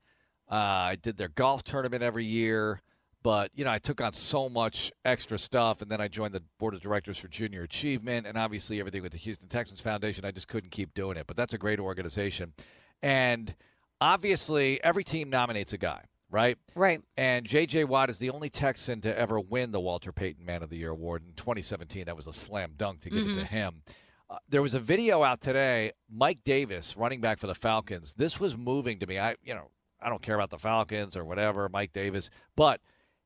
Uh, 0.50 0.54
I 0.56 0.96
did 0.96 1.16
their 1.16 1.28
golf 1.28 1.62
tournament 1.64 2.02
every 2.02 2.26
year. 2.26 2.82
But 3.22 3.50
you 3.54 3.64
know, 3.64 3.70
I 3.70 3.78
took 3.78 4.00
on 4.00 4.12
so 4.12 4.48
much 4.48 4.92
extra 5.04 5.38
stuff, 5.38 5.82
and 5.82 5.90
then 5.90 6.00
I 6.00 6.08
joined 6.08 6.34
the 6.34 6.42
board 6.58 6.74
of 6.74 6.80
directors 6.80 7.18
for 7.18 7.28
Junior 7.28 7.62
Achievement, 7.62 8.26
and 8.26 8.38
obviously 8.38 8.80
everything 8.80 9.02
with 9.02 9.12
the 9.12 9.18
Houston 9.18 9.48
Texans 9.48 9.80
Foundation. 9.80 10.24
I 10.24 10.30
just 10.30 10.48
couldn't 10.48 10.70
keep 10.70 10.94
doing 10.94 11.16
it. 11.16 11.26
But 11.26 11.36
that's 11.36 11.54
a 11.54 11.58
great 11.58 11.80
organization, 11.80 12.54
and 13.02 13.54
obviously 14.00 14.82
every 14.82 15.04
team 15.04 15.28
nominates 15.30 15.72
a 15.72 15.78
guy, 15.78 16.04
right? 16.30 16.56
right. 16.74 17.02
And 17.16 17.44
J.J. 17.46 17.84
Watt 17.84 18.10
is 18.10 18.18
the 18.18 18.30
only 18.30 18.48
Texan 18.48 19.00
to 19.02 19.18
ever 19.18 19.38
win 19.38 19.72
the 19.72 19.80
Walter 19.80 20.12
Payton 20.12 20.44
Man 20.44 20.62
of 20.62 20.70
the 20.70 20.76
Year 20.76 20.90
award 20.90 21.22
in 21.26 21.34
2017. 21.34 22.06
That 22.06 22.16
was 22.16 22.26
a 22.26 22.32
slam 22.32 22.72
dunk 22.76 23.02
to 23.02 23.10
give 23.10 23.28
it 23.28 23.34
to 23.34 23.44
him. 23.44 23.82
Uh, 24.28 24.38
there 24.48 24.62
was 24.62 24.74
a 24.74 24.80
video 24.80 25.22
out 25.22 25.40
today. 25.40 25.92
Mike 26.08 26.38
Davis, 26.44 26.96
running 26.96 27.20
back 27.20 27.38
for 27.38 27.48
the 27.48 27.54
Falcons. 27.54 28.14
This 28.14 28.38
was 28.38 28.56
moving 28.56 29.00
to 29.00 29.06
me. 29.06 29.18
I, 29.18 29.34
you 29.42 29.54
know, 29.54 29.70
I 30.00 30.08
don't 30.08 30.22
care 30.22 30.36
about 30.36 30.50
the 30.50 30.58
Falcons 30.58 31.16
or 31.16 31.24
whatever, 31.24 31.68
Mike 31.68 31.92
Davis, 31.92 32.30
but 32.56 32.80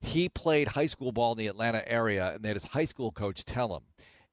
he 0.05 0.29
played 0.29 0.69
high 0.69 0.87
school 0.87 1.13
ball 1.13 1.33
in 1.33 1.39
the 1.39 1.47
Atlanta 1.47 1.83
area, 1.87 2.35
and 2.35 2.43
they 2.45 2.49
had 2.49 2.57
his 2.57 2.67
high 2.67 2.85
school 2.85 3.11
coach 3.13 3.45
tell 3.45 3.75
him. 3.77 3.83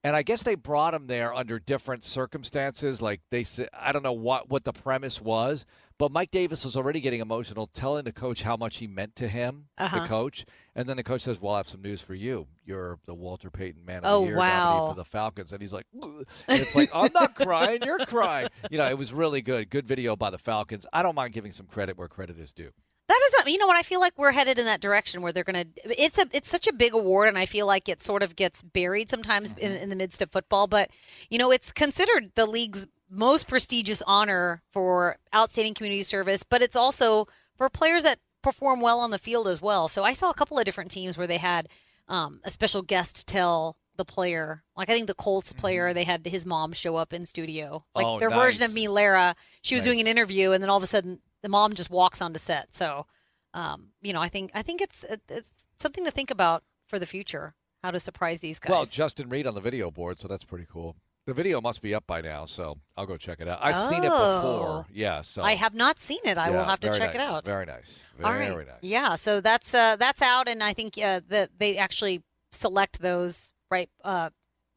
And 0.03 0.15
I 0.15 0.23
guess 0.23 0.41
they 0.41 0.55
brought 0.55 0.95
him 0.95 1.05
there 1.05 1.31
under 1.31 1.60
different 1.60 2.03
circumstances. 2.03 3.03
Like 3.03 3.21
they 3.29 3.43
said, 3.43 3.69
I 3.71 3.91
don't 3.91 4.01
know 4.01 4.12
what 4.13 4.49
what 4.49 4.63
the 4.63 4.73
premise 4.73 5.21
was, 5.21 5.65
but 5.99 6.12
Mike 6.12 6.31
Davis 6.31 6.65
was 6.65 6.75
already 6.75 7.01
getting 7.01 7.21
emotional, 7.21 7.67
telling 7.67 8.03
the 8.05 8.12
coach 8.12 8.41
how 8.41 8.57
much 8.57 8.77
he 8.77 8.88
meant 8.88 9.15
to 9.17 9.27
him, 9.27 9.65
Uh-huh. 9.77 9.99
the 9.99 10.07
coach. 10.07 10.43
And 10.75 10.89
then 10.89 10.97
the 10.97 11.03
coach 11.03 11.21
says, 11.21 11.39
"Well, 11.39 11.53
I 11.53 11.57
have 11.57 11.67
some 11.67 11.84
news 11.84 12.01
for 12.01 12.15
you. 12.15 12.47
You're 12.65 12.97
the 13.05 13.13
Walter 13.13 13.51
Payton 13.51 13.86
Man 13.86 14.03
of 14.03 14.12
Oh, 14.12 14.21
the 14.21 14.27
Year 14.29 14.38
wow. 14.38 14.69
nominee 14.71 14.89
for 14.89 14.95
the 14.95 15.05
Falcons." 15.05 15.53
And 15.53 15.62
he's 15.62 15.71
like, 15.73 15.86
and 15.93 16.25
"It's 16.47 16.73
like 16.75 16.89
I'm 16.95 17.13
not 17.13 17.36
crying, 17.36 17.81
you're 17.86 18.03
crying." 18.07 18.47
You 18.71 18.79
know, 18.79 18.89
it 18.89 18.97
was 18.97 19.13
really 19.13 19.43
good. 19.43 19.69
Good 19.69 19.86
video 19.86 20.15
by 20.15 20.31
the 20.31 20.39
Falcons. 20.39 20.88
I 20.91 21.03
don't 21.03 21.13
mind 21.13 21.34
giving 21.34 21.51
some 21.51 21.67
credit 21.67 21.95
where 21.95 22.07
credit 22.07 22.39
is 22.39 22.53
due. 22.53 22.71
That 23.12 23.19
is, 23.28 23.34
not, 23.38 23.52
you 23.52 23.58
know 23.58 23.67
what? 23.67 23.76
I 23.76 23.82
feel 23.82 24.00
like 24.00 24.13
we're 24.17 24.32
headed 24.32 24.58
in 24.58 24.63
that 24.63 24.80
direction 24.80 25.21
where 25.21 25.34
they're 25.34 25.43
going 25.43 25.65
to. 25.65 26.02
It's 26.02 26.17
a, 26.17 26.28
it's 26.32 26.47
such 26.47 26.65
a 26.65 26.71
big 26.71 26.93
award, 26.93 27.28
and 27.28 27.38
I 27.38 27.45
feel 27.45 27.67
like 27.67 27.89
it 27.89 28.00
sort 28.00 28.24
of 28.24 28.38
gets 28.38 28.62
buried 28.62 29.10
sometimes 29.10 29.54
in, 29.58 29.74
in 29.74 29.89
the 29.89 29.97
midst 29.97 30.21
of 30.21 30.32
football. 30.32 30.65
But 30.65 30.91
you 31.30 31.38
know, 31.38 31.52
it's 31.52 31.74
considered 31.74 32.32
the 32.36 32.45
league's 32.45 32.88
most 33.10 33.50
prestigious 33.50 34.02
honor 34.08 34.62
for 34.71 35.17
outstanding 35.36 35.74
community 35.74 36.04
service, 36.04 36.43
but 36.43 36.62
it's 36.62 36.78
also 36.78 37.28
for 37.58 37.69
players 37.69 38.04
that 38.04 38.19
perform 38.41 38.80
well 38.80 39.02
on 39.02 39.12
the 39.12 39.19
field 39.19 39.45
as 39.50 39.62
well. 39.62 39.89
So 39.89 40.06
I 40.06 40.13
saw 40.13 40.30
a 40.30 40.34
couple 40.34 40.58
of 40.58 40.63
different 40.63 40.89
teams 40.89 41.17
where 41.17 41.28
they 41.28 41.38
had 41.38 41.67
um, 42.08 42.39
a 42.45 42.50
special 42.50 42.82
guest 42.82 43.28
tell 43.28 43.76
the 43.97 44.06
player. 44.06 44.63
Like 44.78 44.89
I 44.89 44.93
think 44.93 45.08
the 45.08 45.13
Colts 45.15 45.52
player, 45.52 45.93
they 45.93 46.06
had 46.06 46.26
his 46.26 46.45
mom 46.45 46.71
show 46.71 46.95
up 46.95 47.12
in 47.12 47.26
studio, 47.26 47.84
like 47.93 48.06
Oh, 48.06 48.19
their 48.19 48.30
version 48.30 48.63
of 48.63 48.74
me, 48.74 48.88
Lara. 48.88 49.36
She 49.63 49.76
was 49.76 49.84
doing 49.84 50.00
an 50.00 50.08
interview, 50.08 50.54
and 50.54 50.63
then 50.63 50.69
all 50.69 50.78
of 50.78 50.84
a 50.84 50.88
sudden 50.88 51.19
the 51.43 51.49
mom 51.49 51.73
just 51.73 51.89
walks 51.89 52.21
onto 52.21 52.39
set. 52.39 52.73
So, 52.75 53.06
um, 53.54 53.89
you 54.01 54.13
know, 54.13 54.21
I 54.21 54.30
think 54.30 54.51
I 54.54 54.62
think 54.62 54.82
it's 54.82 55.04
it's 55.30 55.65
something 55.80 56.06
to 56.06 56.12
think 56.12 56.32
about 56.32 56.63
for 56.88 56.99
the 56.99 57.06
future. 57.06 57.54
How 57.84 57.91
to 57.91 57.99
surprise 57.99 58.39
these 58.41 58.60
guys? 58.60 58.69
Well, 58.69 58.86
Justin 58.86 59.30
Reid 59.30 59.47
on 59.47 59.56
the 59.56 59.62
video 59.62 59.89
board, 59.89 60.19
so 60.19 60.27
that's 60.27 60.43
pretty 60.43 60.67
cool. 60.71 60.95
The 61.25 61.34
video 61.34 61.62
must 61.62 61.82
be 61.82 61.93
up 61.95 62.06
by 62.08 62.21
now, 62.21 62.45
so 62.45 62.77
I'll 62.97 63.06
go 63.06 63.15
check 63.17 63.39
it 63.41 63.47
out. 63.47 63.60
I've 63.62 63.89
seen 63.89 64.04
it 64.04 64.12
Oh. 64.13 64.36
before. 64.36 64.86
Yeah, 64.91 65.21
so 65.23 65.43
I 65.43 65.54
have 65.56 65.73
not 65.73 65.99
seen 65.99 66.19
it. 66.23 66.38
I 66.38 66.49
will 66.51 66.63
have 66.63 66.80
to 66.82 66.88
very 66.88 66.99
check 66.99 67.15
it 67.15 67.21
out. 67.21 67.45
Very 67.45 67.65
nice. 67.65 67.99
All 68.23 68.32
Very 68.32 68.49
right. 68.56 68.67
nice. 68.67 68.75
Yeah, 68.82 69.15
so 69.15 69.39
that's 69.41 69.73
uh, 69.73 69.95
that's 69.97 70.21
out, 70.21 70.47
and 70.47 70.63
I 70.63 70.73
think 70.73 70.97
uh, 70.97 71.21
that 71.30 71.51
they 71.58 71.77
actually 71.77 72.23
select 72.51 72.99
those 73.01 73.51
right 73.69 73.89
uh, 74.04 74.30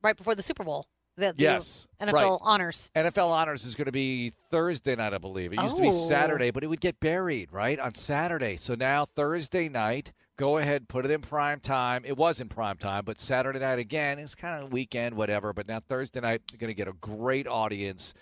right 0.02 0.16
before 0.16 0.34
the 0.34 0.42
Super 0.42 0.64
Bowl. 0.64 0.86
The, 1.16 1.32
the 1.32 1.42
Yes, 1.42 1.86
NFL 2.00 2.12
right. 2.12 2.38
honors. 2.42 2.90
NFL 2.96 3.28
Honors 3.30 3.64
is 3.64 3.74
going 3.76 3.86
to 3.86 3.92
be 3.92 4.32
Thursday 4.50 4.96
night, 4.96 5.14
I 5.14 5.18
believe. 5.18 5.52
It 5.52 5.62
used 5.62 5.76
to 5.76 5.82
be 5.82 5.88
Oh. 5.88 6.08
Saturday, 6.08 6.50
but 6.50 6.64
it 6.64 6.66
would 6.66 6.80
get 6.80 6.98
buried, 6.98 7.52
right, 7.52 7.78
on 7.78 7.94
Saturday. 7.94 8.56
So 8.56 8.74
now 8.74 9.04
Thursday 9.04 9.68
night, 9.68 10.12
Go 10.36 10.58
ahead, 10.58 10.88
put 10.88 11.04
it 11.04 11.12
in 11.12 11.20
prime 11.20 11.60
time. 11.60 12.02
It 12.04 12.16
was 12.16 12.40
in 12.40 12.48
prime 12.48 12.76
time, 12.76 13.04
but 13.04 13.20
Saturday 13.20 13.60
night 13.60 13.78
again, 13.78 14.18
it's 14.18 14.34
kind 14.34 14.60
of 14.64 14.72
weekend, 14.72 15.14
whatever. 15.14 15.52
But 15.52 15.68
now 15.68 15.78
Thursday 15.88 16.18
night, 16.20 16.42
you're 16.50 16.58
going 16.58 16.72
to 16.72 16.74
get 16.74 16.88
a 16.88 16.92
great 16.94 17.46
audience. 17.46 18.14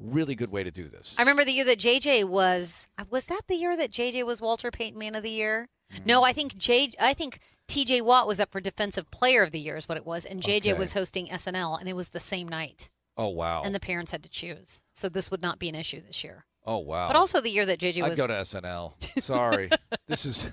Really 0.00 0.36
good 0.36 0.52
way 0.52 0.62
to 0.62 0.70
do 0.70 0.88
this. 0.88 1.16
I 1.18 1.22
remember 1.22 1.44
the 1.44 1.50
year 1.50 1.64
that 1.64 1.80
JJ 1.80 2.28
was. 2.28 2.86
uh, 2.96 3.06
Was 3.10 3.24
that 3.24 3.40
the 3.48 3.56
year 3.56 3.76
that 3.76 3.90
JJ 3.90 4.24
was 4.24 4.40
Walter 4.40 4.70
Payton 4.70 4.96
Man 5.00 5.16
of 5.16 5.24
the 5.24 5.30
Year? 5.30 5.66
No, 6.04 6.22
mm. 6.22 6.26
I 6.26 6.32
think 6.32 6.56
J. 6.56 6.92
I 7.00 7.14
think 7.14 7.40
TJ 7.68 8.02
Watt 8.02 8.26
was 8.26 8.40
up 8.40 8.50
for 8.50 8.60
Defensive 8.60 9.10
Player 9.10 9.42
of 9.42 9.50
the 9.52 9.60
Year, 9.60 9.76
is 9.76 9.88
what 9.88 9.98
it 9.98 10.06
was, 10.06 10.24
and 10.24 10.42
JJ 10.42 10.72
Okay. 10.72 10.74
was 10.74 10.92
hosting 10.94 11.28
SNL, 11.28 11.78
and 11.78 11.88
it 11.88 11.96
was 11.96 12.10
the 12.10 12.20
same 12.20 12.48
night, 12.48 12.88
oh 13.16 13.28
wow. 13.28 13.62
and 13.62 13.74
the 13.74 13.80
parents 13.80 14.10
had 14.12 14.22
to 14.22 14.28
choose. 14.28 14.80
So 14.94 15.08
this 15.08 15.30
would 15.30 15.42
not 15.42 15.58
be 15.58 15.68
an 15.68 15.74
issue 15.74 16.00
this 16.00 16.22
year. 16.24 16.44
oh 16.66 16.78
wow. 16.78 17.08
But 17.08 17.16
also 17.16 17.40
the 17.40 17.50
year 17.50 17.66
that 17.66 17.78
JJ 17.78 18.02
I'd 18.02 18.16
go 18.16 18.26
to 18.26 18.34
SNL. 18.34 19.22
Sorry, 19.22 19.70
this 20.06 20.24
is. 20.26 20.50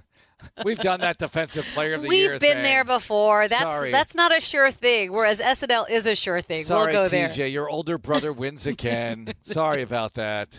We've 0.64 0.78
done 0.78 1.02
that 1.02 1.18
defensive 1.18 1.66
player 1.74 1.96
of 1.96 2.02
the 2.02 2.10
year. 2.10 2.32
We've 2.32 2.40
been 2.40 2.54
thing. 2.54 2.64
there 2.64 2.84
before. 2.84 3.48
That's 3.48 3.62
Sorry. 3.62 3.92
that's 3.92 4.16
not 4.16 4.36
a 4.36 4.40
sure 4.40 4.72
thing. 4.72 5.12
Whereas 5.12 5.40
SNL 5.40 5.90
is 5.90 6.06
a 6.06 6.16
sure 6.16 6.42
thing. 6.42 6.64
Sorry, 6.64 6.94
we'll 6.94 7.04
go 7.04 7.10
TJ. 7.10 7.36
there. 7.36 7.48
Your 7.48 7.70
older 7.70 7.98
brother 7.98 8.34
wins 8.34 8.66
again. 8.66 9.34
Sorry 9.44 9.82
about 9.82 10.16
that. 10.16 10.50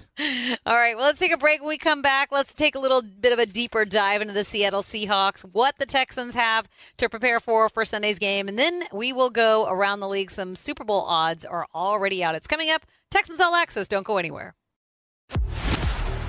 All 0.67 0.77
right, 0.77 0.97
well, 0.97 1.07
let's 1.07 1.19
take 1.19 1.33
a 1.33 1.37
break. 1.37 1.61
When 1.61 1.69
we 1.69 1.79
come 1.79 2.03
back, 2.03 2.29
let's 2.31 2.55
take 2.55 2.75
a 2.75 2.79
little 2.79 3.03
bit 3.03 3.33
of 3.33 3.39
a 3.39 3.47
deeper 3.47 3.85
dive 3.85 4.23
into 4.23 4.35
the 4.35 4.45
Seattle 4.45 4.83
Seahawks, 4.83 5.43
what 5.43 5.77
the 5.79 5.87
Texans 5.87 6.35
have 6.35 6.69
to 6.97 7.09
prepare 7.09 7.41
for 7.41 7.69
for 7.69 7.85
Sunday's 7.85 8.19
game, 8.19 8.49
and 8.49 8.59
then 8.59 8.85
we 8.93 9.13
will 9.13 9.31
go 9.31 9.67
around 9.69 10.01
the 10.01 10.09
league. 10.09 10.31
Some 10.31 10.57
Super 10.57 10.85
Bowl 10.85 11.03
odds 11.03 11.45
are 11.45 11.67
already 11.75 12.23
out. 12.23 12.35
It's 12.35 12.47
coming 12.47 12.71
up. 12.71 12.87
Texans 13.11 13.41
All 13.41 13.55
Access. 13.55 13.89
Don't 13.89 14.07
go 14.07 14.19
anywhere. 14.19 14.55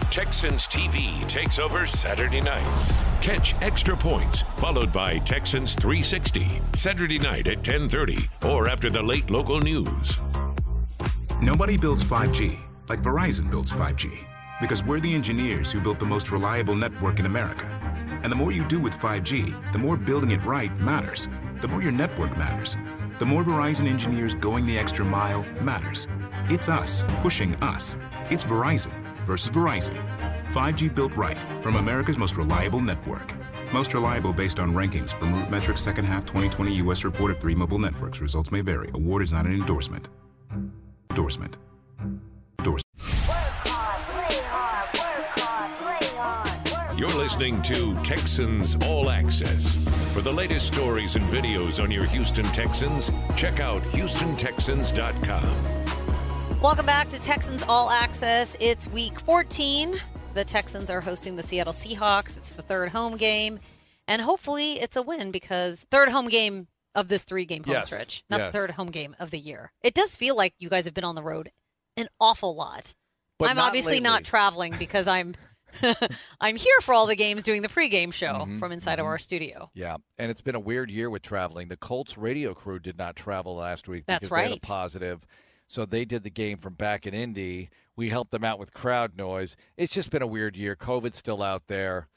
Texans 0.09 0.67
TV 0.67 1.27
takes 1.27 1.59
over 1.59 1.85
Saturday 1.85 2.41
nights. 2.41 2.93
Catch 3.21 3.61
Extra 3.61 3.95
Points, 3.95 4.43
followed 4.55 4.91
by 4.91 5.19
Texans 5.19 5.75
360, 5.75 6.61
Saturday 6.73 7.19
night 7.19 7.47
at 7.47 7.61
10:30 7.61 8.27
or 8.45 8.69
after 8.69 8.89
the 8.89 9.01
late 9.01 9.29
local 9.29 9.59
news. 9.59 10.19
Nobody 11.41 11.77
builds 11.77 12.03
5G 12.03 12.57
like 12.89 13.03
Verizon 13.03 13.51
builds 13.51 13.71
5G 13.71 14.25
because 14.61 14.83
we're 14.83 15.01
the 15.01 15.13
engineers 15.13 15.71
who 15.71 15.81
built 15.81 15.99
the 15.99 16.05
most 16.05 16.31
reliable 16.31 16.75
network 16.75 17.19
in 17.19 17.25
America. 17.25 17.67
And 18.23 18.31
the 18.31 18.35
more 18.35 18.51
you 18.51 18.63
do 18.63 18.79
with 18.79 18.97
5G, 18.97 19.53
the 19.71 19.77
more 19.77 19.97
building 19.97 20.31
it 20.31 20.43
right 20.45 20.75
matters. 20.79 21.27
The 21.61 21.67
more 21.67 21.83
your 21.83 21.91
network 21.91 22.35
matters. 22.37 22.77
The 23.19 23.25
more 23.25 23.43
Verizon 23.43 23.87
engineers 23.87 24.33
going 24.33 24.65
the 24.65 24.79
extra 24.79 25.05
mile 25.05 25.43
matters. 25.61 26.07
It's 26.49 26.69
us 26.69 27.03
pushing 27.19 27.55
us. 27.55 27.97
It's 28.31 28.45
Verizon 28.45 29.06
versus 29.27 29.51
Verizon. 29.51 29.95
5G 30.47 30.95
built 30.95 31.15
right 31.15 31.37
from 31.61 31.75
America's 31.75 32.17
most 32.17 32.37
reliable 32.37 32.79
network. 32.79 33.35
Most 33.73 33.93
reliable 33.93 34.33
based 34.33 34.59
on 34.59 34.73
rankings 34.73 35.13
from 35.19 35.33
RootMetrics 35.33 35.79
second 35.79 36.05
half 36.05 36.25
2020 36.25 36.73
U.S. 36.75 37.03
report 37.03 37.31
of 37.31 37.39
three 37.39 37.53
mobile 37.53 37.79
networks. 37.79 38.21
Results 38.21 38.51
may 38.51 38.61
vary. 38.61 38.89
Award 38.93 39.21
is 39.21 39.33
not 39.33 39.45
an 39.45 39.53
endorsement. 39.53 40.09
Endorsement. 41.11 41.57
Endorsement. 42.59 42.83
You're 46.97 47.09
listening 47.09 47.61
to 47.61 47.93
Texans 48.01 48.75
All 48.85 49.11
Access. 49.11 49.75
For 50.13 50.21
the 50.21 50.33
latest 50.33 50.73
stories 50.73 51.15
and 51.15 51.23
videos 51.25 51.83
on 51.83 51.91
your 51.91 52.05
Houston 52.05 52.45
Texans, 52.45 53.11
check 53.35 53.59
out 53.59 53.83
HoustonTexans.com. 53.83 55.86
Welcome 56.61 56.85
back 56.87 57.09
to 57.09 57.19
Texans 57.19 57.63
All 57.63 57.89
Access. 57.89 58.57
It's 58.59 58.87
week 58.87 59.19
14. 59.21 59.95
The 60.33 60.43
Texans 60.43 60.89
are 60.89 61.01
hosting 61.01 61.35
the 61.35 61.43
Seattle 61.43 61.73
Seahawks. 61.73 62.35
It's 62.37 62.49
the 62.49 62.61
third 62.61 62.89
home 62.89 63.15
game, 63.17 63.59
and 64.07 64.21
hopefully 64.21 64.73
it's 64.73 64.95
a 64.95 65.01
win 65.01 65.31
because 65.31 65.85
third 65.91 66.09
home 66.09 66.27
game 66.29 66.67
of 66.95 67.07
this 67.09 67.23
three-game 67.23 67.63
home 67.63 67.73
Yes, 67.73 67.85
stretch, 67.87 68.23
not 68.29 68.39
yes. 68.39 68.51
the 68.51 68.57
third 68.57 68.71
home 68.71 68.89
game 68.89 69.15
of 69.19 69.29
the 69.31 69.37
year. 69.39 69.71
It 69.83 69.93
does 69.93 70.15
feel 70.15 70.35
like 70.35 70.53
you 70.57 70.69
guys 70.69 70.85
have 70.85 70.93
been 70.93 71.03
on 71.03 71.15
the 71.15 71.21
road 71.23 71.51
an 71.95 72.07
awful 72.19 72.55
lot. 72.55 72.93
But 73.37 73.49
I'm 73.51 73.55
not 73.57 73.67
obviously 73.67 73.99
not 73.99 74.23
traveling 74.23 74.75
because 74.79 75.07
I'm 75.07 75.35
I'm 76.41 76.55
here 76.55 76.79
for 76.81 76.93
all 76.93 77.05
the 77.05 77.15
games 77.15 77.43
doing 77.43 77.61
the 77.61 77.67
pregame 77.67 78.11
show 78.11 78.33
Mm-hmm, 78.33 78.59
from 78.59 78.71
inside 78.71 78.99
of 78.99 79.05
our 79.05 79.19
studio. 79.19 79.69
Yeah, 79.75 79.97
and 80.17 80.31
it's 80.31 80.41
been 80.41 80.55
a 80.55 80.59
weird 80.59 80.89
year 80.89 81.09
with 81.09 81.21
traveling. 81.21 81.67
The 81.67 81.77
Colts 81.77 82.17
radio 82.17 82.53
crew 82.55 82.79
did 82.79 82.97
not 82.97 83.15
travel 83.15 83.55
last 83.55 83.87
week 83.87 84.05
That's 84.07 84.27
because 84.27 84.35
they 84.35 84.41
had 84.43 84.49
right. 84.51 84.57
a 84.57 84.61
positive. 84.67 85.25
So 85.67 85.85
they 85.85 86.05
did 86.05 86.23
the 86.23 86.29
game 86.29 86.57
from 86.57 86.73
back 86.73 87.05
in 87.05 87.13
Indy. 87.13 87.69
We 87.95 88.09
helped 88.09 88.31
them 88.31 88.43
out 88.43 88.59
with 88.59 88.73
crowd 88.73 89.17
noise. 89.17 89.57
It's 89.75 89.93
just 89.93 90.09
been 90.09 90.21
a 90.21 90.27
weird 90.27 90.55
year. 90.55 90.75
COVID's 90.75 91.17
still 91.17 91.43
out 91.43 91.67
there. 91.67 92.07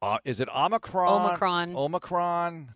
Uh, 0.00 0.18
is 0.24 0.40
it 0.40 0.48
Omicron? 0.48 1.26
Omicron. 1.26 1.76
Omicron. 1.76 2.74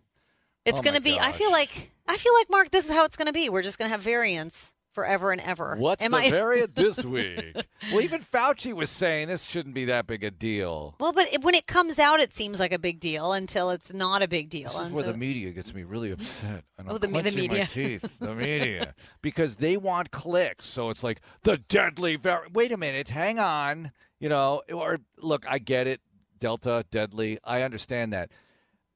It's 0.65 0.79
Oh 0.79 0.83
going 0.83 0.95
to 0.95 1.01
be. 1.01 1.19
I 1.19 1.31
feel 1.31 1.51
like. 1.51 1.91
I 2.07 2.17
feel 2.17 2.33
like 2.33 2.49
Mark. 2.49 2.71
This 2.71 2.85
is 2.85 2.91
how 2.91 3.05
it's 3.05 3.17
going 3.17 3.27
to 3.27 3.33
be. 3.33 3.49
We're 3.49 3.63
just 3.63 3.77
going 3.77 3.89
to 3.89 3.91
have 3.91 4.01
variants 4.01 4.75
forever 4.97 5.31
and 5.31 5.39
ever. 5.41 5.75
What's 5.77 6.03
Am 6.03 6.09
the 6.09 6.17
I- 6.17 6.29
variant 6.31 6.73
this 6.73 7.05
week? 7.05 7.55
well, 7.91 8.01
even 8.01 8.19
Fauci 8.21 8.73
was 8.73 8.89
saying 8.89 9.27
this 9.27 9.43
shouldn't 9.45 9.75
be 9.75 9.85
that 9.85 10.07
big 10.07 10.23
a 10.23 10.31
deal. 10.31 10.95
Well, 10.99 11.13
but 11.13 11.31
it, 11.31 11.43
when 11.43 11.53
it 11.53 11.67
comes 11.67 11.99
out, 11.99 12.19
it 12.19 12.33
seems 12.33 12.59
like 12.59 12.73
a 12.73 12.79
big 12.79 12.99
deal 12.99 13.31
until 13.33 13.69
it's 13.69 13.93
not 13.93 14.23
a 14.23 14.27
big 14.27 14.49
deal. 14.49 14.69
This 14.69 14.79
is 14.79 14.85
and 14.87 14.95
where 14.95 15.03
so- 15.05 15.11
the 15.11 15.17
media 15.19 15.51
gets 15.51 15.71
me 15.75 15.83
really 15.83 16.09
upset. 16.09 16.63
And 16.79 16.87
oh, 16.87 16.89
I'm 16.89 16.89
Oh, 16.89 16.93
the 16.97 17.05
the 17.05 17.13
clenching 17.13 17.35
media. 17.41 17.59
my 17.59 17.65
teeth. 17.65 18.17
The 18.19 18.33
media. 18.33 18.95
because 19.21 19.57
they 19.57 19.77
want 19.77 20.09
clicks. 20.09 20.65
So 20.65 20.89
it's 20.89 21.03
like 21.03 21.21
the 21.43 21.57
deadly 21.59 22.15
var- 22.15 22.47
Wait 22.51 22.71
a 22.71 22.77
minute. 22.77 23.09
Hang 23.09 23.37
on. 23.37 23.91
You 24.19 24.29
know, 24.29 24.63
or 24.73 24.97
look, 25.19 25.45
I 25.47 25.59
get 25.59 25.85
it. 25.85 26.01
Delta, 26.39 26.83
deadly. 26.89 27.37
I 27.43 27.61
understand 27.61 28.13
that. 28.13 28.31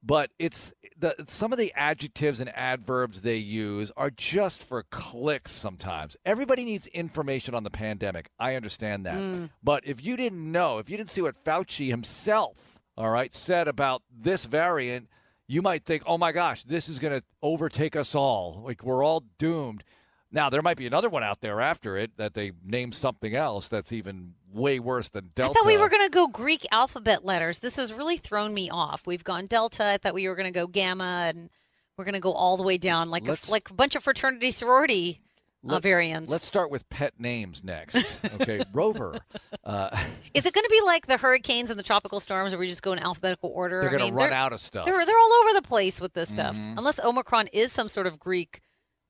But 0.02 0.30
it's 0.38 0.74
the 0.98 1.14
some 1.28 1.52
of 1.52 1.58
the 1.58 1.72
adjectives 1.76 2.40
and 2.40 2.50
adverbs 2.56 3.22
they 3.22 3.36
use 3.36 3.92
are 3.96 4.10
just 4.10 4.62
for 4.62 4.82
clicks 4.90 5.52
sometimes. 5.52 6.16
Everybody 6.24 6.64
needs 6.64 6.88
information 6.88 7.54
on 7.54 7.62
the 7.62 7.70
pandemic. 7.70 8.30
I 8.38 8.56
understand 8.56 9.06
that. 9.06 9.18
Mm. 9.18 9.50
But 9.62 9.86
if 9.86 10.02
you 10.02 10.16
didn't 10.16 10.50
know, 10.50 10.78
if 10.78 10.90
you 10.90 10.96
didn't 10.96 11.10
see 11.10 11.22
what 11.22 11.44
Fauci 11.44 11.88
himself, 11.88 12.80
all 12.96 13.10
right, 13.10 13.32
said 13.34 13.68
about 13.68 14.02
this 14.10 14.44
variant, 14.44 15.08
you 15.46 15.62
might 15.62 15.84
think, 15.84 16.02
"Oh 16.04 16.18
my 16.18 16.32
gosh, 16.32 16.64
this 16.64 16.88
is 16.88 16.98
going 16.98 17.20
to 17.20 17.24
overtake 17.40 17.94
us 17.94 18.14
all. 18.14 18.62
Like 18.64 18.82
we're 18.82 19.04
all 19.04 19.22
doomed." 19.38 19.84
Now, 20.32 20.48
there 20.48 20.62
might 20.62 20.78
be 20.78 20.86
another 20.86 21.10
one 21.10 21.22
out 21.22 21.42
there 21.42 21.60
after 21.60 21.96
it 21.98 22.16
that 22.16 22.32
they 22.34 22.52
named 22.64 22.94
something 22.94 23.34
else 23.34 23.68
that's 23.68 23.92
even 23.92 24.32
way 24.50 24.80
worse 24.80 25.10
than 25.10 25.30
Delta. 25.34 25.50
I 25.50 25.54
thought 25.54 25.66
we 25.66 25.76
were 25.76 25.90
going 25.90 26.04
to 26.06 26.10
go 26.10 26.26
Greek 26.26 26.66
alphabet 26.70 27.24
letters. 27.24 27.58
This 27.58 27.76
has 27.76 27.92
really 27.92 28.16
thrown 28.16 28.54
me 28.54 28.70
off. 28.70 29.06
We've 29.06 29.24
gone 29.24 29.46
Delta. 29.46 29.84
I 29.84 29.98
thought 29.98 30.14
we 30.14 30.26
were 30.28 30.34
going 30.34 30.52
to 30.52 30.58
go 30.58 30.66
Gamma, 30.66 31.30
and 31.34 31.50
we're 31.96 32.04
going 32.04 32.14
to 32.14 32.20
go 32.20 32.32
all 32.32 32.56
the 32.56 32.62
way 32.62 32.78
down 32.78 33.10
like 33.10 33.28
a, 33.28 33.36
like 33.50 33.70
a 33.70 33.74
bunch 33.74 33.94
of 33.94 34.02
fraternity 34.02 34.50
sorority 34.50 35.20
uh, 35.68 35.78
variants. 35.80 36.30
Let's 36.30 36.46
start 36.46 36.70
with 36.70 36.88
pet 36.88 37.20
names 37.20 37.62
next. 37.62 37.96
Okay, 38.40 38.62
Rover. 38.72 39.20
Uh, 39.64 39.90
Is 40.34 40.46
it 40.46 40.54
going 40.54 40.64
to 40.64 40.70
be 40.70 40.80
like 40.80 41.06
the 41.06 41.18
hurricanes 41.18 41.68
and 41.70 41.78
the 41.78 41.84
tropical 41.84 42.20
storms, 42.20 42.52
where 42.52 42.58
we 42.58 42.68
just 42.68 42.82
go 42.82 42.92
in 42.92 42.98
alphabetical 42.98 43.50
order? 43.54 43.80
they're 43.82 43.90
going 43.90 44.00
to 44.00 44.06
mean, 44.06 44.14
run 44.14 44.30
they're- 44.30 44.38
out 44.38 44.52
of 44.54 44.60
stuff. 44.60 44.86
They're 44.86 45.04
they're 45.06 45.18
all 45.18 45.32
over 45.44 45.52
the 45.54 45.62
place 45.62 46.00
with 46.00 46.14
this 46.14 46.30
stuff. 46.30 46.56
Mhm. 46.56 46.78
Unless 46.78 47.00
Omicron 47.00 47.48
is 47.52 47.70
some 47.70 47.88
sort 47.88 48.06
of 48.06 48.18
Greek 48.18 48.60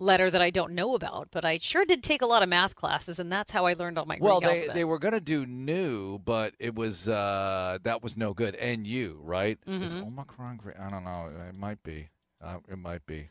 letter 0.02 0.30
that 0.30 0.42
I 0.42 0.50
don't 0.50 0.72
know 0.72 0.94
about, 0.94 1.28
but 1.30 1.44
I 1.44 1.58
sure 1.58 1.84
did 1.84 2.02
take 2.02 2.20
a 2.22 2.26
lot 2.26 2.42
of 2.42 2.48
math 2.48 2.74
classes, 2.74 3.18
and 3.18 3.30
that's 3.32 3.52
how 3.52 3.64
I 3.66 3.74
learned 3.74 3.98
all 3.98 4.04
my 4.06 4.18
well, 4.20 4.40
Greek 4.40 4.50
they, 4.50 4.56
alphabet. 4.58 4.74
they 4.74 4.84
were 4.84 4.98
going 4.98 5.14
to 5.14 5.20
do 5.20 5.46
new, 5.46 6.18
but 6.18 6.54
it 6.58 6.74
was 6.74 7.08
uh, 7.08 7.78
that 7.84 8.02
was 8.02 8.16
no 8.16 8.34
good. 8.34 8.56
NU, 8.60 9.18
right? 9.22 9.58
Is 9.66 9.94
Mhm. 9.94 10.06
Omicron? 10.08 10.56
Great? 10.58 10.76
I 10.78 10.90
don't 10.90 11.04
know. 11.04 11.30
It 11.48 11.54
might 11.54 11.82
be. 11.82 12.08
Uh, 12.42 12.58
it 12.70 12.78
might 12.78 13.06
be. 13.06 13.28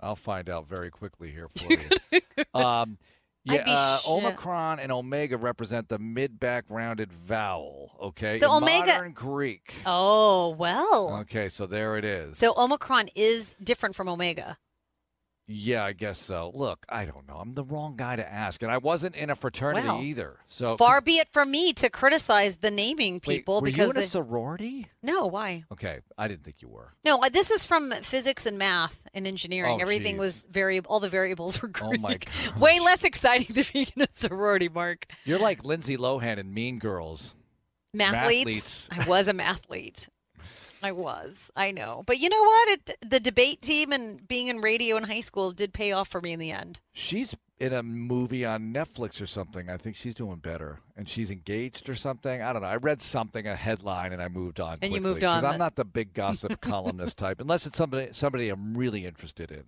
I'll 0.00 0.16
find 0.16 0.48
out 0.50 0.68
very 0.68 0.90
quickly 0.90 1.30
here 1.30 1.48
for 1.56 1.72
you. 1.72 2.20
um, 2.54 2.98
I'd 3.48 3.54
yeah, 3.54 3.64
be 3.64 3.70
uh, 3.72 3.98
sh- 3.98 4.06
Omicron 4.08 4.78
and 4.78 4.92
Omega 4.92 5.36
represent 5.36 5.88
the 5.88 5.98
mid-back 5.98 6.64
rounded 6.68 7.12
vowel. 7.12 7.90
Okay, 8.00 8.38
So 8.38 8.56
In 8.56 8.62
Omega- 8.62 8.86
modern 8.94 9.12
Greek. 9.14 9.74
oh 9.84 10.50
well. 10.50 11.16
Okay, 11.22 11.48
so 11.48 11.66
there 11.66 11.96
it 11.96 12.04
is. 12.04 12.38
So 12.38 12.54
Omicron 12.56 13.08
is 13.16 13.56
different 13.60 13.96
from 13.96 14.08
Omega. 14.08 14.58
Yeah, 15.54 15.84
I 15.84 15.92
guess 15.92 16.18
so. 16.18 16.50
Look, 16.54 16.86
I 16.88 17.04
don't 17.04 17.28
know. 17.28 17.34
I'm 17.36 17.52
the 17.52 17.64
wrong 17.64 17.94
guy 17.96 18.16
to 18.16 18.32
ask, 18.32 18.62
and 18.62 18.70
I 18.72 18.78
wasn't 18.78 19.14
in 19.16 19.28
a 19.30 19.34
fraternity 19.34 19.86
Well, 19.86 20.00
either. 20.00 20.36
So 20.48 20.76
Far 20.76 21.00
be 21.00 21.18
it 21.18 21.28
from 21.30 21.50
me 21.50 21.72
to 21.74 21.90
criticize 21.90 22.56
the 22.56 22.70
naming 22.70 23.14
Wait, 23.14 23.22
people 23.38 23.56
were 23.56 23.66
because 23.66 23.86
you 23.86 23.90
in 23.90 23.96
a 23.98 24.02
sorority? 24.02 24.86
no, 25.02 25.26
why? 25.26 25.64
Okay, 25.72 26.00
I 26.16 26.28
didn't 26.28 26.44
think 26.44 26.62
you 26.62 26.68
were. 26.68 26.94
No, 27.04 27.20
this 27.32 27.50
is 27.50 27.64
from 27.66 27.92
physics 28.02 28.46
and 28.46 28.56
math 28.58 29.06
and 29.12 29.26
engineering. 29.26 29.76
Oh, 29.78 29.82
Everything 29.82 30.14
geez. 30.14 30.20
was 30.20 30.44
variable. 30.50 30.90
All 30.90 31.00
the 31.00 31.08
variables 31.08 31.60
were 31.60 31.70
Oh, 31.82 31.88
Greek. 31.90 32.00
my 32.00 32.16
gosh. 32.16 32.56
Way 32.56 32.80
less 32.80 33.04
exciting 33.04 33.54
than 33.54 33.64
being 33.72 33.86
in 33.96 34.02
a 34.02 34.08
sorority, 34.12 34.68
Mark. 34.68 35.06
You're 35.24 35.38
like 35.38 35.64
Lindsay 35.64 35.96
Lohan 35.96 36.38
in 36.38 36.52
Mean 36.54 36.78
Girls. 36.78 37.34
Mathletes. 37.96 38.88
Mathletes. 38.88 38.88
I 38.90 39.06
was 39.08 39.28
a 39.28 39.34
mathlete. 39.34 40.08
I 40.82 40.92
was. 40.92 41.50
I 41.56 41.70
know. 41.70 42.02
But 42.06 42.18
you 42.18 42.28
know 42.28 42.42
what? 42.42 42.68
It, 42.70 42.96
the 43.08 43.20
debate 43.20 43.62
team 43.62 43.92
and 43.92 44.26
being 44.26 44.48
in 44.48 44.58
radio 44.60 44.96
in 44.96 45.04
high 45.04 45.20
school 45.20 45.52
did 45.52 45.72
pay 45.72 45.92
off 45.92 46.08
for 46.08 46.20
me 46.20 46.32
in 46.32 46.38
the 46.40 46.50
end. 46.50 46.80
She's 46.92 47.34
in 47.60 47.72
a 47.72 47.82
movie 47.82 48.44
on 48.44 48.74
Netflix 48.74 49.22
or 49.22 49.26
something. 49.26 49.70
I 49.70 49.76
think 49.76 49.94
she's 49.94 50.14
doing 50.14 50.36
better, 50.38 50.80
and 50.96 51.08
she's 51.08 51.30
engaged 51.30 51.88
or 51.88 51.94
something. 51.94 52.42
I 52.42 52.52
don't 52.52 52.62
know. 52.62 52.68
I 52.68 52.76
read 52.76 53.00
something, 53.00 53.46
a 53.46 53.54
headline, 53.54 54.12
and 54.12 54.20
I 54.20 54.26
moved 54.28 54.58
on. 54.58 54.78
And 54.82 54.92
you 54.92 54.98
quickly, 55.00 55.10
moved 55.14 55.24
on. 55.24 55.36
'cause 55.40 55.44
I'm 55.44 55.58
not 55.58 55.76
the 55.76 55.84
big 55.84 56.12
gossip 56.14 56.60
columnist 56.60 57.16
type, 57.18 57.40
unless 57.40 57.66
it's 57.66 57.78
somebody 57.78 58.08
somebody 58.12 58.48
I'm 58.48 58.74
really 58.74 59.06
interested 59.06 59.50
in. 59.52 59.64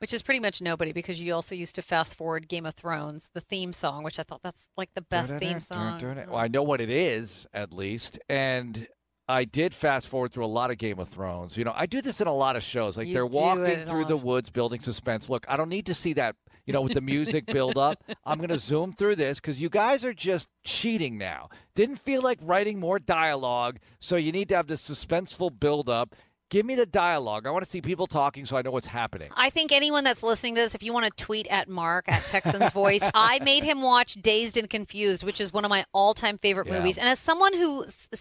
Which 0.00 0.12
is 0.12 0.22
pretty 0.22 0.38
much 0.38 0.60
nobody 0.62 0.92
because 0.92 1.20
you 1.20 1.34
also 1.34 1.56
used 1.56 1.74
to 1.74 1.82
fast 1.82 2.14
forward 2.14 2.46
Game 2.46 2.66
of 2.66 2.74
Thrones, 2.74 3.30
the 3.34 3.40
theme 3.40 3.72
song, 3.72 4.04
which 4.04 4.20
I 4.20 4.22
thought 4.22 4.42
that's 4.44 4.68
like 4.76 4.90
the 4.94 5.00
best 5.00 5.32
theme 5.38 5.58
song. 5.58 5.98
Well, 6.28 6.36
I 6.36 6.46
know 6.46 6.62
what 6.62 6.80
it 6.80 6.88
is 6.90 7.48
at 7.52 7.72
least, 7.72 8.18
and 8.28 8.86
I 9.28 9.44
did 9.44 9.74
fast 9.74 10.08
forward 10.08 10.32
through 10.32 10.46
a 10.46 10.46
lot 10.46 10.70
of 10.70 10.78
Game 10.78 10.98
of 10.98 11.08
Thrones. 11.08 11.58
You 11.58 11.64
know, 11.64 11.74
I 11.76 11.84
do 11.86 12.00
this 12.00 12.20
in 12.22 12.26
a 12.26 12.34
lot 12.34 12.56
of 12.56 12.62
shows. 12.62 12.96
Like 12.96 13.08
You 13.08 13.14
they're 13.14 13.26
walking 13.26 13.84
through 13.84 14.06
the 14.06 14.16
woods, 14.16 14.48
building 14.48 14.80
suspense. 14.80 15.28
Look, 15.28 15.44
I 15.48 15.56
don't 15.56 15.68
need 15.68 15.86
to 15.86 15.94
see 15.94 16.14
that. 16.14 16.36
You 16.64 16.74
know, 16.74 16.82
with 16.82 16.92
the 16.92 17.00
music 17.00 17.46
build 17.46 17.78
up, 17.78 18.04
I'm 18.26 18.36
going 18.36 18.50
to 18.50 18.58
zoom 18.58 18.92
through 18.92 19.16
this 19.16 19.40
because 19.40 19.58
you 19.58 19.70
guys 19.70 20.04
are 20.04 20.12
just 20.12 20.50
cheating 20.64 21.16
now. 21.16 21.48
Didn't 21.74 21.96
feel 21.96 22.20
like 22.20 22.38
writing 22.42 22.78
more 22.78 22.98
dialogue, 22.98 23.78
so 24.00 24.16
you 24.16 24.32
need 24.32 24.50
to 24.50 24.56
have 24.56 24.66
this 24.66 24.86
suspenseful 24.86 25.58
build 25.58 25.88
up. 25.88 26.14
Give 26.50 26.64
me 26.64 26.76
the 26.76 26.86
dialogue. 26.86 27.46
I 27.46 27.50
want 27.50 27.62
to 27.64 27.70
see 27.70 27.82
people 27.82 28.06
talking 28.06 28.46
so 28.46 28.56
I 28.56 28.62
know 28.62 28.70
what's 28.70 28.86
happening. 28.86 29.30
I 29.36 29.50
think 29.50 29.70
anyone 29.70 30.02
that's 30.02 30.22
listening 30.22 30.54
to 30.54 30.62
this, 30.62 30.74
if 30.74 30.82
you 30.82 30.94
want 30.94 31.04
to 31.04 31.24
tweet 31.24 31.46
at 31.48 31.68
Mark 31.68 32.06
at 32.08 32.24
Texans 32.24 32.70
Voice, 32.72 33.02
I 33.14 33.38
made 33.44 33.64
him 33.64 33.82
watch 33.82 34.14
Dazed 34.14 34.56
and 34.56 34.68
Confused, 34.70 35.24
which 35.24 35.40
is 35.42 35.52
one 35.52 35.66
of 35.66 35.68
my 35.68 35.84
all-time 35.92 36.38
favorite 36.38 36.66
Yeah. 36.66 36.78
movies. 36.78 36.96
And 36.96 37.06
as 37.06 37.18
someone 37.18 37.52
who 37.54 37.84
s- 37.84 38.08
I 38.12 38.16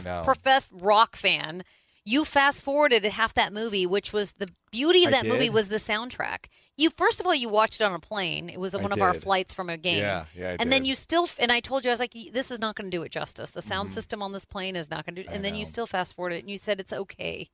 know. 0.00 0.22
self-professed 0.22 0.72
rock 0.74 1.16
fan, 1.16 1.62
you 2.10 2.24
fast 2.24 2.62
forwarded 2.62 3.04
half 3.04 3.34
that 3.34 3.52
movie, 3.52 3.86
which 3.86 4.12
was 4.12 4.32
the 4.32 4.48
beauty 4.72 5.04
of 5.04 5.12
that 5.12 5.26
movie 5.26 5.48
was 5.50 5.68
the 5.68 5.76
soundtrack. 5.76 6.46
You 6.76 6.90
first 6.90 7.20
of 7.20 7.26
all, 7.26 7.34
you 7.34 7.48
watched 7.48 7.80
it 7.80 7.84
on 7.84 7.92
a 7.92 8.00
plane. 8.00 8.48
It 8.48 8.58
was 8.58 8.74
I 8.74 8.78
one 8.82 8.92
of 8.92 9.00
our 9.00 9.12
did. 9.12 9.22
flights 9.22 9.54
from 9.54 9.68
a 9.70 9.76
game. 9.76 10.00
Yeah, 10.00 10.24
yeah, 10.34 10.50
I 10.50 10.56
and 10.58 10.72
then 10.72 10.84
you 10.84 10.94
still, 10.94 11.28
and 11.38 11.52
I 11.52 11.60
told 11.60 11.84
you, 11.84 11.90
I 11.90 11.92
was 11.92 12.00
like, 12.00 12.14
this 12.32 12.50
is 12.50 12.58
not 12.60 12.74
going 12.74 12.90
to 12.90 12.96
do 12.96 13.02
it 13.02 13.12
justice. 13.12 13.50
The 13.50 13.62
sound 13.62 13.92
system 13.92 14.22
on 14.22 14.32
this 14.32 14.44
plane 14.44 14.76
is 14.76 14.90
not 14.90 15.06
going 15.06 15.14
to 15.14 15.22
do. 15.22 15.26
Mm-hmm. 15.26 15.32
I 15.32 15.36
And 15.36 15.44
then 15.44 15.54
you 15.54 15.64
still 15.64 15.86
fast 15.86 16.16
forwarded 16.16 16.38
it, 16.38 16.40
and 16.40 16.50
you 16.50 16.58
said 16.58 16.80
it's 16.80 16.92
okay. 16.92 17.48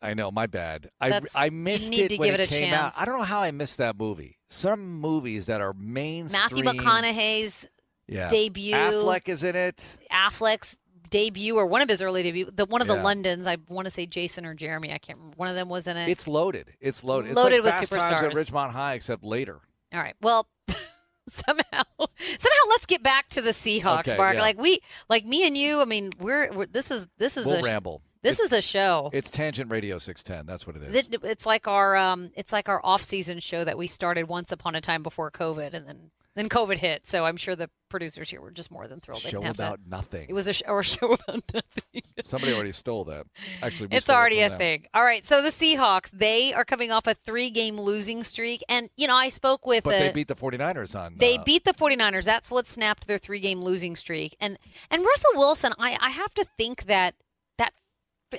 I 0.00 0.14
know, 0.14 0.30
my 0.30 0.46
bad. 0.46 0.90
I 1.00 1.10
That's- 1.10 1.34
I 1.34 1.46
you 1.46 1.50
missed 1.50 1.90
need 1.90 2.02
it 2.02 2.08
to 2.10 2.16
when 2.18 2.28
give 2.28 2.34
it 2.34 2.40
it 2.40 2.44
a 2.44 2.48
came 2.48 2.72
out. 2.72 2.92
chance. 2.92 2.94
I 2.98 3.04
don't 3.04 3.18
know 3.18 3.24
how 3.24 3.40
I 3.40 3.50
missed 3.50 3.78
that 3.78 3.98
movie. 3.98 4.38
Some 4.48 5.00
movies 5.00 5.46
that 5.46 5.60
are 5.60 5.74
mainstream. 5.74 6.64
Matthew 6.64 6.64
McConaughey's 6.64 7.68
yeah. 8.06 8.28
debut. 8.28 8.74
Affleck 8.74 9.28
is 9.28 9.42
in 9.42 9.56
it. 9.56 9.98
Affleck's 10.12 10.78
debut 11.10 11.56
or 11.56 11.66
one 11.66 11.82
of 11.82 11.88
his 11.88 12.00
early 12.02 12.22
debut. 12.22 12.50
The 12.54 12.64
one 12.66 12.80
of 12.82 12.88
the 12.88 12.96
Londons. 12.96 13.46
I 13.46 13.56
want 13.68 13.86
to 13.86 13.90
say 13.90 14.06
Jason 14.06 14.44
or 14.46 14.54
Jeremy. 14.54 14.92
I 14.92 14.98
can't 14.98 15.18
remember. 15.18 15.36
One 15.36 15.48
of 15.48 15.54
them 15.54 15.68
was 15.68 15.86
in 15.86 15.96
it. 15.96 16.08
It's 16.08 16.28
loaded. 16.28 16.72
It's 16.80 17.02
loaded. 17.04 17.34
Loaded 17.34 17.64
it's 17.64 17.64
with 17.64 17.90
like 17.92 18.00
Times 18.10 18.22
superstars. 18.22 18.40
at 18.40 18.46
Ridgemont 18.46 18.70
High, 18.70 18.94
except 18.94 19.24
later. 19.24 19.60
All 19.92 20.00
right. 20.00 20.14
Well, 20.20 20.46
somehow, 21.28 21.64
somehow, 21.98 22.64
let's 22.70 22.86
get 22.86 23.02
back 23.02 23.28
to 23.30 23.40
the 23.42 23.50
Seahawks, 23.50 24.08
Okay, 24.08 24.16
Mark. 24.16 24.34
yeah. 24.36 24.40
Like 24.42 24.58
we, 24.58 24.80
like 25.08 25.24
me 25.24 25.46
and 25.46 25.56
you. 25.56 25.80
I 25.80 25.84
mean, 25.84 26.10
we're, 26.18 26.52
we're 26.52 26.66
this 26.66 26.90
is 26.90 27.06
this 27.18 27.36
is 27.36 27.46
We'll 27.46 27.56
a 27.60 27.62
ramble. 27.62 28.02
this 28.22 28.38
is 28.38 28.52
a 28.52 28.60
show. 28.62 29.10
It's 29.12 29.30
Tangent 29.30 29.70
Radio 29.70 29.98
610. 29.98 30.46
That's 30.46 30.66
what 30.66 30.76
it 30.76 30.82
is. 30.82 30.94
It- 30.94 31.20
It's 31.24 31.46
like 31.46 31.66
our 31.68 31.96
um, 31.96 32.30
it's 32.34 32.52
like 32.52 32.68
our 32.68 32.80
off-season 32.84 33.40
show 33.40 33.64
that 33.64 33.76
we 33.78 33.86
started 33.86 34.28
once 34.28 34.52
upon 34.52 34.74
a 34.74 34.80
time 34.80 35.02
before 35.02 35.30
COVID, 35.30 35.74
and 35.74 35.86
then 35.86 36.10
then 36.38 36.48
COVID 36.48 36.78
hit. 36.78 37.06
So 37.06 37.24
I'm 37.24 37.36
sure 37.36 37.56
the 37.56 37.68
producers 37.88 38.28
here 38.30 38.40
were 38.40 38.50
just 38.50 38.70
more 38.70 38.86
than 38.86 39.00
thrilled. 39.00 39.22
They 39.22 39.30
show 39.30 39.40
to- 39.40 39.50
about 39.50 39.80
nothing. 39.86 40.26
It 40.28 40.32
was 40.34 40.46
a, 40.46 40.52
sh- 40.52 40.62
or 40.66 40.80
a 40.80 40.84
show 40.84 41.12
about 41.26 41.42
nothing. 41.52 42.02
Somebody 42.24 42.52
already 42.54 42.72
stole 42.72 43.04
that. 43.04 43.26
Actually, 43.62 43.88
it's 43.92 44.10
already 44.10 44.40
a 44.40 44.56
thing. 44.56 44.86
All 44.94 45.04
right, 45.04 45.24
so 45.24 45.42
the 45.42 45.50
Seahawks, 45.50 46.10
they 46.10 46.52
are 46.52 46.64
coming 46.64 46.90
off 46.90 47.06
a 47.06 47.14
three-game 47.14 47.80
losing 47.80 48.22
streak, 48.22 48.62
and 48.68 48.90
you 48.96 49.06
know 49.06 49.16
I 49.16 49.28
spoke 49.28 49.66
with 49.66 49.84
But 49.84 49.92
the, 49.98 50.04
they 50.06 50.12
beat 50.12 50.28
the 50.28 50.34
49ers 50.36 50.98
on. 50.98 51.14
they 51.18 51.38
uh, 51.38 51.42
beat 51.44 51.64
the 51.64 51.72
49ers. 51.74 52.24
That's 52.24 52.50
what 52.50 52.66
snapped 52.66 53.06
their 53.06 53.18
three-game 53.18 53.60
losing 53.62 53.96
streak. 53.96 54.36
And 54.40 54.58
and 54.90 55.04
Russell 55.04 55.32
Wilson, 55.34 55.72
I 55.78 55.96
I 56.00 56.10
have 56.10 56.34
to 56.34 56.44
think 56.58 56.84
that 56.86 57.14
that 57.56 57.72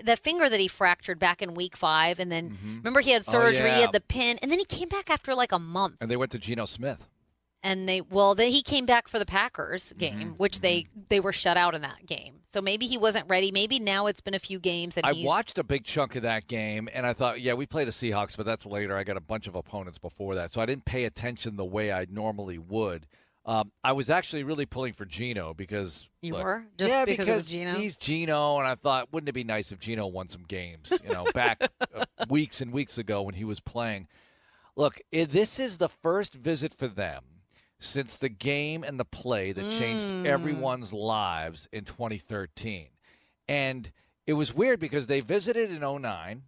the 0.03 0.15
finger 0.17 0.47
that 0.49 0.59
he 0.59 0.67
fractured 0.67 1.17
back 1.19 1.41
in 1.41 1.55
week 1.55 1.75
5 1.75 2.19
and 2.19 2.31
then 2.31 2.55
remember 2.77 2.99
he 3.01 3.09
had 3.11 3.23
Oh, 3.27 3.31
surgery, 3.31 3.71
he 3.71 3.81
had 3.81 3.91
the 3.91 4.01
pin, 4.01 4.37
and 4.43 4.51
then 4.51 4.59
he 4.59 4.65
came 4.65 4.87
back 4.89 5.09
after 5.09 5.33
like 5.33 5.51
a 5.51 5.57
month. 5.59 5.95
And 5.99 6.11
they 6.11 6.17
went 6.17 6.31
to 6.31 6.37
Geno 6.39 6.65
Smith. 6.65 7.07
And 7.61 7.89
they 7.89 8.01
well 8.01 8.35
then 8.35 8.51
he 8.51 8.61
came 8.61 8.85
back 8.85 9.07
for 9.07 9.19
the 9.19 9.25
Packers 9.25 9.89
Mm-hmm. 9.89 9.99
game, 9.99 10.33
which 10.37 10.61
they 10.61 10.87
they 11.09 11.19
were 11.19 11.33
shut 11.33 11.57
out 11.57 11.75
in 11.75 11.81
that 11.81 12.05
game. 12.05 12.35
So 12.47 12.61
maybe 12.61 12.87
he 12.87 12.97
wasn't 12.97 13.27
ready. 13.29 13.51
Maybe 13.51 13.79
now 13.79 14.07
it's 14.07 14.21
been 14.21 14.33
a 14.33 14.39
few 14.39 14.59
games 14.59 14.95
and 14.97 15.05
I 15.05 15.13
he's 15.13 15.25
watched 15.25 15.57
a 15.59 15.63
big 15.63 15.83
chunk 15.83 16.15
of 16.15 16.21
that 16.23 16.47
game, 16.47 16.87
and 16.93 17.05
I 17.05 17.13
thought, 17.13 17.41
yeah, 17.41 17.53
we 17.53 17.65
play 17.65 17.83
the 17.83 17.91
Seahawks, 17.91 18.35
but 18.37 18.45
that's 18.45 18.65
later. 18.65 18.97
I 18.97 19.03
got 19.03 19.17
a 19.17 19.21
bunch 19.21 19.47
of 19.47 19.55
opponents 19.55 19.97
before 19.99 20.35
that, 20.35 20.51
so 20.51 20.61
I 20.61 20.65
didn't 20.65 20.85
pay 20.85 21.03
attention 21.05 21.57
the 21.57 21.65
way 21.65 21.91
I 21.91 22.07
normally 22.09 22.57
would. 22.57 23.07
Um, 23.45 23.71
I 23.83 23.93
was 23.93 24.09
actually 24.09 24.43
really 24.43 24.65
pulling 24.65 24.93
for 24.93 25.05
Geno 25.05 25.53
because 25.53 26.07
You 26.21 26.33
look, 26.33 26.43
were? 26.43 26.63
Just 26.77 26.93
yeah, 26.93 27.05
because 27.05 27.27
of 27.27 27.33
because 27.35 27.45
Geno? 27.47 27.71
he's 27.79 27.95
Geno, 27.95 28.57
and 28.59 28.67
I 28.67 28.75
thought, 28.75 29.11
wouldn't 29.11 29.29
it 29.29 29.33
be 29.33 29.43
nice 29.43 29.71
if 29.71 29.79
Geno 29.79 30.07
won 30.07 30.29
some 30.29 30.43
games? 30.43 30.93
You 31.03 31.11
know, 31.13 31.25
back 31.33 31.61
uh, 31.95 32.05
weeks 32.29 32.61
and 32.61 32.71
weeks 32.71 32.97
ago 32.97 33.21
when 33.23 33.35
he 33.35 33.43
was 33.45 33.59
playing. 33.59 34.07
Look, 34.75 35.01
i 35.13 35.25
this 35.25 35.59
is 35.59 35.77
the 35.77 35.89
first 35.89 36.35
visit 36.35 36.73
for 36.73 36.87
them 36.87 37.23
since 37.79 38.17
the 38.17 38.29
game 38.29 38.83
and 38.83 38.99
the 38.99 39.05
play 39.05 39.51
that 39.53 39.69
changed 39.71 40.07
Mm. 40.07 40.25
everyone's 40.25 40.91
lives 40.93 41.67
in 41.71 41.85
2013. 41.85 42.89
And 43.47 43.91
it 44.27 44.33
was 44.33 44.53
weird 44.53 44.79
because 44.79 45.07
they 45.07 45.21
visited 45.21 45.71
in 45.71 45.81
09 45.83 46.43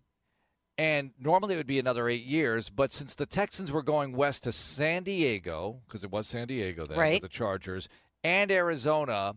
and 0.78 1.12
normally 1.20 1.54
it 1.54 1.58
would 1.58 1.67
be 1.67 1.80
another 1.80 2.10
8 2.10 2.24
years, 2.24 2.70
but 2.70 2.91
since 2.94 3.15
the 3.15 3.26
Texans 3.26 3.72
were 3.72 3.84
going 3.84 4.13
west 4.13 4.44
to 4.44 4.52
San 4.52 5.04
Diego 5.04 5.82
because 5.86 6.04
it 6.04 6.12
was 6.12 6.28
San 6.28 6.48
Diego 6.48 6.86
then 6.86 6.98
Right. 6.98 7.22
with 7.22 7.32
the 7.32 7.36
Chargers 7.38 7.88
and 8.24 8.52
Arizona, 8.52 9.36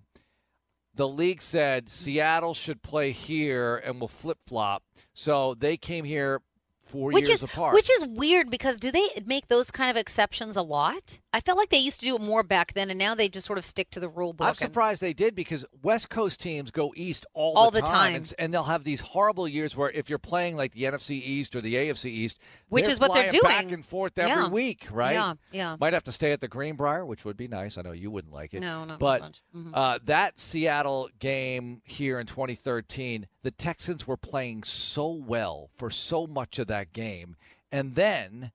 the 0.95 1.09
league 1.09 1.43
said 1.43 1.91
Seattle 1.91 2.55
should 2.55 2.83
play 2.83 3.13
here 3.13 3.77
and 3.77 4.01
we'll 4.01 4.09
flip-flop. 4.09 4.83
So 5.13 5.55
they 5.55 5.77
came 5.77 6.05
here 6.05 6.41
4 6.81 7.13
which 7.13 7.29
years 7.29 7.43
is 7.43 7.51
apart. 7.51 7.75
which 7.75 7.91
is 7.91 8.05
weird 8.07 8.51
because 8.51 8.79
do 8.79 8.91
they 8.93 9.09
make 9.25 9.49
those 9.49 9.71
kind 9.71 9.91
of 9.91 9.97
exceptions 9.97 10.55
a 10.57 10.63
lot? 10.63 11.21
I 11.35 11.40
felt 11.40 11.59
like 11.59 11.70
they 11.70 11.79
used 11.79 11.99
to 11.99 12.07
do 12.07 12.14
it 12.14 12.20
more 12.20 12.44
back 12.44 12.75
then, 12.75 12.90
and 12.90 12.99
now 12.99 13.16
they 13.16 13.29
just 13.29 13.44
sort 13.44 13.59
of 13.59 13.64
stick 13.64 13.90
to 13.90 13.99
the 13.99 14.09
rule 14.09 14.33
book. 14.33 14.47
I'm 14.47 14.55
surprised 14.55 15.01
they 15.01 15.12
did 15.12 15.35
because 15.35 15.66
West 15.83 16.09
Coast 16.09 16.40
teams 16.40 16.70
go 16.70 16.92
east 16.94 17.27
all, 17.35 17.59
All 17.59 17.73
the, 17.73 17.81
the 17.81 17.87
time, 17.87 17.92
time. 17.92 18.14
And, 18.14 18.35
and 18.38 18.55
they'll 18.55 18.62
have 18.62 18.85
these 18.85 19.01
horrible 19.01 19.49
years 19.49 19.77
where 19.77 19.90
if 19.90 20.09
you're 20.09 20.20
playing 20.20 20.55
like 20.55 20.73
the 20.75 20.85
NFC 20.85 21.11
East 21.20 21.57
or 21.57 21.61
the 21.61 21.75
AFC 21.75 22.05
East, 22.05 22.38
Which 22.68 22.85
they're 22.85 22.92
is 22.92 23.01
what 23.01 23.14
they're 23.14 23.29
doing, 23.29 23.42
back 23.42 23.73
and 23.73 23.85
forth 23.85 24.16
every 24.16 24.31
Yeah. 24.44 24.49
week, 24.49 24.87
right? 24.92 25.14
Yeah, 25.14 25.35
yeah. 25.51 25.77
Might 25.81 25.92
have 25.92 26.05
to 26.05 26.12
stay 26.12 26.31
at 26.31 26.40
the 26.40 26.47
Greenbrier, 26.47 27.05
which 27.05 27.25
would 27.25 27.37
be 27.37 27.49
nice. 27.49 27.77
I 27.79 27.83
know 27.83 27.90
you 27.90 28.12
wouldn't 28.12 28.33
like 28.33 28.55
it. 28.55 28.61
No, 28.61 28.85
not 28.85 29.01
but 29.01 29.20
much. 29.20 29.42
Mhm. 29.57 29.70
uh, 29.75 29.99
that 30.05 30.38
Seattle 30.38 31.09
game 31.18 31.83
here 31.85 32.20
in 32.20 32.29
2013, 32.29 33.27
the 33.42 33.51
Texans 33.51 34.07
were 34.07 34.16
playing 34.16 34.62
so 34.62 35.11
well 35.11 35.68
for 35.77 35.90
so 35.90 36.29
much 36.29 36.61
of 36.61 36.68
that 36.68 36.92
game, 36.92 37.35
and 37.73 37.97
then. 37.97 38.53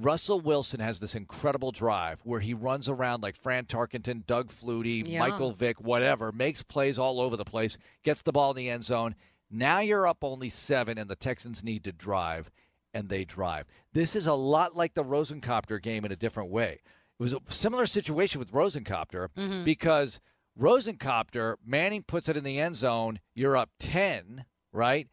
Russell 0.00 0.40
Wilson 0.40 0.78
has 0.80 1.00
this 1.00 1.14
incredible 1.16 1.72
drive 1.72 2.20
where 2.22 2.38
he 2.40 2.54
runs 2.54 2.88
around 2.88 3.22
like 3.22 3.34
Fran 3.36 3.64
Tarkenton, 3.66 4.24
Doug 4.26 4.50
Flutie, 4.52 5.06
Yeah. 5.06 5.18
Michael 5.18 5.50
Vick, 5.52 5.80
whatever, 5.80 6.30
makes 6.30 6.62
plays 6.62 6.98
all 6.98 7.20
over 7.20 7.36
the 7.36 7.44
place, 7.44 7.76
gets 8.04 8.22
the 8.22 8.32
ball 8.32 8.50
in 8.52 8.56
the 8.56 8.70
end 8.70 8.84
zone. 8.84 9.14
Now 9.50 9.80
you're 9.80 10.06
up 10.06 10.22
only 10.22 10.50
seven, 10.50 10.98
and 10.98 11.10
the 11.10 11.16
Texans 11.16 11.64
need 11.64 11.82
to 11.84 11.92
drive, 11.92 12.50
and 12.94 13.08
they 13.08 13.24
drive. 13.24 13.66
This 13.92 14.14
is 14.14 14.26
a 14.26 14.34
lot 14.34 14.76
like 14.76 14.94
the 14.94 15.02
Rosencopter 15.04 15.82
game 15.82 16.04
in 16.04 16.12
a 16.12 16.16
different 16.16 16.50
way. 16.50 16.80
It 17.18 17.22
was 17.22 17.32
a 17.32 17.40
similar 17.48 17.86
situation 17.86 18.38
with 18.38 18.52
Rosencopter 18.52 19.28
Mm-hmm. 19.36 19.64
because 19.64 20.20
Rosencopter, 20.58 21.56
Manning 21.64 22.02
puts 22.02 22.28
it 22.28 22.36
in 22.36 22.44
the 22.44 22.60
end 22.60 22.76
zone, 22.76 23.20
you're 23.34 23.56
up 23.56 23.70
10, 23.80 24.44
right? 24.72 25.08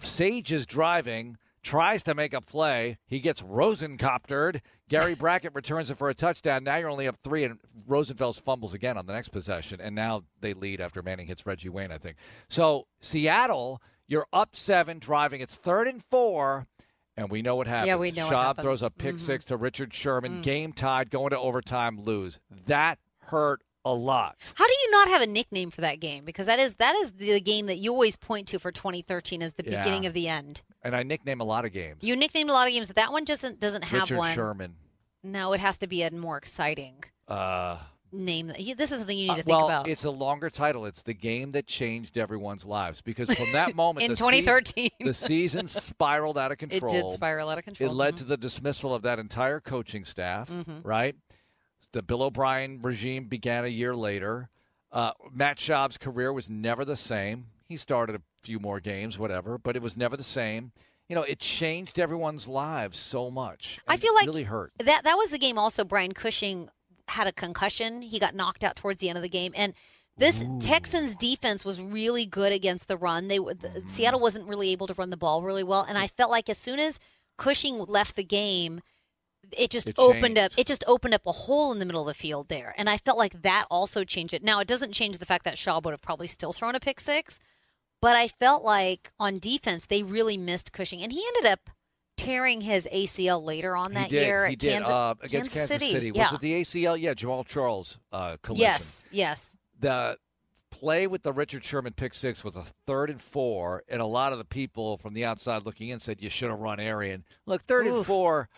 Sage 0.00 0.52
is 0.52 0.64
driving, 0.64 1.36
tries 1.62 2.02
to 2.04 2.14
make 2.14 2.32
a 2.34 2.40
play. 2.40 2.98
He 3.06 3.20
gets 3.20 3.42
Rosencoptered. 3.42 4.60
Gary 4.88 5.14
Brackett 5.18 5.54
returns 5.54 5.90
it 5.90 5.96
for 5.98 6.10
a 6.10 6.14
touchdown. 6.14 6.64
Now 6.64 6.76
you're 6.76 6.88
only 6.90 7.08
up 7.08 7.16
three, 7.22 7.44
and 7.44 7.58
Rosenfels 7.88 8.40
fumbles 8.42 8.74
again 8.74 8.96
on 8.96 9.06
the 9.06 9.12
next 9.12 9.28
possession. 9.30 9.80
And 9.80 9.94
now 9.94 10.24
they 10.40 10.54
lead 10.54 10.80
after 10.80 11.02
Manning 11.02 11.26
hits 11.26 11.46
Reggie 11.46 11.68
Wayne, 11.68 11.92
I 11.92 11.98
think. 11.98 12.16
So 12.48 12.86
Seattle, 13.00 13.80
you're 14.08 14.26
up 14.32 14.56
seven, 14.56 14.98
driving. 14.98 15.40
It's 15.40 15.54
third 15.56 15.86
and 15.88 16.02
four. 16.02 16.66
And 17.16 17.30
we 17.30 17.42
know 17.42 17.56
what 17.56 17.66
happens. 17.66 17.88
Yeah, 17.88 17.96
we 17.96 18.10
know 18.10 18.24
what 18.26 18.34
Schaub 18.56 18.62
throws 18.62 18.80
a 18.80 18.86
happens. 18.86 19.02
pick 19.02 19.14
Mhm. 19.16 19.20
six 19.20 19.44
to 19.46 19.56
Richard 19.56 19.92
Sherman. 19.92 20.38
Mm. 20.40 20.42
Game 20.42 20.72
tied, 20.72 21.10
going 21.10 21.30
to 21.30 21.38
overtime, 21.38 22.00
lose. 22.00 22.40
That 22.66 22.98
hurt 23.24 23.62
a 23.84 23.92
lot. 23.92 24.36
How 24.54 24.66
do 24.66 24.72
you 24.72 24.90
not 24.92 25.08
have 25.08 25.20
a 25.20 25.26
nickname 25.26 25.70
for 25.70 25.82
that 25.82 26.00
game? 26.00 26.24
Because 26.24 26.46
that 26.46 26.58
is 26.58 26.76
that 26.76 26.94
is 26.96 27.12
the 27.12 27.38
game 27.40 27.66
that 27.66 27.76
you 27.78 27.92
always 27.92 28.16
point 28.16 28.48
to 28.48 28.58
for 28.58 28.72
2013 28.72 29.42
as 29.42 29.52
the 29.54 29.64
Yeah. 29.64 29.78
beginning 29.82 30.06
of 30.06 30.14
the 30.14 30.26
end. 30.28 30.62
And 30.84 30.96
I 30.96 31.02
nickname 31.04 31.40
a 31.40 31.44
lot 31.44 31.64
of 31.64 31.72
games. 31.72 31.98
You 32.02 32.16
nicknamed 32.16 32.50
a 32.50 32.52
lot 32.52 32.66
of 32.66 32.72
games. 32.74 32.88
That 32.88 33.12
one 33.12 33.24
doesn't 33.24 33.60
doesn't 33.60 33.84
have 33.84 34.02
Richard 34.02 34.18
one. 34.18 34.34
Sherman, 34.34 34.74
No, 35.22 35.52
it 35.52 35.60
has 35.60 35.78
to 35.78 35.86
be 35.86 36.02
a 36.02 36.10
more 36.10 36.36
exciting. 36.36 37.04
uh, 37.28 37.78
name 38.10 38.48
that. 38.48 38.60
you- 38.60 38.74
This 38.74 38.90
is 38.92 38.98
something 38.98 39.16
you 39.16 39.24
need 39.28 39.30
Uh, 39.30 39.36
to 39.36 39.42
think 39.44 39.56
well, 39.56 39.66
about. 39.66 39.88
it's 39.88 40.04
a 40.04 40.10
longer 40.10 40.50
title. 40.50 40.84
It's 40.84 41.02
the 41.02 41.14
game 41.14 41.52
that 41.52 41.66
changed 41.66 42.18
everyone's 42.18 42.64
lives 42.66 43.00
because 43.00 43.30
from 43.32 43.52
that 43.52 43.74
moment, 43.76 44.04
In 44.04 44.10
the 44.10 44.16
2013. 44.16 44.90
season, 44.90 45.06
the 45.06 45.14
season 45.14 45.66
spiraled 45.68 46.36
out 46.36 46.52
of 46.52 46.58
control. 46.58 46.92
it 46.92 47.02
did 47.02 47.12
spiral 47.12 47.48
out 47.48 47.56
of 47.58 47.64
control. 47.64 47.88
It 47.90 47.94
led 47.94 48.14
Mhm. 48.14 48.18
to 48.18 48.24
the 48.24 48.36
dismissal 48.36 48.94
of 48.94 49.02
that 49.02 49.18
entire 49.18 49.60
coaching 49.60 50.04
staff, 50.04 50.50
Mhm. 50.50 50.80
right? 50.84 51.14
The 51.92 52.02
Bill 52.02 52.22
O'Brien 52.22 52.80
regime 52.82 53.28
began 53.28 53.64
a 53.64 53.68
year 53.68 53.94
later. 53.94 54.50
Uh, 54.90 55.12
Matt 55.30 55.56
Schaub's 55.58 55.96
career 55.96 56.32
was 56.32 56.50
never 56.50 56.84
the 56.84 56.96
same. 56.96 57.46
He 57.72 57.76
started 57.78 58.14
a 58.16 58.20
few 58.42 58.58
more 58.60 58.80
games, 58.80 59.18
whatever, 59.18 59.56
but 59.56 59.76
it 59.76 59.82
was 59.82 59.96
never 59.96 60.14
the 60.14 60.22
same. 60.22 60.72
You 61.08 61.16
know, 61.16 61.22
it 61.22 61.38
changed 61.38 61.98
everyone's 61.98 62.46
lives 62.46 62.98
so 62.98 63.30
much. 63.30 63.78
I 63.88 63.96
feel 63.96 64.12
it 64.12 64.16
like 64.16 64.26
really 64.26 64.42
hurt. 64.42 64.72
that 64.78 65.04
that 65.04 65.16
was 65.16 65.30
the 65.30 65.38
game. 65.38 65.56
Also, 65.56 65.84
Brian 65.84 66.12
Cushing 66.12 66.68
had 67.08 67.26
a 67.26 67.32
concussion. 67.32 68.02
He 68.02 68.18
got 68.18 68.34
knocked 68.34 68.62
out 68.62 68.76
towards 68.76 68.98
the 68.98 69.08
end 69.08 69.16
of 69.16 69.22
the 69.22 69.30
game, 69.30 69.52
and 69.56 69.72
this 70.18 70.44
Texans 70.60 71.16
defense 71.16 71.64
was 71.64 71.80
really 71.80 72.26
good 72.26 72.52
against 72.52 72.88
the 72.88 72.98
run. 72.98 73.28
They 73.28 73.38
w- 73.38 73.56
Mm-hmm. 73.56 73.80
the, 73.84 73.88
Seattle 73.88 74.20
wasn't 74.20 74.46
really 74.46 74.68
able 74.70 74.86
to 74.86 74.94
run 74.94 75.08
the 75.08 75.16
ball 75.16 75.42
really 75.42 75.64
well, 75.64 75.86
and 75.88 75.96
I 75.96 76.08
felt 76.08 76.30
like 76.30 76.50
as 76.50 76.58
soon 76.58 76.78
as 76.78 77.00
Cushing 77.38 77.78
left 77.78 78.16
the 78.16 78.22
game, 78.24 78.82
it 79.56 79.70
just 79.70 79.88
It 79.90 79.96
opened 79.98 80.36
up. 80.38 80.52
It 80.58 80.66
just 80.66 80.84
opened 80.86 81.14
up 81.14 81.22
a 81.26 81.32
hole 81.32 81.72
in 81.72 81.78
the 81.78 81.86
middle 81.86 82.02
of 82.02 82.06
the 82.06 82.14
field 82.14 82.48
there, 82.48 82.74
and 82.76 82.88
I 82.90 82.98
felt 82.98 83.16
like 83.18 83.40
that 83.42 83.64
also 83.70 84.04
changed 84.04 84.34
it. 84.34 84.42
Now 84.44 84.60
it 84.60 84.68
doesn't 84.68 84.92
change 84.92 85.16
the 85.18 85.26
fact 85.26 85.44
that 85.46 85.56
Schaub 85.56 85.84
would 85.84 85.92
have 85.92 86.02
probably 86.02 86.26
still 86.26 86.52
thrown 86.52 86.74
a 86.74 86.80
pick 86.80 87.00
six, 87.00 87.38
but 88.02 88.16
I 88.16 88.28
felt 88.28 88.64
like 88.64 89.10
on 89.18 89.38
defense 89.38 89.86
they 89.86 90.02
really 90.02 90.36
missed 90.36 90.72
Cushing, 90.72 91.00
and 91.00 91.12
he 91.12 91.24
ended 91.28 91.50
up 91.50 91.70
tearing 92.18 92.60
his 92.60 92.86
ACL 92.92 93.42
later 93.42 93.74
on 93.74 93.94
that 93.94 94.10
did. 94.10 94.26
year 94.26 94.44
at 94.44 94.58
Kansas, 94.58 94.88
uh, 94.88 95.14
against 95.22 95.52
Kansas 95.52 95.80
City. 95.90 96.10
Was 96.10 96.18
yeah. 96.18 96.34
it 96.34 96.40
the 96.40 96.60
ACL? 96.60 97.00
Yeah, 97.00 97.14
Jamaal 97.14 97.46
Charles 97.46 97.98
uh, 98.12 98.36
collision. 98.42 98.62
yes, 98.62 99.06
yes. 99.10 99.56
the 99.80 100.18
play 100.70 101.06
with 101.06 101.22
the 101.22 101.32
Richard 101.32 101.64
Sherman 101.64 101.92
pick 101.92 102.12
six 102.12 102.42
was 102.44 102.56
a 102.56 102.64
third 102.86 103.08
and 103.08 103.20
four, 103.20 103.84
and 103.88 104.02
a 104.02 104.06
lot 104.06 104.32
of 104.32 104.38
the 104.38 104.44
people 104.44 104.98
from 104.98 105.14
the 105.14 105.24
outside 105.24 105.64
looking 105.64 105.90
in 105.90 106.00
said 106.00 106.20
you 106.20 106.28
should 106.28 106.50
have 106.50 106.58
run 106.58 106.80
Arian. 106.80 107.24
Look, 107.46 107.64
third 107.64 107.86
and 107.86 108.04
four, 108.04 108.48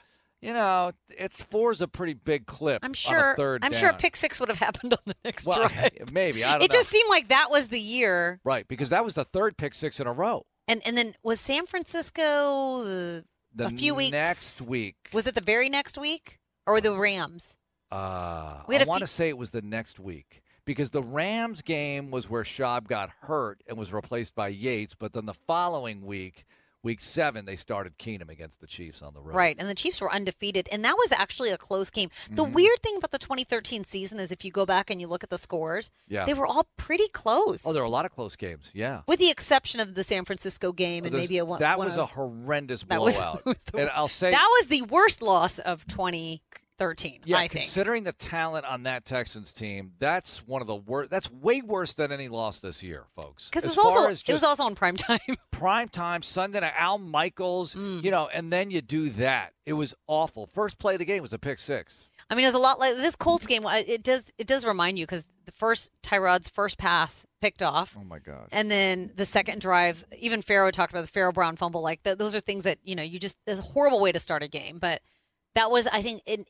you 0.44 0.52
know, 0.52 0.92
it's 1.08 1.36
four 1.42 1.72
is 1.72 1.80
a 1.80 1.88
pretty 1.88 2.14
big 2.14 2.46
clip. 2.46 2.84
I'm 2.84 2.92
sure. 2.92 3.34
third 3.36 3.64
I'm 3.64 3.72
sure 3.72 3.90
a 3.90 3.94
pick 3.94 4.14
six 4.16 4.38
would 4.40 4.48
have 4.50 4.58
happened 4.58 4.92
on 4.94 5.00
the 5.06 5.16
next 5.24 5.46
Well, 5.46 5.66
drive. 5.68 5.92
maybe 6.12 6.44
I 6.44 6.52
don't 6.52 6.62
It 6.62 6.70
know. 6.70 6.78
just 6.78 6.90
seemed 6.90 7.08
like 7.08 7.28
that 7.28 7.48
was 7.50 7.68
the 7.68 7.80
year. 7.80 8.40
right 8.44 8.66
because 8.68 8.90
that 8.90 9.04
was 9.04 9.14
the 9.14 9.24
third 9.24 9.56
pick 9.56 9.74
six 9.74 10.00
in 10.00 10.06
a 10.06 10.12
row. 10.12 10.44
And 10.68 10.80
and 10.86 10.96
then 10.96 11.14
was 11.22 11.40
San 11.40 11.66
Francisco 11.66 12.84
the, 12.84 13.24
The 13.54 13.66
a 13.66 13.70
few 13.70 13.94
weeks 13.94 14.12
next 14.12 14.60
week. 14.60 14.96
Was 15.12 15.26
it 15.26 15.34
the 15.34 15.40
very 15.40 15.68
next 15.68 15.96
week 15.98 16.38
or 16.66 16.80
the 16.80 16.96
Rams? 16.96 17.56
Uh, 17.90 18.62
We 18.66 18.76
I 18.76 18.84
want 18.84 18.98
few- 19.00 19.06
to 19.06 19.12
say 19.12 19.28
it 19.28 19.38
was 19.38 19.50
the 19.50 19.62
next 19.62 19.98
week 20.00 20.42
because 20.64 20.90
the 20.90 21.02
Rams 21.02 21.62
game 21.62 22.10
was 22.10 22.28
where 22.28 22.42
Schaub 22.42 22.86
got 22.88 23.10
hurt 23.20 23.62
and 23.68 23.76
was 23.78 23.92
replaced 23.92 24.34
by 24.34 24.48
Yates, 24.48 24.94
but 24.94 25.12
then 25.12 25.26
the 25.26 25.34
following 25.46 26.04
week, 26.04 26.44
week 26.84 27.00
seven, 27.00 27.44
they 27.46 27.56
started 27.56 27.98
Keenum 27.98 28.28
against 28.28 28.60
the 28.60 28.66
Chiefs 28.66 29.02
on 29.02 29.14
the 29.14 29.20
road. 29.20 29.34
Right, 29.34 29.56
and 29.58 29.68
the 29.68 29.74
Chiefs 29.74 30.00
were 30.00 30.12
undefeated, 30.12 30.68
and 30.70 30.84
that 30.84 30.96
was 30.96 31.10
actually 31.10 31.50
a 31.50 31.58
close 31.58 31.90
game. 31.90 32.10
The 32.30 32.44
mm-hmm. 32.44 32.52
weird 32.52 32.80
thing 32.82 32.96
about 32.96 33.10
the 33.10 33.18
2013 33.18 33.84
season 33.84 34.20
is 34.20 34.30
if 34.30 34.44
you 34.44 34.52
go 34.52 34.64
back 34.66 34.90
and 34.90 35.00
you 35.00 35.08
look 35.08 35.24
at 35.24 35.30
the 35.30 35.38
scores, 35.38 35.90
Yeah. 36.06 36.24
they 36.26 36.34
were 36.34 36.46
all 36.46 36.68
pretty 36.76 37.08
close. 37.08 37.66
Oh, 37.66 37.72
there 37.72 37.82
were 37.82 37.86
a 37.86 37.90
lot 37.90 38.04
of 38.04 38.12
close 38.12 38.36
games. 38.36 38.70
Yeah. 38.72 39.00
with 39.06 39.18
the 39.18 39.30
exception 39.30 39.80
of 39.80 39.94
the 39.94 40.04
San 40.04 40.24
Francisco 40.24 40.72
game 40.72 41.04
and 41.04 41.12
There's- 41.12 41.24
maybe 41.24 41.38
a 41.38 41.44
one. 41.44 41.60
that 41.60 41.78
one 41.78 41.86
was 41.88 41.94
of- 41.94 42.00
a 42.04 42.06
horrendous 42.06 42.82
that 42.88 43.00
was- 43.00 43.16
blowout. 43.16 43.44
was 43.44 43.56
the- 43.72 43.78
and 43.78 43.90
I'll 43.90 44.08
say 44.08 44.30
that 44.30 44.48
was 44.60 44.66
the 44.68 44.82
worst 44.82 45.22
loss 45.22 45.58
of 45.58 45.86
2013. 46.78 47.20
yeah, 47.24 47.36
I 47.38 47.48
think. 47.48 47.64
considering 47.64 48.04
the 48.04 48.12
talent 48.12 48.64
on 48.66 48.82
that 48.84 49.04
Texans 49.04 49.52
team, 49.52 49.92
that's 49.98 50.46
one 50.46 50.60
of 50.60 50.66
the 50.66 50.76
worst. 50.76 51.10
That's 51.10 51.30
way 51.30 51.60
worse 51.62 51.94
than 51.94 52.12
any 52.12 52.28
loss 52.28 52.60
this 52.60 52.82
year, 52.82 53.04
folks. 53.14 53.48
Because 53.48 53.64
it 53.64 53.68
was 53.68 53.78
also 53.78 54.08
it 54.10 54.32
was 54.32 54.42
also 54.44 54.64
on 54.64 54.74
prime 54.74 54.96
time. 54.96 55.18
prime 55.50 55.88
time 55.88 56.22
Sunday 56.22 56.60
night. 56.60 56.74
Al 56.76 56.98
Michaels, 56.98 57.74
Mm. 57.74 58.02
you 58.04 58.10
know, 58.10 58.28
and 58.32 58.52
then 58.52 58.70
you 58.70 58.80
do 58.80 59.08
that. 59.10 59.52
It 59.66 59.72
was 59.74 59.94
awful. 60.06 60.46
First 60.46 60.78
play 60.78 60.94
of 60.94 60.98
the 60.98 61.04
game 61.04 61.22
was 61.22 61.32
a 61.32 61.38
pick 61.38 61.58
six. 61.58 62.10
I 62.30 62.34
mean, 62.34 62.44
it 62.44 62.48
was 62.48 62.54
a 62.54 62.58
lot 62.58 62.78
like 62.78 62.96
this 62.96 63.16
Colts 63.16 63.46
game. 63.46 63.64
It 63.66 64.02
does 64.02 64.32
it 64.38 64.46
does 64.46 64.64
remind 64.66 64.98
you 64.98 65.04
because 65.06 65.24
the 65.44 65.52
first 65.52 65.90
Tyrod's 66.02 66.48
first 66.48 66.78
pass 66.78 67.26
picked 67.42 67.62
off, 67.62 67.94
Oh 68.00 68.04
my 68.04 68.18
gosh. 68.18 68.48
and 68.50 68.70
then 68.70 69.12
the 69.14 69.26
second 69.26 69.60
drive. 69.60 70.04
Even 70.18 70.40
Pharaoh 70.40 70.70
talked 70.70 70.92
about 70.92 71.02
the 71.02 71.08
Pharaoh 71.12 71.32
Brown 71.32 71.56
fumble. 71.56 71.82
Like 71.82 72.02
th- 72.02 72.16
those 72.18 72.34
are 72.34 72.40
things 72.40 72.64
that 72.64 72.78
you 72.82 72.94
know 72.96 73.02
you 73.02 73.18
just 73.18 73.36
it's 73.46 73.60
a 73.60 73.62
horrible 73.62 74.00
way 74.00 74.10
to 74.12 74.18
start 74.18 74.42
a 74.42 74.48
game. 74.48 74.78
But 74.78 75.02
that 75.54 75.70
was 75.70 75.86
I 75.86 76.00
think 76.02 76.22
an 76.26 76.46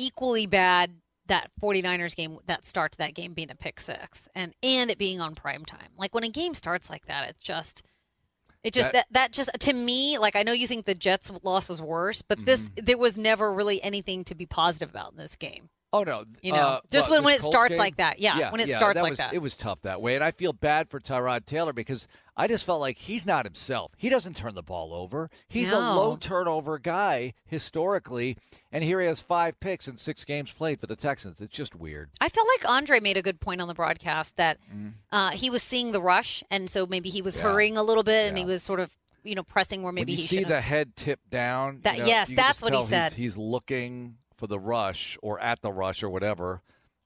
equally 0.00 0.46
bad 0.46 0.92
that 1.26 1.50
49ers 1.62 2.16
game 2.16 2.38
that 2.46 2.66
starts 2.66 2.96
that 2.96 3.14
game 3.14 3.34
being 3.34 3.50
a 3.50 3.54
pick 3.54 3.78
six 3.78 4.28
and 4.34 4.54
and 4.62 4.90
it 4.90 4.98
being 4.98 5.20
on 5.20 5.34
prime 5.34 5.64
time. 5.64 5.90
Like 5.96 6.14
when 6.14 6.24
a 6.24 6.28
game 6.28 6.54
starts 6.54 6.90
like 6.90 7.06
that, 7.06 7.28
it's 7.28 7.42
just. 7.42 7.82
It 8.62 8.74
just 8.74 8.92
that, 8.92 9.06
That- 9.08 9.12
that 9.12 9.32
just 9.32 9.48
to 9.60 9.72
me 9.72 10.18
like 10.18 10.36
I 10.36 10.42
know 10.42 10.52
you 10.52 10.66
think 10.66 10.84
the 10.84 10.94
Jets 10.94 11.30
loss 11.42 11.68
was 11.70 11.80
worse, 11.80 12.20
but 12.20 12.44
this 12.44 12.60
Mm-hmm. 12.60 12.84
there 12.84 12.98
was 12.98 13.16
never 13.16 13.50
really 13.52 13.82
anything 13.82 14.22
to 14.24 14.34
be 14.34 14.44
positive 14.44 14.90
about 14.90 15.12
in 15.12 15.16
this 15.18 15.34
game. 15.36 15.70
Oh 15.92 16.04
no! 16.04 16.24
You 16.40 16.52
know, 16.52 16.58
uh, 16.58 16.80
just 16.90 17.10
when, 17.10 17.24
when 17.24 17.34
it 17.34 17.40
Colts 17.40 17.52
starts 17.52 17.72
game? 17.72 17.78
like 17.78 17.96
that. 17.96 18.20
Yeah, 18.20 18.52
when 18.52 18.60
it 18.60 18.68
yeah, 18.68 18.76
starts 18.78 18.98
that 18.98 19.02
like 19.02 19.10
was, 19.10 19.18
that. 19.18 19.34
It 19.34 19.38
was 19.42 19.56
tough 19.56 19.80
that 19.82 20.00
way, 20.00 20.14
and 20.14 20.22
I 20.22 20.30
feel 20.30 20.52
bad 20.52 20.88
for 20.88 21.00
Tyrod 21.00 21.46
Taylor 21.46 21.72
because 21.72 22.06
I 22.36 22.46
just 22.46 22.64
felt 22.64 22.80
like 22.80 22.96
he's 22.96 23.26
not 23.26 23.44
himself. 23.44 23.90
He 23.96 24.08
doesn't 24.08 24.36
turn 24.36 24.54
the 24.54 24.62
ball 24.62 24.94
over. 24.94 25.30
He's 25.48 25.72
a 25.72 25.78
low 25.78 26.16
turnover 26.16 26.78
guy 26.78 27.34
historically, 27.46 28.36
and 28.70 28.84
here 28.84 29.00
he 29.00 29.06
has 29.08 29.20
five 29.20 29.58
picks 29.58 29.88
in 29.88 29.96
six 29.96 30.24
games 30.24 30.52
played 30.52 30.78
for 30.80 30.86
the 30.86 30.96
Texans. 30.96 31.40
It's 31.40 31.52
just 31.54 31.74
weird. 31.74 32.10
I 32.20 32.28
felt 32.28 32.46
like 32.56 32.70
Andre 32.70 33.00
made 33.00 33.16
a 33.16 33.22
good 33.22 33.40
point 33.40 33.60
on 33.60 33.66
the 33.68 33.74
broadcast 33.74 34.36
that 34.36 34.58
Mm. 34.74 34.92
uh, 35.10 35.30
he 35.30 35.50
was 35.50 35.62
seeing 35.62 35.92
the 35.92 36.00
rush, 36.00 36.44
and 36.50 36.70
so 36.70 36.86
maybe 36.86 37.08
he 37.08 37.20
was 37.22 37.36
Yeah. 37.36 37.42
hurrying 37.42 37.76
a 37.76 37.82
little 37.82 38.04
bit, 38.04 38.28
and 38.28 38.38
he 38.38 38.44
was 38.44 38.62
sort 38.62 38.78
of 38.80 38.96
you 39.24 39.34
know 39.34 39.42
pressing 39.42 39.82
where 39.82 39.92
maybe 39.92 40.12
when 40.12 40.18
you 40.18 40.22
he 40.22 40.28
see 40.28 40.38
should. 40.38 40.48
the 40.48 40.60
head 40.60 40.94
tip 40.96 41.18
down, 41.30 41.74
you 41.76 41.80
That- 41.82 41.98
know, 41.98 42.06
yes, 42.06 42.30
you 42.30 42.36
that's 42.36 42.62
what 42.62 42.72
he 42.74 42.82
said. 42.84 43.12
He's, 43.14 43.34
he's 43.34 43.36
looking 43.36 44.16
for 44.40 44.48
the 44.48 44.58
rush 44.58 45.16
or 45.22 45.38
at 45.38 45.62
the 45.62 45.70
rush 45.70 46.02
or 46.02 46.10
whatever, 46.10 46.62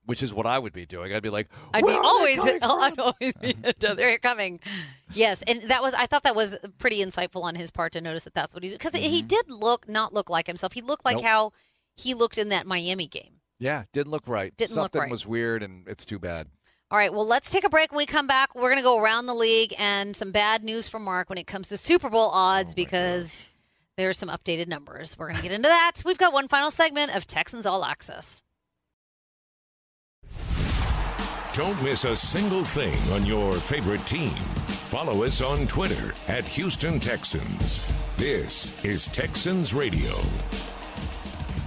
which 0.07 0.23
is 0.23 0.33
what 0.33 0.47
I 0.47 0.59
would 0.59 0.73
be 0.73 0.87
doing. 0.87 1.13
I'd 1.13 1.23
be 1.23 1.29
like, 1.31 1.49
I'd 1.75 1.81
be 1.81 1.85
"Where 1.87 1.97
are 1.97 2.03
they 2.03 2.07
always. 2.07 2.41
I'd 2.63 2.99
always 2.99 3.33
be, 3.41 3.55
they're 3.81 4.19
coming. 4.19 4.61
Yes, 5.13 5.43
and 5.47 5.63
that 5.65 5.83
was, 5.83 5.93
I 5.95 6.07
thought 6.07 6.23
that 6.23 6.37
was 6.37 6.57
pretty 6.79 6.99
insightful 7.05 7.43
on 7.43 7.55
his 7.57 7.71
part 7.71 7.93
to 7.93 8.01
notice 8.01 8.25
that 8.25 8.35
that's 8.35 8.55
what 8.55 8.63
he's 8.63 8.73
because 8.73 8.95
he 8.95 9.21
did 9.23 9.51
look 9.51 9.89
not 9.89 10.15
look 10.15 10.31
like 10.31 10.47
himself. 10.47 10.73
He 10.73 10.81
looked 10.81 11.05
like 11.05 11.17
Mm-hmm. 11.17 11.25
Nope. 11.25 11.31
how 11.31 11.53
he 11.97 12.15
looked 12.15 12.39
in 12.39 12.49
that 12.51 12.67
Miami 12.67 13.07
game. 13.07 13.41
Yeah, 13.59 13.85
didn't 13.93 14.11
look 14.11 14.27
right. 14.27 14.55
Didn't 14.57 14.77
look 14.77 14.85
Something 14.85 15.01
right. 15.03 15.11
was 15.11 15.27
weird, 15.27 15.63
and 15.63 15.87
it's 15.89 16.05
too 16.05 16.19
bad. 16.19 16.49
All 16.91 16.99
right, 16.99 17.13
well, 17.13 17.27
let's 17.27 17.51
take 17.51 17.65
a 17.65 17.69
break. 17.69 17.91
When 17.93 17.99
we 17.99 18.07
come 18.07 18.27
back, 18.27 18.55
we're 18.55 18.63
going 18.71 18.77
to 18.77 18.83
go 18.83 19.01
around 19.03 19.27
the 19.27 19.35
league 19.35 19.75
and 19.79 20.15
some 20.15 20.33
bad 20.33 20.63
news 20.63 20.89
from 20.89 21.03
Mark 21.05 21.29
when 21.29 21.39
it 21.39 21.47
comes 21.47 21.69
to 21.71 21.77
Super 21.77 22.11
Bowl 22.11 22.31
odds 22.31 22.75
because 22.75 23.35
there's 23.97 24.19
some 24.19 24.29
updated 24.29 24.69
numbers. 24.69 25.17
We're 25.19 25.27
going 25.29 25.37
to 25.37 25.43
get 25.43 25.53
into 25.53 25.69
that. 25.69 26.03
We've 26.05 26.19
got 26.19 26.33
one 26.33 26.49
final 26.49 26.71
segment 26.71 27.15
of 27.15 27.27
Texans 27.27 27.67
All 27.67 27.85
Access. 27.85 28.43
Don't 31.53 31.81
miss 31.85 32.05
a 32.05 32.17
single 32.17 32.65
thing 32.65 32.97
on 33.13 33.25
your 33.25 33.53
favorite 33.55 34.05
team. 34.07 34.35
Follow 34.89 35.23
us 35.23 35.41
on 35.41 35.69
Twitter 35.69 36.13
at 36.27 36.45
Houston 36.47 36.99
Texans. 36.99 37.79
This 38.17 38.73
is 38.85 39.07
Texans 39.09 39.73
Radio. 39.73 40.17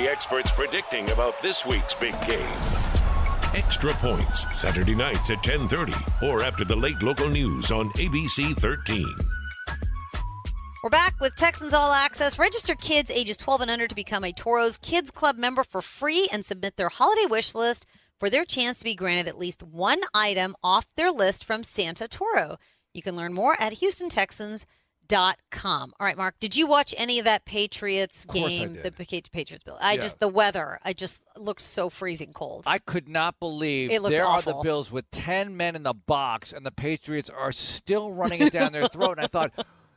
The 0.00 0.08
experts 0.08 0.50
predicting 0.50 1.10
about 1.10 1.42
this 1.42 1.66
week's 1.66 1.94
big 1.94 2.14
game? 2.26 2.56
Extra 3.54 3.92
Points, 3.92 4.46
Saturday 4.58 4.94
nights 4.94 5.28
at 5.28 5.42
10:30 5.42 5.92
or 6.26 6.42
after 6.42 6.64
the 6.64 6.74
late 6.74 7.02
local 7.02 7.28
news 7.28 7.70
on 7.70 7.90
ABC 7.90 8.54
13. 8.54 9.06
We're 10.82 10.88
back 10.88 11.20
with 11.20 11.34
Texans 11.34 11.74
All 11.74 11.92
Access. 11.92 12.38
Register 12.38 12.74
kids 12.74 13.10
ages 13.10 13.36
12 13.36 13.60
and 13.60 13.70
under 13.70 13.86
to 13.86 13.94
become 13.94 14.24
a 14.24 14.32
Toro's 14.32 14.78
Kids 14.78 15.10
Club 15.10 15.36
member 15.36 15.64
for 15.64 15.82
free 15.82 16.30
and 16.32 16.46
submit 16.46 16.76
their 16.78 16.88
holiday 16.88 17.26
wish 17.26 17.54
list 17.54 17.84
for 18.18 18.30
their 18.30 18.46
chance 18.46 18.78
to 18.78 18.84
be 18.84 18.94
granted 18.94 19.28
at 19.28 19.36
least 19.36 19.62
one 19.62 20.00
item 20.14 20.56
off 20.64 20.86
their 20.96 21.10
list 21.10 21.44
from 21.44 21.62
Santa 21.62 22.08
Toro. 22.08 22.56
You 22.94 23.02
can 23.02 23.16
learn 23.16 23.34
more 23.34 23.54
at 23.60 23.74
Dot 25.10 25.38
com. 25.50 25.92
All 25.98 26.06
right, 26.06 26.16
Mark. 26.16 26.36
Did 26.38 26.54
you 26.54 26.68
watch 26.68 26.94
any 26.96 27.18
of 27.18 27.24
that 27.24 27.44
Patriots 27.44 28.24
I 28.30 28.32
game? 28.32 28.78
The 28.80 28.92
Patriots 28.92 29.64
bill. 29.64 29.76
I 29.80 29.94
Yeah. 29.94 30.02
just 30.02 30.20
the 30.20 30.28
weather. 30.28 30.78
I 30.84 30.92
just 30.92 31.24
looked 31.36 31.62
so 31.62 31.90
freezing 31.90 32.32
cold. 32.32 32.62
I 32.64 32.78
could 32.78 33.08
not 33.08 33.40
believe 33.40 33.90
It 33.90 34.02
looked 34.02 34.12
there 34.12 34.24
are 34.24 34.40
the 34.40 34.60
Bills 34.62 34.92
with 34.92 35.10
10 35.10 35.56
men 35.56 35.74
in 35.74 35.82
the 35.82 35.94
box, 35.94 36.52
and 36.52 36.64
the 36.64 36.70
Patriots 36.70 37.28
are 37.28 37.50
still 37.50 38.12
running 38.12 38.40
it 38.40 38.52
down 38.52 38.70
their 38.72 38.86
throat. 38.92 39.18
And 39.18 39.22
I 39.22 39.26
thought, 39.26 39.52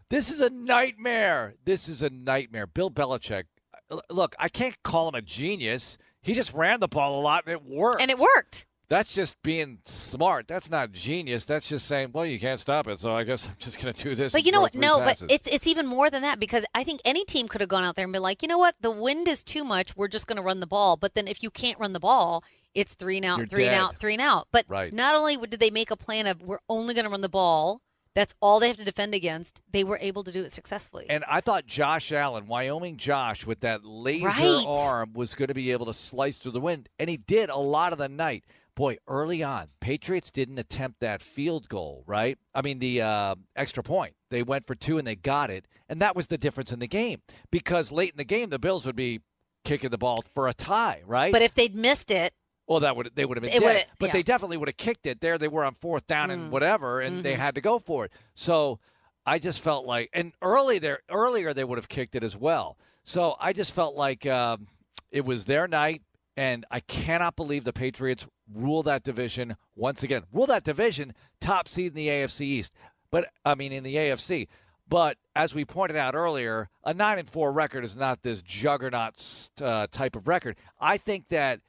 this 0.09 0.31
is 0.31 0.41
a 0.41 0.49
nightmare. 0.49 1.53
This 1.63 1.87
is 1.87 2.01
a 2.01 2.09
nightmare. 2.09 2.65
Bill 2.65 2.89
Belichick, 2.89 3.43
uh, 3.91 3.99
look, 4.09 4.35
I 4.39 4.49
can't 4.49 4.81
call 4.81 5.09
him 5.09 5.15
a 5.15 5.21
genius. 5.21 5.99
He 6.23 6.33
just 6.33 6.53
ran 6.55 6.79
the 6.79 6.87
ball 6.87 7.19
a 7.19 7.21
lot, 7.21 7.43
and 7.45 7.53
it 7.53 7.63
worked. 7.63 8.01
and 8.01 8.09
it 8.09 8.17
worked. 8.17 8.65
That's 8.93 9.15
just 9.15 9.41
being 9.41 9.79
smart. 9.85 10.47
That's 10.47 10.69
not 10.69 10.91
genius. 10.91 11.45
That's 11.45 11.67
just 11.67 11.87
saying, 11.87 12.11
well, 12.13 12.27
you 12.27 12.39
can't 12.39 12.59
stop 12.59 12.87
it, 12.87 12.99
so 12.99 13.15
I 13.15 13.23
guess 13.23 13.47
I'm 13.49 13.55
just 13.57 13.81
going 13.81 13.91
to 13.91 14.03
do 14.03 14.13
this. 14.13 14.33
But 14.33 14.45
you 14.45 14.51
know 14.51 14.61
what? 14.61 14.75
No, 14.75 14.99
passes. 14.99 15.21
but 15.23 15.31
it's 15.31 15.47
it's 15.47 15.65
even 15.65 15.87
more 15.87 16.11
than 16.11 16.21
that 16.21 16.39
because 16.39 16.63
I 16.75 16.83
think 16.83 17.01
any 17.03 17.25
team 17.25 17.47
could 17.47 17.59
have 17.59 17.71
gone 17.71 17.83
out 17.83 17.95
there 17.95 18.03
and 18.03 18.13
been 18.13 18.21
like, 18.21 18.43
you 18.43 18.47
know 18.47 18.59
what, 18.59 18.75
the 18.81 18.91
wind 18.91 19.27
is 19.27 19.41
too 19.41 19.63
much. 19.63 19.97
We're 19.97 20.07
just 20.09 20.27
going 20.27 20.37
to 20.37 20.43
run 20.43 20.59
the 20.59 20.67
ball. 20.67 20.95
But 20.95 21.15
then 21.15 21.27
if 21.27 21.41
you 21.41 21.49
can't 21.49 21.79
run 21.79 21.93
the 21.93 21.99
ball, 21.99 22.43
it's 22.75 22.93
three 22.93 23.17
and 23.17 23.25
out, 23.25 23.39
You're 23.39 23.47
three 23.47 23.65
and 23.65 23.73
out, 23.73 23.97
three 23.97 24.13
and 24.13 24.21
out. 24.21 24.47
But 24.51 24.65
Right. 24.67 24.93
not 24.93 25.15
only 25.15 25.37
did 25.37 25.59
they 25.59 25.71
make 25.71 25.89
a 25.89 25.97
plan 25.97 26.27
of 26.27 26.43
we're 26.43 26.59
only 26.69 26.93
going 26.93 27.05
to 27.05 27.09
run 27.09 27.21
the 27.21 27.29
ball, 27.29 27.81
that's 28.13 28.35
all 28.41 28.59
they 28.59 28.67
have 28.67 28.77
to 28.77 28.85
defend 28.85 29.15
against. 29.15 29.63
They 29.71 29.83
were 29.83 29.97
able 30.01 30.23
to 30.23 30.31
do 30.31 30.43
it 30.43 30.51
successfully. 30.51 31.07
And 31.09 31.23
I 31.27 31.41
thought 31.41 31.65
Josh 31.65 32.11
Allen, 32.11 32.45
Wyoming 32.45 32.97
Josh, 32.97 33.43
with 33.43 33.61
that 33.61 33.83
laser 33.83 34.27
Right. 34.27 34.65
arm, 34.67 35.13
was 35.13 35.33
going 35.33 35.47
to 35.47 35.55
be 35.55 35.71
able 35.71 35.87
to 35.87 35.95
slice 35.95 36.37
through 36.37 36.51
the 36.51 36.61
wind, 36.61 36.89
and 36.99 37.09
he 37.09 37.17
did 37.17 37.49
a 37.49 37.57
lot 37.57 37.91
of 37.91 37.97
the 37.97 38.07
night. 38.07 38.43
Boy, 38.75 38.97
early 39.07 39.43
on, 39.43 39.67
Patriots 39.81 40.31
didn't 40.31 40.57
attempt 40.57 40.99
that 41.01 41.21
field 41.21 41.69
goal, 41.69 42.03
right? 42.07 42.39
I 42.55 42.63
mean, 42.63 42.79
the 42.79 43.01
uh, 43.01 43.35
extra 43.55 43.83
point. 43.83 44.15
They 44.31 44.41
went 44.41 44.65
for 44.65 44.73
two 44.73 44.97
and 44.97 45.05
they 45.05 45.15
got 45.15 45.51
it, 45.51 45.67
and 45.89 46.01
that 46.01 46.15
was 46.15 46.25
the 46.27 46.39
difference 46.39 46.71
in 46.71 46.79
the 46.79 46.87
game. 46.87 47.21
Because 47.51 47.91
late 47.91 48.11
in 48.11 48.17
the 48.17 48.23
game, 48.23 48.49
the 48.49 48.57
Bills 48.57 48.85
would 48.87 48.95
be 48.95 49.19
kicking 49.63 49.91
the 49.91 49.97
ball 49.99 50.23
for 50.33 50.47
a 50.47 50.53
tie, 50.53 51.03
right? 51.05 51.31
but 51.31 51.43
if 51.43 51.53
they'd 51.53 51.75
missed 51.75 52.09
it, 52.09 52.33
Well, 52.67 52.79
that 52.79 52.95
would 52.95 53.11
they 53.13 53.25
would 53.25 53.37
have 53.37 53.43
been 53.43 53.61
dead, 53.61 53.85
but 53.99 54.07
yeah. 54.07 54.13
they 54.13 54.23
definitely 54.23 54.57
would 54.57 54.69
have 54.69 54.77
kicked 54.77 55.05
it. 55.05 55.21
There, 55.21 55.37
they 55.37 55.47
were 55.47 55.63
on 55.65 55.75
fourth 55.75 56.07
down 56.07 56.31
and 56.31 56.49
Mm. 56.49 56.49
whatever, 56.49 56.99
and 57.01 57.23
they 57.23 57.35
Mhm. 57.35 57.39
had 57.39 57.55
to 57.55 57.61
go 57.61 57.77
for 57.77 58.05
it. 58.05 58.11
So 58.33 58.79
I 59.25 59.37
just 59.37 59.59
felt 59.61 59.85
like, 59.85 60.09
and 60.13 60.33
early 60.41 60.79
there, 60.79 61.01
earlier 61.11 61.53
they 61.53 61.63
would 61.63 61.77
have 61.77 61.87
kicked 61.89 62.15
it 62.15 62.23
as 62.23 62.35
well. 62.35 62.77
So 63.03 63.35
I 63.39 63.53
just 63.53 63.71
felt 63.73 63.95
like 63.95 64.25
um, 64.25 64.67
it 65.11 65.23
was 65.25 65.45
their 65.45 65.67
night, 65.67 66.01
and 66.35 66.65
I 66.71 66.79
cannot 66.79 67.35
believe 67.35 67.63
the 67.63 67.71
Patriots 67.73 68.25
rule 68.55 68.83
that 68.83 69.03
division 69.03 69.55
once 69.75 70.03
again. 70.03 70.23
Rule 70.31 70.45
that 70.47 70.63
division, 70.63 71.13
top 71.39 71.67
seed 71.67 71.87
in 71.87 71.95
the 71.95 72.07
AFC 72.07 72.41
East, 72.41 72.73
but 73.11 73.29
I 73.45 73.55
mean 73.55 73.71
in 73.71 73.83
the 73.83 73.95
AFC. 73.95 74.47
But 74.87 75.17
as 75.35 75.55
we 75.55 75.65
pointed 75.65 75.97
out 75.97 76.15
earlier, 76.15 76.69
a 76.83 76.93
nine 76.93 77.19
and 77.19 77.29
four 77.29 77.51
record 77.51 77.83
is 77.83 77.95
not 77.95 78.21
this 78.21 78.41
juggernaut 78.41 79.49
uh, 79.61 79.87
type 79.87 80.15
of 80.15 80.27
record. 80.27 80.57
I 80.79 80.97
think 80.97 81.29
that 81.29 81.61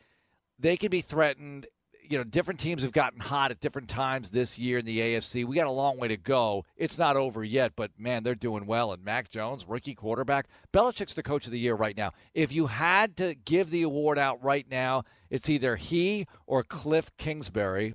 they 0.59 0.76
can 0.76 0.91
be 0.91 1.01
threatened. 1.01 1.66
You 2.07 2.19
know, 2.19 2.25
different 2.25 2.61
teams 2.61 2.83
have 2.83 2.93
gotten 2.93 3.19
hot 3.21 3.51
at 3.51 3.61
different 3.61 3.89
times 3.89 4.31
this 4.31 4.59
year 4.59 4.79
in 4.79 4.85
the 4.85 4.99
AFC. 5.01 5.45
We 5.47 5.57
got 5.57 5.67
a 5.67 5.71
long 5.71 5.99
way 5.99 6.09
to 6.09 6.17
go. 6.17 6.65
It's 6.77 6.99
not 6.99 7.17
over 7.17 7.43
yet, 7.43 7.73
but 7.77 7.91
man, 7.99 8.23
they're 8.23 8.35
doing 8.35 8.67
well. 8.67 8.93
And 8.93 9.03
Mac 9.03 9.31
Jones, 9.31 9.65
rookie 9.67 9.95
quarterback, 9.95 10.47
Belichick's 10.73 11.15
the 11.15 11.23
coach 11.23 11.47
of 11.47 11.53
the 11.53 11.59
year 11.59 11.75
right 11.75 11.97
now. 11.97 12.13
If 12.35 12.53
you 12.53 12.67
had 12.67 13.17
to 13.17 13.35
give 13.35 13.71
the 13.71 13.83
award 13.83 14.19
out 14.19 14.43
right 14.45 14.67
now, 14.71 15.05
it's 15.31 15.49
either 15.49 15.77
he 15.77 16.27
or 16.47 16.63
Kliff 16.63 17.07
Kingsbury. 17.17 17.95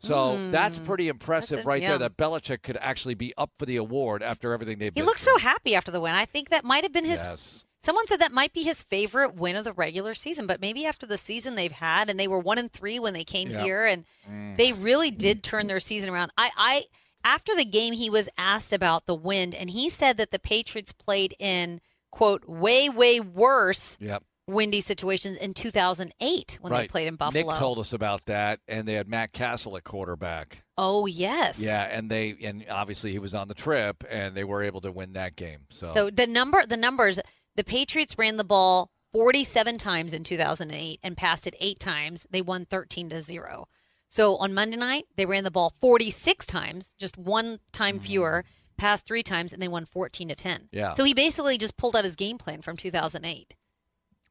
So 0.00 0.50
that's 0.50 0.78
Hmm. 0.78 0.84
pretty 0.86 1.08
impressive 1.08 1.60
it, 1.60 1.66
right 1.66 1.82
yeah. 1.82 1.90
there 1.90 1.98
that 1.98 2.16
Belichick 2.16 2.62
could 2.62 2.76
actually 2.80 3.14
be 3.14 3.34
up 3.36 3.50
for 3.58 3.66
the 3.66 3.76
award 3.76 4.22
after 4.22 4.52
everything 4.52 4.78
they've 4.78 4.92
he 4.94 5.00
been 5.00 5.06
looked 5.06 5.22
through. 5.22 5.32
so 5.34 5.38
happy 5.38 5.74
after 5.74 5.90
the 5.90 6.00
win. 6.00 6.14
I 6.14 6.24
think 6.24 6.50
that 6.50 6.64
might 6.64 6.84
have 6.84 6.92
been 6.92 7.04
his 7.04 7.18
Yes. 7.18 7.64
Someone 7.88 8.06
said 8.06 8.20
that 8.20 8.32
might 8.32 8.52
be 8.52 8.64
his 8.64 8.82
favorite 8.82 9.34
win 9.34 9.56
of 9.56 9.64
the 9.64 9.72
regular 9.72 10.12
season, 10.12 10.46
but 10.46 10.60
maybe 10.60 10.84
after 10.84 11.06
the 11.06 11.16
season 11.16 11.54
they've 11.54 11.72
had, 11.72 12.10
and 12.10 12.20
they 12.20 12.28
were 12.28 12.38
one 12.38 12.58
and 12.58 12.70
three 12.70 12.98
when 12.98 13.14
they 13.14 13.24
came 13.24 13.48
here, 13.48 13.86
and 13.86 14.04
mm. 14.30 14.58
they 14.58 14.74
really 14.74 15.10
did 15.10 15.42
turn 15.42 15.68
their 15.68 15.80
season 15.80 16.10
around. 16.10 16.30
I, 16.36 16.50
I, 16.54 16.84
after 17.24 17.56
the 17.56 17.64
game, 17.64 17.94
he 17.94 18.10
was 18.10 18.28
asked 18.36 18.74
about 18.74 19.06
the 19.06 19.14
wind, 19.14 19.54
and 19.54 19.70
he 19.70 19.88
said 19.88 20.18
that 20.18 20.32
the 20.32 20.38
Patriots 20.38 20.92
played 20.92 21.34
in 21.38 21.80
quote 22.10 22.46
way, 22.46 22.90
way 22.90 23.20
worse 23.20 23.96
Yep. 24.02 24.22
windy 24.46 24.82
situations 24.82 25.38
in 25.38 25.54
2008 25.54 26.58
when 26.60 26.74
they 26.74 26.88
played 26.88 27.08
in 27.08 27.16
Buffalo. 27.16 27.52
Nick 27.52 27.58
told 27.58 27.78
us 27.78 27.94
about 27.94 28.26
that, 28.26 28.60
and 28.68 28.86
they 28.86 28.94
had 28.94 29.08
Matt 29.08 29.32
Cassel 29.32 29.78
at 29.78 29.84
quarterback. 29.84 30.62
oh 30.76 31.06
yes, 31.06 31.58
Yeah, 31.58 31.84
and 31.84 32.10
they 32.10 32.36
and 32.42 32.66
obviously 32.68 33.12
he 33.12 33.18
was 33.18 33.34
on 33.34 33.48
the 33.48 33.54
trip, 33.54 34.04
and 34.10 34.36
they 34.36 34.44
were 34.44 34.62
able 34.62 34.82
to 34.82 34.92
win 34.92 35.14
that 35.14 35.36
game. 35.36 35.60
So, 35.70 35.90
So 35.92 36.10
the 36.10 36.26
number, 36.26 36.66
the 36.66 36.76
numbers, 36.76 37.18
the 37.58 37.64
Patriots 37.64 38.16
ran 38.16 38.36
the 38.36 38.44
ball 38.44 38.90
47 39.12 39.78
times 39.78 40.12
in 40.12 40.24
2008 40.24 41.00
and 41.02 41.16
passed 41.16 41.46
it 41.46 41.54
eight 41.60 41.80
times. 41.80 42.26
They 42.30 42.40
won 42.40 42.64
13 42.64 43.10
to 43.10 43.20
zero. 43.20 43.66
So 44.08 44.36
on 44.36 44.54
Monday 44.54 44.76
night, 44.76 45.04
they 45.16 45.26
ran 45.26 45.44
the 45.44 45.50
ball 45.50 45.74
46 45.80 46.46
times, 46.46 46.94
just 46.98 47.18
one 47.18 47.58
time 47.72 47.98
fewer, 47.98 48.44
passed 48.76 49.04
three 49.06 49.22
times, 49.22 49.52
and 49.52 49.60
they 49.60 49.68
won 49.68 49.84
14 49.84 50.28
to 50.28 50.34
10. 50.34 50.56
Mm-hmm. 50.56 50.66
Yeah. 50.70 50.94
So 50.94 51.04
he 51.04 51.12
basically 51.12 51.58
just 51.58 51.76
pulled 51.76 51.96
out 51.96 52.04
his 52.04 52.16
game 52.16 52.38
plan 52.38 52.62
from 52.62 52.76
2008 52.76 53.54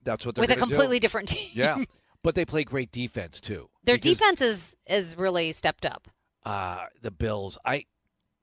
that's 0.08 0.26
what 0.26 0.36
they're 0.36 0.42
with 0.42 0.50
a 0.50 0.56
gonna 0.56 0.66
do. 0.66 0.72
completely 0.72 1.00
different 1.00 1.28
team. 1.28 1.50
yeah, 1.54 1.84
but 2.24 2.34
they 2.34 2.46
play 2.46 2.64
great 2.64 2.92
defense 2.92 3.40
too. 3.42 3.70
Their 3.84 3.98
defense 3.98 4.42
is 4.42 4.76
is 4.88 5.18
really 5.18 5.52
stepped 5.52 5.86
up. 5.86 6.08
uh, 6.46 6.86
the 7.02 7.12
Bills. 7.12 7.58
I. 7.64 7.86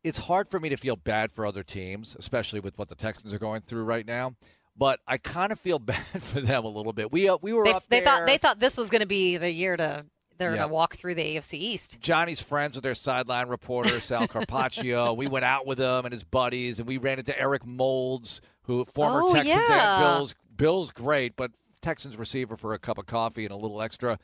It's 0.04 0.18
hard 0.18 0.50
for 0.50 0.60
me 0.60 0.68
to 0.68 0.76
feel 0.76 0.96
bad 0.96 1.32
for 1.32 1.46
other 1.46 1.62
teams, 1.62 2.14
especially 2.18 2.60
with 2.60 2.76
what 2.76 2.90
the 2.90 2.94
Texans 2.94 3.32
are 3.32 3.38
going 3.38 3.62
through 3.62 3.84
right 3.84 4.06
now. 4.06 4.34
But 4.76 5.00
I 5.06 5.18
kind 5.18 5.52
of 5.52 5.60
feel 5.60 5.78
bad 5.80 5.98
for 6.20 6.40
them 6.40 6.64
a 6.64 6.68
little 6.68 6.92
bit. 6.92 7.12
We 7.12 7.28
uh, 7.28 7.38
we 7.42 7.52
were 7.52 7.64
They, 7.64 7.72
up 7.72 7.84
they 7.88 8.00
there. 8.00 8.06
thought 8.06 8.26
they 8.26 8.38
thought 8.38 8.60
this 8.60 8.76
was 8.76 8.90
going 8.90 9.00
to 9.02 9.06
be 9.06 9.36
the 9.36 9.50
year 9.52 9.76
to 9.76 10.04
they're 10.36 10.50
Yeah. 10.50 10.56
going 10.56 10.68
to 10.68 10.74
walk 10.74 10.96
through 10.96 11.14
the 11.14 11.22
AFC 11.36 11.54
East. 11.54 12.00
Johnny's 12.00 12.40
friends 12.40 12.74
with 12.74 12.82
their 12.82 12.94
sideline 12.94 13.46
reporter 13.48 14.00
Sal 14.00 14.26
Carpaccio. 14.28 15.12
we 15.14 15.28
went 15.28 15.44
out 15.44 15.64
with 15.64 15.78
him 15.78 16.04
and 16.04 16.12
his 16.12 16.24
buddies, 16.24 16.80
and 16.80 16.88
we 16.88 16.96
ran 16.98 17.20
into 17.20 17.38
Eric 17.40 17.64
Moulds, 17.64 18.40
who 18.62 18.84
former 18.86 19.22
Oh, 19.22 19.32
Texans 19.32 19.46
yeah. 19.68 19.94
and 19.96 20.02
Bills. 20.18 20.34
Bills 20.56 20.90
great, 20.90 21.36
but 21.36 21.52
Texans 21.82 22.16
receiver 22.16 22.56
for 22.56 22.72
a 22.74 22.78
cup 22.80 22.98
of 22.98 23.06
coffee 23.06 23.44
and 23.44 23.52
a 23.52 23.56
little 23.56 23.80
extra, 23.80 24.18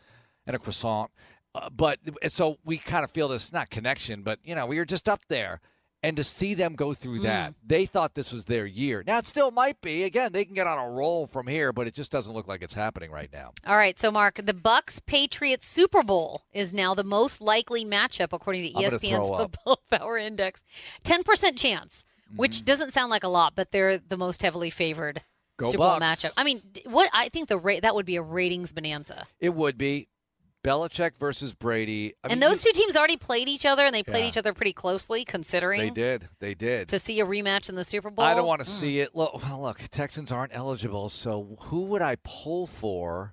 and 0.49 0.57
a 0.57 0.59
croissant. 0.59 1.11
Uh, 1.55 1.69
but 1.71 1.99
so 2.29 2.57
we 2.65 2.79
kind 2.79 3.05
of 3.05 3.11
feel 3.13 3.29
this 3.29 3.53
not 3.53 3.71
connection, 3.71 4.23
but 4.23 4.41
you 4.45 4.55
know 4.57 4.67
we 4.67 4.79
were 4.79 4.85
just 4.85 5.09
up 5.09 5.21
there. 5.29 5.61
And 6.03 6.17
to 6.17 6.25
see 6.25 6.55
them 6.55 6.77
go 6.77 6.95
through 6.95 7.19
Mm. 7.19 7.23
that, 7.25 7.55
they 7.67 7.85
thought 7.85 8.15
this 8.15 8.33
was 8.33 8.47
their 8.47 8.65
year. 8.65 9.05
Now 9.07 9.19
it 9.19 9.27
still 9.27 9.51
might 9.51 9.81
be. 9.83 10.05
Again, 10.05 10.33
they 10.33 10.47
can 10.47 10.55
get 10.55 10.67
on 10.67 10.79
a 10.79 10.89
roll 10.91 11.27
from 11.27 11.47
here, 11.47 11.73
but 11.75 11.87
it 11.87 11.93
just 11.95 12.11
doesn't 12.11 12.33
look 12.33 12.49
like 12.49 12.63
it's 12.63 12.73
happening 12.73 13.11
right 13.11 13.29
now. 13.31 13.53
All 13.67 13.77
right, 13.77 13.99
so 13.99 14.11
Mark, 14.11 14.41
the 14.43 14.55
Bucks 14.55 14.99
Patriots 15.01 15.69
Super 15.69 16.03
Bowl 16.03 16.43
is 16.55 16.73
now 16.73 16.95
the 16.95 17.05
most 17.05 17.43
likely 17.43 17.85
matchup 17.85 18.33
according 18.33 18.63
to 18.73 18.81
ESPN's. 18.81 19.29
Football 19.29 19.81
Power 19.91 20.17
Index. 20.17 20.63
Ten 21.05 21.23
percent 21.23 21.59
chance, 21.59 22.05
Mm-hmm. 22.29 22.37
which 22.39 22.65
doesn't 22.65 22.93
sound 22.93 23.11
like 23.11 23.25
a 23.25 23.29
lot, 23.29 23.55
but 23.57 23.73
they're 23.73 23.99
the 23.99 24.17
most 24.17 24.41
heavily 24.43 24.71
favored 24.71 25.23
Go 25.57 25.67
Super 25.67 25.79
Bowl 25.79 25.99
matchup. 26.01 26.31
I 26.37 26.45
mean, 26.45 26.63
what 26.87 27.11
I 27.13 27.29
think 27.29 27.49
the 27.49 27.59
rate 27.59 27.83
that 27.83 27.95
would 27.95 28.07
be 28.07 28.15
a 28.17 28.23
ratings 28.23 28.73
bonanza. 28.73 29.27
It 29.41 29.53
would 29.53 29.77
be 29.77 30.07
Belichick 30.63 31.13
versus 31.19 31.55
Brady. 31.55 32.15
I 32.23 32.29
and 32.29 32.41
mean, 32.41 32.49
those 32.49 32.63
two 32.63 32.73
teams 32.73 32.97
already 32.97 33.17
played 33.17 33.49
each 33.49 33.65
other, 33.65 33.85
and 33.87 33.95
they 33.95 34.03
played 34.03 34.23
Yeah. 34.25 34.29
each 34.29 34.37
other 34.37 34.53
pretty 34.53 34.73
closely, 34.75 35.25
considering 35.25 35.81
They 35.81 35.91
did. 35.91 36.29
They 36.39 36.55
did. 36.55 36.89
to 36.89 36.99
see 36.99 37.19
a 37.21 37.27
rematch 37.27 37.69
in 37.69 37.77
the 37.77 37.85
Super 37.85 38.11
Bowl. 38.11 38.25
I 38.25 38.35
don't 38.35 38.47
want 38.47 38.63
to 38.63 38.69
Mm. 38.71 38.81
see 38.81 39.01
it. 39.01 39.15
Look, 39.17 39.43
well, 39.43 39.63
look, 39.63 39.79
Texans 39.91 40.31
aren't 40.31 40.55
eligible, 40.55 41.09
so 41.09 41.57
who 41.63 41.85
would 41.87 42.03
I 42.03 42.17
pull 42.25 42.67
for 42.67 43.33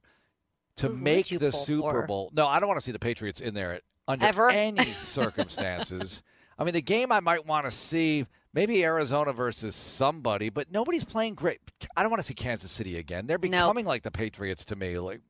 to 0.77 0.87
Who 0.87 0.95
make 0.95 1.27
the 1.27 1.51
Super 1.51 2.01
for? 2.01 2.07
Bowl? 2.07 2.29
No, 2.33 2.47
I 2.47 2.59
don't 2.59 2.67
want 2.67 2.79
to 2.79 2.85
see 2.85 2.91
the 2.93 2.99
Patriots 2.99 3.41
in 3.41 3.53
there 3.53 3.81
under 4.07 4.25
Ever? 4.25 4.49
any 4.49 4.93
circumstances. 5.03 6.23
I 6.57 6.63
mean, 6.63 6.73
the 6.73 6.81
game 6.81 7.11
I 7.11 7.19
might 7.19 7.45
want 7.45 7.65
to 7.65 7.71
see, 7.71 8.25
maybe 8.53 8.83
Arizona 8.83 9.33
versus 9.33 9.75
somebody, 9.75 10.49
but 10.49 10.71
nobody's 10.71 11.03
playing 11.03 11.35
great. 11.35 11.59
I 11.95 12.01
don't 12.01 12.09
want 12.09 12.21
to 12.21 12.25
see 12.27 12.33
Kansas 12.33 12.71
City 12.71 12.97
again. 12.97 13.27
They're 13.27 13.37
becoming 13.37 13.85
like 13.85 14.03
the 14.03 14.11
Patriots 14.11 14.65
to 14.65 14.75
me, 14.75 14.97
like 14.97 15.21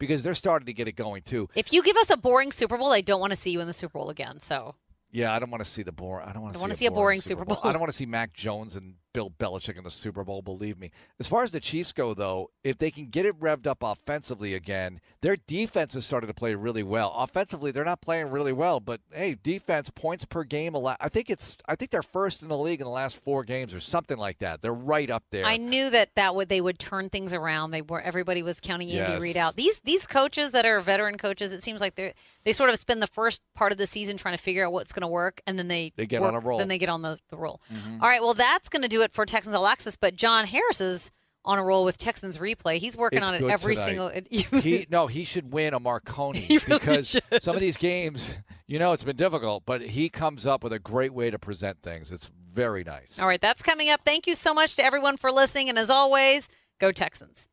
because 0.00 0.24
they're 0.24 0.34
starting 0.34 0.66
to 0.66 0.72
get 0.72 0.88
it 0.88 0.96
going 0.96 1.22
too. 1.22 1.48
If 1.54 1.72
you 1.72 1.84
give 1.84 1.96
us 1.96 2.10
a 2.10 2.16
boring 2.16 2.50
Super 2.50 2.76
Bowl, 2.76 2.92
I 2.92 3.02
don't 3.02 3.20
want 3.20 3.30
to 3.32 3.36
see 3.36 3.52
you 3.52 3.60
in 3.60 3.68
the 3.68 3.72
Super 3.72 3.98
Bowl 3.98 4.10
again. 4.10 4.40
So 4.40 4.74
Yeah, 5.12 5.32
I 5.32 5.38
don't 5.38 5.50
want 5.50 5.62
to 5.62 5.70
see 5.70 5.84
the 5.84 5.92
boring. 5.92 6.26
I 6.28 6.32
don't 6.32 6.42
want 6.42 6.54
to 6.54 6.60
I 6.60 6.66
see, 6.66 6.72
a 6.72 6.76
see 6.76 6.86
a 6.86 6.90
boring 6.90 7.20
Super 7.20 7.42
Super 7.42 7.44
Bowl. 7.44 7.56
Bowl. 7.62 7.68
I 7.68 7.72
don't 7.72 7.80
want 7.80 7.92
to 7.92 7.96
see 7.96 8.06
Mac 8.06 8.32
Jones 8.32 8.74
and 8.74 8.94
Bill 9.12 9.30
Belichick 9.38 9.76
in 9.76 9.84
the 9.84 9.90
Super 9.90 10.24
Bowl, 10.24 10.42
believe 10.42 10.78
me. 10.78 10.90
As 11.18 11.26
far 11.26 11.42
as 11.42 11.50
the 11.50 11.60
Chiefs 11.60 11.92
go, 11.92 12.14
though, 12.14 12.50
if 12.64 12.78
they 12.78 12.90
can 12.90 13.06
get 13.06 13.26
it 13.26 13.38
revved 13.40 13.66
up 13.66 13.78
offensively 13.82 14.54
again, 14.54 15.00
their 15.20 15.36
defense 15.46 15.94
has 15.94 16.06
started 16.06 16.26
to 16.28 16.34
play 16.34 16.54
really 16.54 16.82
well. 16.82 17.12
Offensively, 17.16 17.70
they're 17.70 17.84
not 17.84 18.00
playing 18.00 18.30
really 18.30 18.52
well, 18.52 18.80
but 18.80 19.00
hey, 19.12 19.36
defense 19.42 19.90
points 19.90 20.24
per 20.24 20.44
game. 20.44 20.76
I 20.76 21.08
think 21.08 21.30
it's 21.30 21.56
I 21.66 21.74
think 21.76 21.90
they're 21.90 22.02
first 22.02 22.42
in 22.42 22.48
the 22.48 22.56
league 22.56 22.80
in 22.80 22.84
the 22.84 22.90
last 22.90 23.16
four 23.16 23.44
games 23.44 23.74
or 23.74 23.80
something 23.80 24.18
like 24.18 24.38
that. 24.38 24.60
They're 24.60 24.72
right 24.72 25.10
up 25.10 25.24
there. 25.30 25.44
I 25.44 25.56
knew 25.56 25.90
that 25.90 26.10
that 26.14 26.34
would 26.34 26.48
they 26.48 26.60
would 26.60 26.78
turn 26.78 27.08
things 27.10 27.32
around. 27.32 27.70
They 27.72 27.82
were 27.82 28.00
everybody 28.00 28.42
was 28.42 28.60
counting 28.60 28.88
Andy 28.90 29.12
Yes. 29.12 29.20
Reid 29.22 29.36
out. 29.36 29.56
These 29.56 29.80
these 29.80 30.06
coaches 30.06 30.52
that 30.52 30.64
are 30.66 30.80
veteran 30.80 31.18
coaches, 31.18 31.52
it 31.52 31.62
seems 31.62 31.80
like 31.80 31.96
they 31.96 32.14
they 32.44 32.52
sort 32.52 32.70
of 32.70 32.78
spend 32.78 33.02
the 33.02 33.06
first 33.06 33.42
part 33.54 33.72
of 33.72 33.78
the 33.78 33.86
season 33.86 34.16
trying 34.16 34.36
to 34.36 34.42
figure 34.42 34.64
out 34.66 34.72
what's 34.72 34.92
going 34.92 35.02
to 35.02 35.08
work, 35.08 35.40
and 35.46 35.58
then 35.58 35.68
they 35.68 35.92
They 35.96 36.06
get 36.06 36.20
work- 36.20 36.28
on 36.28 36.34
a 36.36 36.40
roll. 36.40 36.58
Then 36.58 36.68
they 36.68 36.78
get 36.78 36.88
on 36.88 37.02
the, 37.02 37.18
the 37.30 37.36
roll. 37.36 37.60
Mm-hmm. 37.72 38.02
All 38.02 38.08
right, 38.08 38.20
well 38.22 38.34
that's 38.34 38.68
going 38.68 38.82
to 38.82 38.88
do 38.88 38.99
it 39.00 39.12
for 39.12 39.24
Texans 39.26 39.54
All 39.54 39.66
Access. 39.66 39.96
But 39.96 40.16
John 40.16 40.46
Harris 40.46 40.80
is 40.80 41.10
on 41.44 41.58
a 41.58 41.62
roll 41.62 41.84
with 41.84 41.96
Texans 41.96 42.36
Replay. 42.36 42.76
He's 42.78 42.96
working 42.96 43.18
It's 43.18 43.26
on 43.26 43.34
it 43.34 43.42
every 43.44 43.74
tonight. 43.74 44.26
single. 44.30 44.60
he 44.60 44.86
no, 44.90 45.06
he 45.06 45.24
should 45.24 45.52
win 45.52 45.72
a 45.74 45.80
Marconi 45.80 46.40
He 46.40 46.58
really 46.58 46.78
because 46.78 47.08
should. 47.08 47.22
some 47.42 47.54
of 47.56 47.60
these 47.60 47.76
games, 47.78 48.34
you 48.66 48.78
know, 48.78 48.92
it's 48.92 49.04
been 49.04 49.16
difficult, 49.16 49.64
but 49.64 49.80
he 49.80 50.08
comes 50.10 50.46
up 50.46 50.62
with 50.62 50.72
a 50.74 50.78
great 50.78 51.14
way 51.14 51.30
to 51.30 51.38
present 51.38 51.82
things. 51.82 52.10
It's 52.10 52.30
very 52.52 52.84
nice. 52.84 53.18
All 53.18 53.26
right, 53.26 53.40
that's 53.40 53.62
coming 53.62 53.88
up. 53.90 54.00
Thank 54.04 54.26
you 54.26 54.34
so 54.34 54.52
much 54.52 54.76
to 54.76 54.84
everyone 54.84 55.16
for 55.16 55.32
listening, 55.32 55.68
and 55.70 55.78
as 55.78 55.88
always, 55.88 56.48
go 56.78 56.92
Texans. 56.92 57.48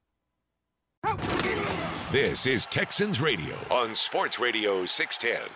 This 2.11 2.45
is 2.45 2.65
Texans 2.65 3.21
Radio 3.21 3.55
on 3.71 3.95
Sports 3.95 4.39
Radio 4.39 4.85
610. 4.85 5.47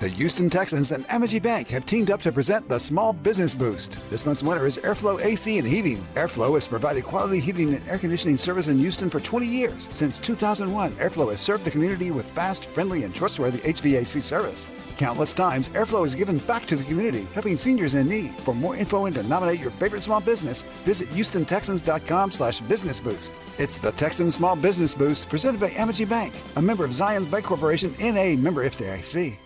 The 0.00 0.08
Houston 0.08 0.48
Texans 0.48 0.92
and 0.92 1.06
Amegy 1.08 1.42
Bank 1.42 1.68
have 1.68 1.84
teamed 1.84 2.10
up 2.10 2.22
to 2.22 2.32
present 2.32 2.66
the 2.66 2.80
Small 2.80 3.12
Business 3.12 3.54
Boost. 3.54 3.98
This 4.08 4.24
month's 4.24 4.42
winner 4.42 4.64
is 4.64 4.78
Airflow 4.78 5.22
AC 5.22 5.58
and 5.58 5.68
Heating. 5.68 6.06
Airflow 6.14 6.54
has 6.54 6.66
provided 6.66 7.04
quality 7.04 7.38
heating 7.38 7.74
and 7.74 7.86
air 7.86 7.98
conditioning 7.98 8.38
service 8.38 8.68
in 8.68 8.78
Houston 8.78 9.10
for 9.10 9.20
20 9.20 9.46
years. 9.46 9.90
Since 9.92 10.16
2001, 10.16 10.92
Airflow 10.92 11.32
has 11.32 11.42
served 11.42 11.66
the 11.66 11.70
community 11.70 12.10
with 12.12 12.24
fast, 12.30 12.64
friendly, 12.64 13.04
and 13.04 13.14
trustworthy 13.14 13.58
HVAC 13.58 14.22
service. 14.22 14.70
Countless 14.96 15.34
times, 15.34 15.68
Airflow 15.68 16.04
has 16.04 16.14
given 16.14 16.38
back 16.38 16.64
to 16.64 16.76
the 16.76 16.84
community, 16.84 17.28
helping 17.34 17.58
seniors 17.58 17.92
in 17.92 18.08
need. 18.08 18.30
For 18.36 18.54
more 18.54 18.76
info 18.76 19.04
and 19.04 19.14
to 19.16 19.22
nominate 19.24 19.60
your 19.60 19.70
favorite 19.72 20.02
small 20.02 20.22
business, 20.22 20.62
visit 20.86 21.10
HoustonTexans.com 21.10 22.30
slash 22.30 22.62
business 22.62 23.00
boost. 23.00 23.34
It's 23.58 23.76
the 23.76 23.92
Texan 23.92 24.30
Small 24.30 24.56
Business 24.56 24.94
Boost 24.94 25.28
presented 25.28 25.60
by 25.60 25.68
Amegy 25.68 26.08
Bank, 26.08 26.32
a 26.56 26.62
member 26.62 26.86
of 26.86 26.92
Zions 26.92 27.26
Bancorporation, 27.26 27.94
N.A. 28.00 28.36
member 28.36 28.66
FDIC. 28.66 29.36